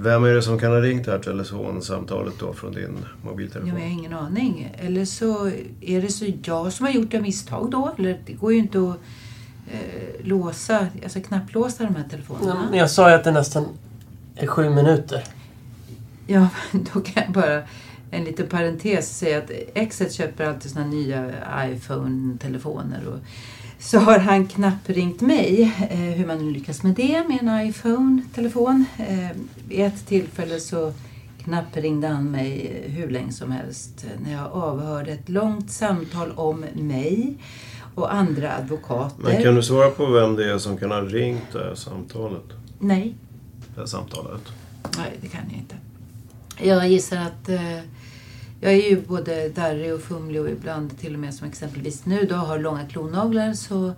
Vem 0.00 0.24
är 0.24 0.28
det 0.34 0.42
som 0.42 0.58
kan 0.58 0.70
ha 0.70 0.80
ringt 0.80 1.04
det 1.04 1.10
här 1.12 1.18
telefonsamtalet 1.18 2.34
då 2.38 2.52
från 2.52 2.72
din 2.72 2.96
Ja, 3.02 3.30
mobiltelefon? 3.30 3.68
jag 3.68 3.76
har 3.76 3.92
ingen 3.92 4.12
aning. 4.12 4.74
Eller 4.78 5.04
så 5.04 5.46
är 5.80 6.02
det 6.02 6.08
så 6.08 6.24
jag 6.44 6.72
som 6.72 6.86
har 6.86 6.92
gjort 6.92 7.10
det 7.10 7.20
misstag 7.20 7.70
då. 7.70 7.94
Eller 7.98 8.20
det 8.26 8.32
går 8.32 8.52
ju 8.52 8.58
inte 8.58 8.78
att 8.78 8.96
eh, 9.72 10.26
låsa, 10.26 10.86
alltså 11.02 11.20
knapplåsa 11.20 11.84
de 11.84 11.94
här 11.96 12.04
telefonerna. 12.10 12.66
Men 12.70 12.78
jag 12.78 12.90
sa 12.90 13.08
ju 13.10 13.14
att 13.14 13.24
det 13.24 13.30
nästan 13.30 13.64
är 14.36 14.46
sju 14.46 14.70
minuter. 14.70 15.24
Ja, 16.26 16.48
då 16.94 17.00
kan 17.00 17.22
jag 17.22 17.32
bara 17.32 17.62
en 18.10 18.24
liten 18.24 18.46
parentes 18.46 19.18
säga 19.18 19.38
att 19.38 19.50
exet 19.74 20.12
köper 20.12 20.44
alltid 20.44 20.70
såna 20.70 20.86
nya 20.86 21.30
iPhone-telefoner. 21.66 23.06
Och 23.06 23.18
så 23.78 23.98
har 23.98 24.18
han 24.18 24.46
knappringt 24.46 25.20
mig, 25.20 25.62
eh, 25.90 25.98
hur 25.98 26.26
man 26.26 26.38
nu 26.38 26.50
lyckas 26.52 26.82
med 26.82 26.94
det 26.94 27.24
med 27.28 27.38
en 27.42 27.68
iPhone-telefon. 27.68 28.84
Eh, 28.98 29.36
vid 29.68 29.80
ett 29.80 30.06
tillfälle 30.06 30.60
så 30.60 30.92
knappringde 31.44 32.08
han 32.08 32.30
mig 32.30 32.82
hur 32.86 33.10
länge 33.10 33.32
som 33.32 33.52
helst 33.52 34.06
när 34.24 34.32
jag 34.32 34.52
avhörde 34.52 35.12
ett 35.12 35.28
långt 35.28 35.70
samtal 35.70 36.32
om 36.36 36.64
mig 36.74 37.36
och 37.94 38.14
andra 38.14 38.56
advokater. 38.56 39.22
Men 39.22 39.42
kan 39.42 39.54
du 39.54 39.62
svara 39.62 39.90
på 39.90 40.06
vem 40.06 40.36
det 40.36 40.52
är 40.52 40.58
som 40.58 40.76
kan 40.78 40.90
ha 40.90 41.00
ringt 41.00 41.52
det 41.52 41.58
här 41.58 41.74
samtalet? 41.74 42.44
Nej, 42.78 43.14
Det 43.74 43.80
här 43.80 43.86
samtalet? 43.86 44.42
Nej, 44.98 45.18
det 45.20 45.28
kan 45.28 45.40
jag 45.50 45.58
inte. 45.58 45.76
Jag 46.62 46.88
gissar 46.88 47.16
att 47.16 47.48
eh, 47.48 47.78
jag 48.60 48.72
är 48.72 48.90
ju 48.90 49.00
både 49.00 49.48
darrig 49.48 49.94
och 49.94 50.00
fumlig 50.00 50.40
och 50.40 50.50
ibland 50.50 50.98
till 50.98 51.14
och 51.14 51.20
med 51.20 51.34
som 51.34 51.48
exempelvis 51.48 52.06
nu 52.06 52.26
då 52.26 52.34
har 52.34 52.58
långa 52.58 52.86
klonaglar 52.86 53.52
så 53.52 53.92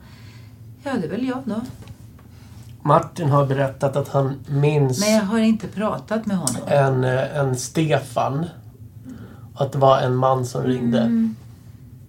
ja, 0.83 0.93
det 1.01 1.07
är 1.07 1.11
väl 1.11 1.27
jag 1.27 1.43
då. 1.45 1.61
Martin 2.83 3.29
har 3.29 3.47
berättat 3.47 3.97
att 3.97 4.09
han 4.09 4.35
minns 4.49 5.01
Men 5.01 5.15
jag 5.15 5.23
har 5.23 5.39
inte 5.39 5.69
pratat 5.69 6.27
med 6.27 6.37
honom. 6.37 6.63
en, 6.67 7.05
eh, 7.05 7.37
en 7.37 7.57
Stefan. 7.57 8.47
Att 9.55 9.73
det 9.73 9.79
var 9.79 10.01
en 10.01 10.15
man 10.17 10.47
som 10.47 10.63
ringde. 10.63 10.99
Mm. 10.99 11.37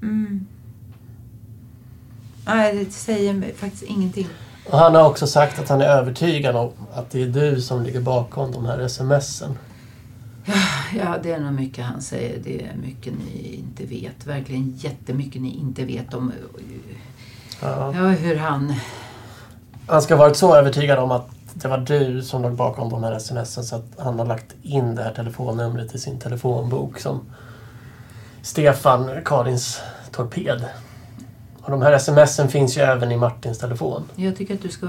Mm. 0.01 0.47
Nej, 2.45 2.85
det 2.85 2.91
säger 2.91 3.33
mig 3.33 3.53
faktiskt 3.53 3.83
ingenting. 3.83 4.27
Och 4.69 4.77
han 4.77 4.95
har 4.95 5.09
också 5.09 5.27
sagt 5.27 5.59
att 5.59 5.69
han 5.69 5.81
är 5.81 5.85
övertygad 5.85 6.55
om 6.55 6.71
att 6.93 7.09
det 7.11 7.21
är 7.23 7.27
du 7.27 7.61
som 7.61 7.83
ligger 7.83 8.01
bakom 8.01 8.51
de 8.51 8.65
här 8.65 8.87
smsen. 8.87 9.57
Ja, 10.95 11.17
det 11.23 11.31
är 11.31 11.39
nog 11.39 11.53
mycket 11.53 11.85
han 11.85 12.01
säger. 12.01 12.39
Det 12.43 12.63
är 12.63 12.75
mycket 12.75 13.13
ni 13.13 13.55
inte 13.55 13.85
vet. 13.85 14.27
Verkligen 14.27 14.73
jättemycket 14.77 15.41
ni 15.41 15.55
inte 15.55 15.85
vet 15.85 16.13
om 16.13 16.31
Ja. 17.61 17.93
ja, 17.95 18.07
hur 18.07 18.35
han... 18.35 18.73
Han 19.87 20.01
ska 20.01 20.15
ha 20.15 20.23
varit 20.23 20.37
så 20.37 20.55
övertygad 20.55 20.99
om 20.99 21.11
att 21.11 21.29
det 21.53 21.67
var 21.67 21.77
du 21.77 22.21
som 22.21 22.41
låg 22.41 22.53
bakom 22.53 22.89
de 22.89 23.03
här 23.03 23.19
smsen 23.19 23.63
så 23.63 23.75
att 23.75 23.85
han 23.97 24.19
har 24.19 24.25
lagt 24.25 24.55
in 24.61 24.95
det 24.95 25.03
här 25.03 25.13
telefonnumret 25.13 25.95
i 25.95 25.99
sin 25.99 26.19
telefonbok 26.19 26.99
som 26.99 27.21
Stefan, 28.41 29.09
Karins 29.25 29.81
torped. 30.11 30.65
Och 31.61 31.71
de 31.71 31.81
här 31.81 31.97
smsen 31.97 32.49
finns 32.49 32.77
ju 32.77 32.81
även 32.81 33.11
i 33.11 33.17
Martins 33.17 33.59
telefon. 33.59 34.03
Jag 34.15 34.35
tycker 34.37 34.53
att 34.53 34.61
du 34.61 34.69
ska 34.69 34.87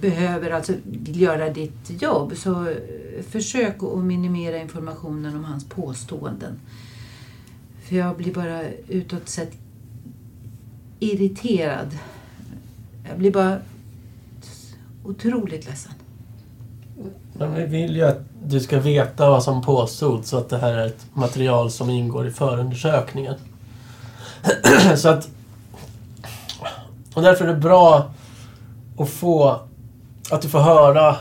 behöver 0.00 0.50
alltså 0.50 0.72
vill 0.84 1.20
göra 1.20 1.50
ditt 1.50 2.02
jobb. 2.02 2.32
Så 2.36 2.68
eh, 2.68 2.76
försök 3.28 3.82
att 3.82 3.98
minimera 3.98 4.58
informationen 4.58 5.36
om 5.36 5.44
hans 5.44 5.68
påståenden. 5.68 6.60
För 7.82 7.96
jag 7.96 8.16
blir 8.16 8.34
bara 8.34 8.62
utåt 8.88 9.28
sett 9.28 9.52
irriterad. 10.98 11.98
Jag 13.08 13.18
blir 13.18 13.32
bara 13.32 13.58
otroligt 15.04 15.66
ledsen. 15.66 15.92
Men 17.32 17.54
vi 17.54 17.64
vill 17.64 17.96
ju 17.96 18.02
att 18.02 18.20
du 18.44 18.60
ska 18.60 18.80
veta 18.80 19.30
vad 19.30 19.42
som 19.42 19.62
påstods 19.62 20.28
så 20.28 20.38
att 20.38 20.48
det 20.48 20.58
här 20.58 20.72
är 20.72 20.86
ett 20.86 21.06
material 21.12 21.70
som 21.70 21.90
ingår 21.90 22.26
i 22.26 22.30
förundersökningen. 22.30 23.34
så 24.96 25.08
att... 25.08 25.28
Och 27.14 27.22
därför 27.22 27.44
är 27.44 27.48
det 27.48 27.60
bra 27.60 28.10
att 28.98 29.10
få... 29.10 29.67
Att 30.30 30.42
du 30.42 30.48
får 30.48 30.60
höra 30.60 31.16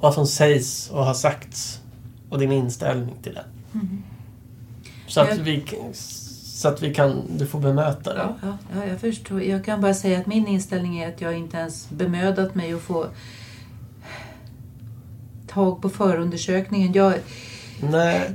vad 0.00 0.14
som 0.14 0.26
sägs 0.26 0.90
och 0.90 1.04
har 1.04 1.14
sagts 1.14 1.80
och 2.30 2.38
din 2.38 2.52
inställning 2.52 3.14
till 3.22 3.34
det. 3.34 3.44
Mm. 3.74 4.02
Så 5.06 5.20
att 5.20 5.28
Jag- 5.28 5.36
vi 5.36 5.64
Så 5.94 6.68
att 6.68 6.82
vi 6.82 6.94
kan, 6.94 7.22
du 7.38 7.46
får 7.46 7.60
bemöta 7.60 8.14
det. 8.14 8.20
Ja, 8.20 8.34
ja, 8.42 8.58
ja, 8.80 8.86
jag 8.86 9.00
förstår. 9.00 9.42
Jag 9.42 9.64
kan 9.64 9.80
bara 9.80 9.94
säga 9.94 10.18
att 10.20 10.26
min 10.26 10.46
inställning 10.46 10.98
är 10.98 11.08
att 11.08 11.20
jag 11.20 11.38
inte 11.38 11.56
ens 11.56 11.90
bemödat 11.90 12.54
mig 12.54 12.72
att 12.72 12.80
få 12.80 13.06
tag 15.48 15.82
på 15.82 15.88
förundersökningen. 15.88 16.92
Jag, 16.92 17.14
Nej. 17.80 18.30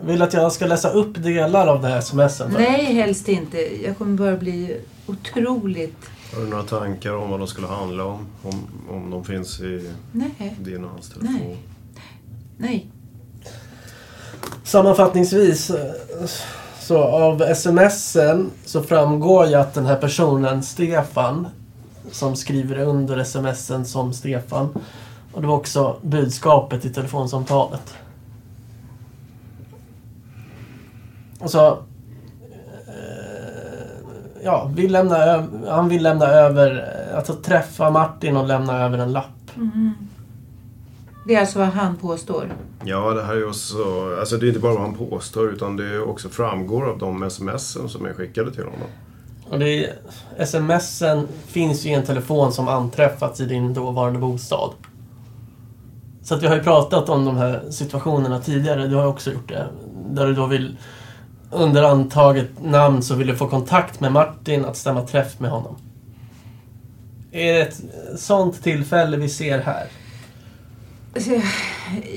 Vill 0.00 0.22
att 0.22 0.32
jag 0.32 0.52
ska 0.52 0.66
läsa 0.66 0.90
upp 0.90 1.22
delar 1.22 1.66
av 1.66 1.82
det 1.82 1.88
här 1.88 2.00
dig? 2.00 2.62
nej, 2.62 2.94
helst 2.94 3.28
inte. 3.28 3.58
Jag 3.84 3.98
kommer 3.98 4.16
bara 4.16 4.36
bli 4.36 4.80
otroligt... 5.06 6.10
Har 6.34 6.40
du 6.40 6.48
några 6.48 6.62
tankar 6.62 7.12
om 7.16 7.30
vad 7.30 7.40
de 7.40 7.46
skulle 7.46 7.66
handla 7.66 8.04
om? 8.04 8.26
Om, 8.42 8.66
om 8.90 9.10
de 9.10 9.24
finns 9.24 9.60
i 9.60 9.92
Nej. 10.12 10.56
din 10.60 10.84
och 10.84 10.90
hans 10.90 11.08
telefon? 11.08 11.32
Nej. 11.32 11.58
Nej. 12.56 12.90
Sammanfattningsvis 14.64 15.70
eh, 15.70 15.94
så 16.80 16.98
av 17.02 17.54
smsen 17.54 18.50
så 18.64 18.82
framgår 18.82 19.46
ju 19.46 19.54
att 19.54 19.74
den 19.74 19.86
här 19.86 19.96
personen 19.96 20.62
Stefan 20.62 21.46
som 22.10 22.36
skriver 22.36 22.78
under 22.78 23.24
smsen 23.24 23.84
som 23.84 24.12
Stefan 24.12 24.68
och 25.32 25.40
det 25.40 25.48
var 25.48 25.56
också 25.56 25.96
budskapet 26.02 26.84
i 26.84 26.92
telefonsamtalet. 26.92 27.94
Och 31.38 31.50
så 31.50 31.66
eh, 31.66 31.78
ja, 34.46 34.70
vill 34.74 34.92
lämna 34.92 35.46
han 35.68 35.88
vill 35.88 36.02
lämna 36.02 36.26
över, 36.26 36.84
alltså 37.16 37.34
träffa 37.34 37.90
Martin 37.90 38.36
och 38.36 38.46
lämna 38.46 38.84
över 38.84 38.98
en 38.98 39.12
lapp. 39.12 39.56
Mm. 39.56 39.92
Det 41.26 41.34
är 41.34 41.40
alltså 41.40 41.58
vad 41.58 41.68
han 41.68 41.96
påstår. 41.96 42.52
Ja, 42.84 43.10
det 43.10 43.22
här 43.22 43.36
är 43.36 43.48
också... 43.48 43.76
Alltså 44.20 44.36
det 44.36 44.46
är 44.46 44.48
inte 44.48 44.60
bara 44.60 44.72
vad 44.72 44.82
han 44.82 44.94
påstår 44.94 45.52
utan 45.52 45.76
det 45.76 46.00
också 46.00 46.28
framgår 46.28 46.90
av 46.90 46.98
de 46.98 47.22
sms 47.22 47.78
som 47.86 48.06
är 48.06 48.12
skickade 48.12 48.52
till 48.52 48.64
honom. 48.64 48.88
Och 49.50 49.58
det 49.58 49.86
är, 50.36 50.44
smsen 50.44 51.28
finns 51.46 51.86
ju 51.86 51.90
i 51.90 51.94
en 51.94 52.02
telefon 52.02 52.52
som 52.52 52.68
anträffats 52.68 53.40
i 53.40 53.46
din 53.46 53.74
dåvarande 53.74 54.18
bostad. 54.18 54.70
Så 56.22 56.34
att 56.34 56.42
vi 56.42 56.46
har 56.46 56.56
ju 56.56 56.62
pratat 56.62 57.08
om 57.08 57.24
de 57.24 57.36
här 57.36 57.62
situationerna 57.70 58.40
tidigare. 58.40 58.86
Du 58.86 58.94
har 58.94 59.02
ju 59.02 59.08
också 59.08 59.32
gjort 59.32 59.48
det. 59.48 59.66
Där 60.10 60.26
du 60.26 60.34
då 60.34 60.46
vill 60.46 60.76
under 61.50 61.82
antaget 61.82 62.62
namn 62.62 63.02
så 63.02 63.14
vill 63.14 63.26
du 63.26 63.36
få 63.36 63.48
kontakt 63.48 64.00
med 64.00 64.12
Martin 64.12 64.64
att 64.64 64.76
stämma 64.76 65.02
träff 65.02 65.40
med 65.40 65.50
honom. 65.50 65.76
Är 67.32 67.52
det 67.52 67.60
ett 67.60 67.80
sånt 68.16 68.62
tillfälle 68.62 69.16
vi 69.16 69.28
ser 69.28 69.58
här? 69.58 69.86
Alltså, 71.14 71.30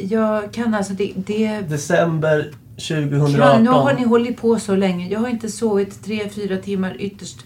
Jag 0.04 0.54
kan 0.54 0.74
alltså... 0.74 0.94
Det, 0.94 1.14
det 1.16 1.62
December 1.62 2.54
2018. 2.76 3.40
kan, 3.40 3.64
nu 3.64 3.70
har 3.70 3.94
ni 3.94 4.04
hållit 4.04 4.38
på 4.38 4.60
så 4.60 4.76
länge. 4.76 5.08
Jag 5.08 5.20
har 5.20 5.28
inte 5.28 5.50
sovit 5.50 6.04
tre, 6.04 6.30
fyra 6.30 6.58
timmar 6.58 6.96
ytterst 7.00 7.46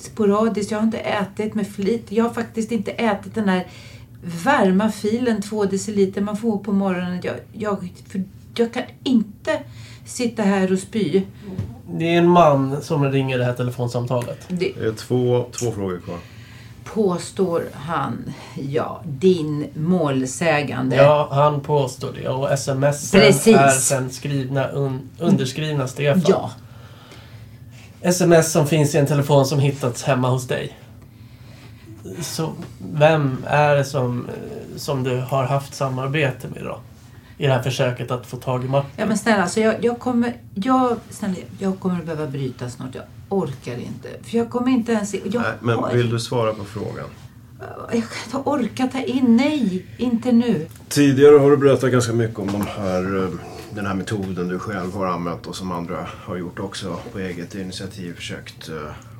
sporadiskt. 0.00 0.70
Jag 0.70 0.78
har 0.78 0.84
inte 0.84 0.98
ätit 0.98 1.54
med 1.54 1.68
flit. 1.68 2.06
Jag 2.08 2.24
har 2.24 2.30
faktiskt 2.30 2.72
inte 2.72 2.90
ätit 2.90 3.34
den 3.34 3.48
här 3.48 3.66
varma 4.44 4.90
filen, 4.90 5.42
två 5.42 5.64
deciliter 5.64 6.20
man 6.20 6.36
får 6.36 6.58
på 6.58 6.72
morgonen. 6.72 7.20
Jag, 7.22 7.34
jag, 7.52 7.92
jag 8.54 8.72
kan 8.74 8.82
inte 9.04 9.60
sitta 10.04 10.42
här 10.42 10.72
och 10.72 10.78
spy. 10.78 11.22
Det 11.92 12.04
är 12.14 12.18
en 12.18 12.28
man 12.28 12.82
som 12.82 13.12
ringer 13.12 13.38
det 13.38 13.44
här 13.44 13.52
telefonsamtalet. 13.52 14.38
Det 14.48 14.56
Det 14.56 14.86
är 14.86 14.92
två, 14.92 15.44
två 15.52 15.72
frågor 15.72 16.00
kvar. 16.00 16.18
påstår 16.84 17.64
han, 17.72 18.32
ja, 18.68 19.00
din 19.04 19.66
målsägande. 19.74 20.96
Ja, 20.96 21.28
han 21.32 21.60
påstår 21.60 22.12
det. 22.22 22.28
Och 22.28 22.52
sms 22.52 23.14
är 23.14 23.68
sen 23.68 24.10
skrivna 24.10 24.68
un, 24.68 25.00
underskrivna 25.18 25.88
Stefan. 25.88 26.22
Ja. 26.28 26.50
Sms 28.02 28.52
som 28.52 28.66
finns 28.66 28.94
i 28.94 28.98
en 28.98 29.06
telefon 29.06 29.46
som 29.46 29.58
hittats 29.58 30.02
hemma 30.02 30.28
hos 30.30 30.46
dig. 30.46 30.78
Så 32.20 32.52
vem 32.92 33.44
är 33.46 33.76
det 33.76 33.84
som, 33.84 34.26
som 34.76 35.02
du 35.04 35.20
har 35.20 35.44
haft 35.44 35.74
samarbete 35.74 36.48
med 36.48 36.64
då? 36.64 36.78
I 37.40 37.46
det 37.46 37.52
här 37.52 37.62
försöket 37.62 38.10
att 38.10 38.26
få 38.26 38.36
tag 38.36 38.64
i 38.64 38.68
Martin? 38.68 38.90
Ja 38.96 39.06
men 39.06 39.18
snälla, 39.18 39.42
alltså 39.42 39.60
jag, 39.60 39.84
jag 39.84 39.98
kommer... 39.98 40.36
Jag, 40.54 40.96
snälla, 41.10 41.34
jag 41.58 41.80
kommer 41.80 41.98
att 41.98 42.04
behöva 42.04 42.26
bryta 42.26 42.70
snart. 42.70 42.94
Jag 42.94 43.04
orkar 43.28 43.72
inte. 43.78 44.08
För 44.22 44.38
jag 44.38 44.50
kommer 44.50 44.70
inte 44.70 44.92
ens... 44.92 45.14
Jag, 45.14 45.34
Nej, 45.34 45.44
men 45.60 45.96
vill 45.96 46.10
du 46.10 46.20
svara 46.20 46.54
på 46.54 46.64
frågan? 46.64 47.06
jag 47.92 48.02
kan 48.02 48.24
inte 48.24 48.50
orka 48.50 48.86
ta 48.86 49.02
in. 49.02 49.36
Nej, 49.36 49.86
inte 49.96 50.32
nu. 50.32 50.66
Tidigare 50.88 51.38
har 51.38 51.50
du 51.50 51.56
berättat 51.56 51.90
ganska 51.90 52.12
mycket 52.12 52.38
om 52.38 52.46
de 52.46 52.66
här, 52.66 53.24
eh, 53.24 53.30
den 53.74 53.86
här 53.86 53.94
metoden 53.94 54.48
du 54.48 54.58
själv 54.58 54.94
har 54.94 55.06
använt 55.06 55.46
och 55.46 55.56
som 55.56 55.72
andra 55.72 56.06
har 56.24 56.36
gjort 56.36 56.58
också 56.58 56.96
på 57.12 57.18
eget 57.18 57.54
initiativ 57.54 58.14
försökt 58.14 58.68
eh, 58.68 58.74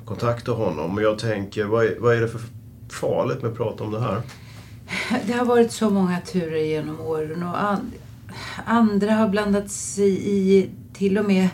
kontakta 0.05 0.51
honom. 0.51 0.95
Men 0.95 1.03
jag 1.03 1.19
tänker, 1.19 1.65
vad 1.65 1.85
är, 1.85 1.95
vad 1.99 2.15
är 2.15 2.21
det 2.21 2.27
för 2.27 2.41
farligt 2.89 3.41
med 3.41 3.51
att 3.51 3.57
prata 3.57 3.83
om 3.83 3.91
det 3.91 4.01
här? 4.01 4.21
Det 5.27 5.33
har 5.33 5.45
varit 5.45 5.71
så 5.71 5.89
många 5.89 6.19
turer 6.19 6.63
genom 6.63 7.01
åren 7.01 7.43
och 7.43 7.63
andra 8.65 9.11
har 9.13 9.29
blandat 9.29 9.71
sig 9.71 10.29
i 10.29 10.69
till 10.93 11.17
och 11.17 11.25
med 11.25 11.49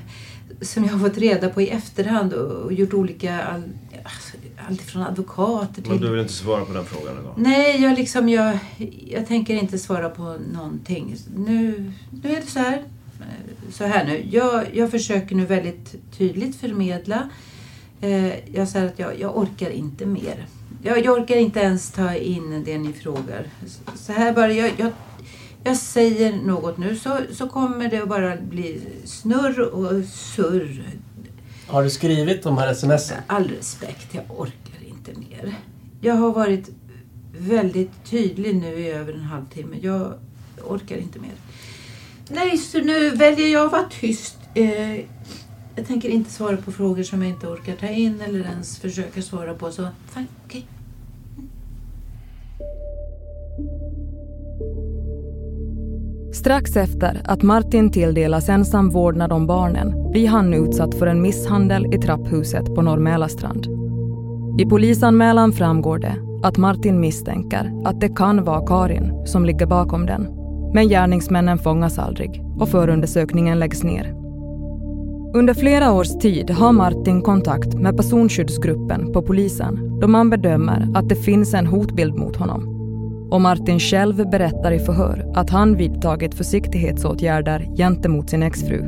som 0.61 0.84
jag 0.84 0.91
har 0.91 0.99
fått 0.99 1.17
reda 1.17 1.49
på 1.49 1.61
i 1.61 1.69
efterhand 1.69 2.34
och, 2.34 2.73
gjort 2.73 2.93
olika 2.93 3.41
all, 3.41 3.63
alltså, 4.03 4.38
allt 4.67 4.82
från 4.82 5.01
advokater 5.03 5.82
till... 5.82 5.91
Men 5.91 6.01
du 6.01 6.09
vill 6.11 6.19
inte 6.19 6.34
svara 6.34 6.65
på 6.65 6.73
den 6.73 6.86
frågan 6.86 7.19
idag? 7.21 7.34
Nej, 7.38 7.82
jag 7.84 7.97
liksom, 7.97 8.30
jag, 8.30 8.59
jag 9.07 9.28
tänker 9.28 9.55
inte 9.55 9.80
svara 9.80 10.09
på 10.09 10.38
någonting. 10.53 11.15
Nu, 11.36 11.91
nu 12.23 12.32
är 12.32 12.36
det 12.41 12.47
så 12.47 12.59
här. 12.59 12.78
Eh, 13.19 13.71
Så 13.71 13.84
här 13.84 14.05
nu. 14.05 14.25
Jag, 14.32 14.63
jag 14.73 14.91
försöker 14.91 15.36
nu 15.36 15.45
väldigt 15.45 15.95
tydligt 16.17 16.55
förmedla. 16.55 17.30
Eh, 18.01 18.55
jag 18.55 18.67
säger 18.67 18.86
att 18.86 18.99
jag, 18.99 19.19
jag 19.19 19.38
orkar 19.38 19.69
inte 19.69 20.05
mer. 20.05 20.45
Jag, 20.84 21.05
jag 21.05 21.19
orkar 21.21 21.36
inte 21.36 21.59
ens 21.59 21.91
ta 21.91 22.15
in 22.15 22.63
det 22.65 22.78
ni 22.78 22.93
frågar. 22.93 23.45
Så 23.95 24.13
här 24.13 24.34
bara, 24.34 24.53
jag, 24.53 24.71
jag, 24.78 24.91
jag 25.63 25.77
säger 25.77 26.35
något 26.35 26.77
nu 26.77 26.95
så, 26.95 27.19
så 27.31 27.47
kommer 27.47 27.89
det 27.89 28.05
bara 28.05 28.35
bli 28.35 28.81
snurr 29.05 29.59
och 29.59 30.05
surr. 30.05 30.89
Har 31.67 31.83
du 31.83 31.89
skrivit 31.89 32.43
de 32.43 32.57
här 32.57 32.71
sms? 32.71 33.13
All 33.27 33.47
respekt, 33.47 34.07
jag 34.11 34.23
orkar 34.39 34.87
inte 34.87 35.11
mer. 35.19 35.55
Jag 36.01 36.15
har 36.15 36.31
varit 36.31 36.69
väldigt 37.37 38.05
tydlig 38.05 38.55
nu 38.55 38.79
i 38.79 38.89
över 38.91 39.13
en 39.13 39.21
halvtimme. 39.23 39.77
Jag 39.81 40.13
orkar 40.63 40.97
inte 40.97 41.19
mer. 41.19 41.31
Nej, 42.29 42.57
så 42.57 42.77
nu 42.79 43.09
väljer 43.09 43.47
jag 43.47 43.65
att 43.65 43.71
vara 43.71 43.89
tyst. 43.89 44.37
Eh, 44.53 44.95
jag 45.75 45.87
tänker 45.87 46.09
inte 46.09 46.31
svara 46.31 46.57
på 46.57 46.71
frågor 46.71 47.03
som 47.03 47.21
jag 47.21 47.31
inte 47.31 47.47
orkar 47.47 47.75
ta 47.75 47.87
in 47.87 48.21
eller 48.21 48.39
ens 48.39 48.79
försöka 48.79 49.21
svara 49.21 49.53
på. 49.53 49.71
Så 49.71 49.87
fine, 50.13 50.27
okej. 50.45 50.67
Strax 56.38 56.77
efter 56.77 57.21
att 57.25 57.43
Martin 57.43 57.91
tilldelas 57.91 58.49
ensam 58.49 58.89
vårdnad 58.89 59.31
om 59.31 59.47
barnen 59.47 60.11
blir 60.11 60.27
han 60.27 60.53
utsatt 60.53 60.95
för 60.95 61.07
en 61.07 61.21
misshandel 61.21 61.93
i 61.93 61.97
trapphuset 61.97 62.75
på 62.75 62.81
Norr 62.81 63.27
I 64.59 64.65
polisanmälan 64.65 65.51
framgår 65.51 65.99
det 65.99 66.15
att 66.43 66.57
Martin 66.57 66.99
misstänker 66.99 67.73
att 67.85 68.01
det 68.01 68.15
kan 68.15 68.43
vara 68.43 68.67
Karin 68.67 69.25
som 69.25 69.45
ligger 69.45 69.65
bakom 69.65 70.05
den. 70.05 70.27
Men 70.73 70.89
gärningsmännen 70.89 71.57
fångas 71.57 71.99
aldrig 71.99 72.43
och 72.59 72.69
förundersökningen 72.69 73.59
läggs 73.59 73.83
ner. 73.83 74.13
Under 75.33 75.53
flera 75.53 75.93
års 75.93 76.17
tid 76.21 76.49
har 76.49 76.71
Martin 76.71 77.21
kontakt 77.21 77.73
med 77.73 77.97
personskyddsgruppen 77.97 79.13
på 79.13 79.21
polisen 79.21 79.99
då 79.99 80.07
man 80.07 80.29
bedömer 80.29 80.88
att 80.95 81.09
det 81.09 81.15
finns 81.15 81.53
en 81.53 81.67
hotbild 81.67 82.15
mot 82.15 82.35
honom. 82.35 82.76
Och 83.32 83.41
Martin 83.41 83.80
själv 83.80 84.30
berättar 84.30 84.71
i 84.71 84.80
förhör 84.80 85.32
att 85.36 85.49
han 85.49 85.78
vidtagit 85.78 86.36
försiktighetsåtgärder 86.36 87.67
gentemot 87.78 88.30
sin 88.30 88.43
exfru. 88.43 88.84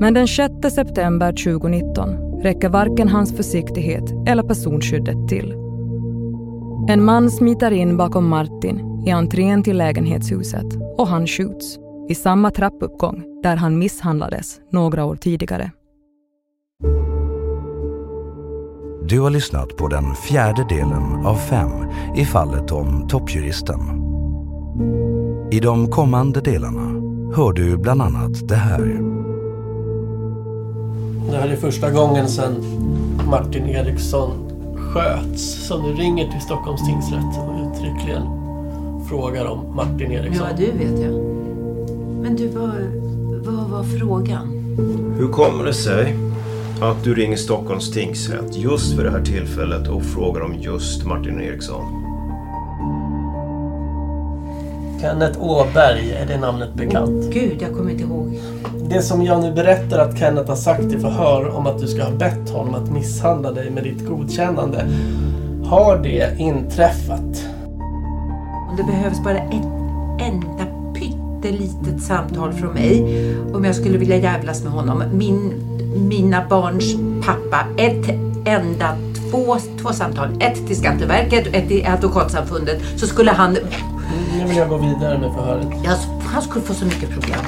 Men 0.00 0.14
den 0.14 0.28
6 0.28 0.52
september 0.74 1.32
2019 1.32 2.30
räcker 2.42 2.68
varken 2.68 3.08
hans 3.08 3.36
försiktighet 3.36 4.04
eller 4.26 4.42
personskyddet 4.42 5.28
till. 5.28 5.54
En 6.88 7.04
man 7.04 7.30
smiter 7.30 7.70
in 7.70 7.96
bakom 7.96 8.28
Martin 8.28 9.02
i 9.06 9.10
entrén 9.10 9.62
till 9.62 9.76
lägenhetshuset 9.76 10.66
och 10.98 11.06
han 11.06 11.26
skjuts 11.26 11.78
i 12.08 12.14
samma 12.14 12.50
trappuppgång 12.50 13.24
där 13.42 13.56
han 13.56 13.78
misshandlades 13.78 14.60
några 14.70 15.04
år 15.04 15.16
tidigare. 15.16 15.70
Du 19.02 19.20
har 19.20 19.30
lyssnat 19.30 19.76
på 19.76 19.88
den 19.88 20.14
fjärde 20.14 20.66
delen 20.68 21.26
av 21.26 21.34
fem 21.36 21.70
i 22.16 22.24
fallet 22.24 22.72
om 22.72 23.08
toppjuristen. 23.08 23.80
I 25.50 25.60
de 25.60 25.90
kommande 25.90 26.40
delarna 26.40 27.00
hör 27.36 27.52
du 27.52 27.76
bland 27.76 28.02
annat 28.02 28.48
det 28.48 28.54
här. 28.54 28.80
Det 31.30 31.36
här 31.36 31.48
är 31.48 31.56
första 31.56 31.90
gången 31.90 32.28
sedan 32.28 32.54
Martin 33.30 33.68
Eriksson 33.68 34.30
sköts 34.76 35.66
som 35.68 35.82
du 35.82 35.92
ringer 35.92 36.30
till 36.30 36.40
Stockholms 36.40 36.86
tingsrätt 36.86 37.38
och 37.38 37.72
uttryckligen 37.72 38.22
frågar 39.08 39.46
om 39.46 39.76
Martin 39.76 40.12
Eriksson. 40.12 40.46
Ja, 40.50 40.56
du 40.56 40.66
vet 40.66 41.00
jag. 41.00 41.12
Men 42.22 42.36
du, 42.36 42.48
vad, 42.48 42.70
vad 43.44 43.70
var 43.70 43.82
frågan? 43.82 44.48
Hur 45.18 45.28
kommer 45.28 45.64
det 45.64 45.74
sig 45.74 46.29
att 46.82 47.04
du 47.04 47.14
ringer 47.14 47.36
Stockholms 47.36 47.90
tingsrätt 47.90 48.56
just 48.56 48.96
för 48.96 49.04
det 49.04 49.10
här 49.10 49.24
tillfället 49.24 49.88
och 49.88 50.02
frågar 50.02 50.40
om 50.40 50.54
just 50.54 51.04
Martin 51.04 51.40
Eriksson. 51.40 52.06
Kenneth 55.00 55.42
Åberg, 55.42 56.12
är 56.12 56.26
det 56.26 56.38
namnet 56.38 56.74
bekant? 56.74 57.32
Gud, 57.32 57.56
jag 57.62 57.72
kommer 57.72 57.90
inte 57.90 58.02
ihåg. 58.02 58.38
Det 58.90 59.02
som 59.02 59.22
jag 59.22 59.40
nu 59.42 59.52
berättar 59.52 59.98
att 59.98 60.18
Kenneth 60.18 60.48
har 60.48 60.56
sagt 60.56 60.82
i 60.82 60.98
förhör 60.98 61.48
om 61.48 61.66
att 61.66 61.78
du 61.78 61.86
ska 61.86 62.04
ha 62.04 62.10
bett 62.10 62.50
honom 62.50 62.74
att 62.74 62.92
misshandla 62.92 63.52
dig 63.52 63.70
med 63.70 63.84
ditt 63.84 64.06
godkännande. 64.06 64.88
Har 65.64 65.98
det 65.98 66.38
inträffat? 66.38 67.44
Om 68.70 68.76
det 68.76 68.82
behövs 68.82 69.24
bara 69.24 69.38
ett 69.38 69.66
enda 70.20 70.66
pyttelitet 70.94 72.02
samtal 72.02 72.52
från 72.52 72.74
mig 72.74 73.34
om 73.54 73.64
jag 73.64 73.74
skulle 73.74 73.98
vilja 73.98 74.16
jävlas 74.16 74.62
med 74.62 74.72
honom. 74.72 75.02
Min, 75.12 75.69
mina 75.94 76.48
barns 76.48 76.94
pappa. 77.26 77.66
Ett 77.76 78.08
enda, 78.44 78.96
två, 79.30 79.56
två 79.82 79.92
samtal. 79.92 80.28
Ett 80.40 80.66
till 80.66 80.76
Skatteverket 80.76 81.46
och 81.46 81.54
ett 81.54 81.68
till 81.68 81.86
Advokatsamfundet. 81.86 82.82
Så 82.96 83.06
skulle 83.06 83.30
han... 83.30 83.52
Nu 84.38 84.44
vill 84.46 84.56
jag 84.56 84.68
gå 84.68 84.76
vidare 84.76 85.18
med 85.18 85.34
förhöret. 85.34 85.68
Ja, 85.84 85.96
han 86.24 86.42
skulle 86.42 86.64
få 86.64 86.74
så 86.74 86.84
mycket 86.84 87.10
problem. 87.10 87.40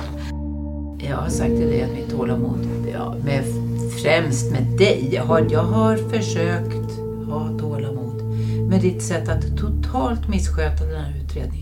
Jag 0.99 1.16
har 1.16 1.28
sagt 1.28 1.57
till 1.57 1.66
dig 1.66 1.82
att 1.82 1.93
mitt 1.93 2.11
tålamod, 2.11 2.66
ja, 2.93 3.14
med, 3.24 3.45
främst 4.03 4.51
med 4.51 4.62
dig. 4.62 5.11
Jag 5.12 5.24
har, 5.24 5.47
jag 5.51 5.62
har 5.62 5.97
försökt 5.97 6.99
ha 7.30 7.59
tålamod 7.59 8.22
med 8.68 8.80
ditt 8.80 9.03
sätt 9.03 9.28
att 9.28 9.59
totalt 9.59 10.28
missköta 10.28 10.84
den 10.84 11.01
här 11.01 11.14
utredningen. 11.24 11.61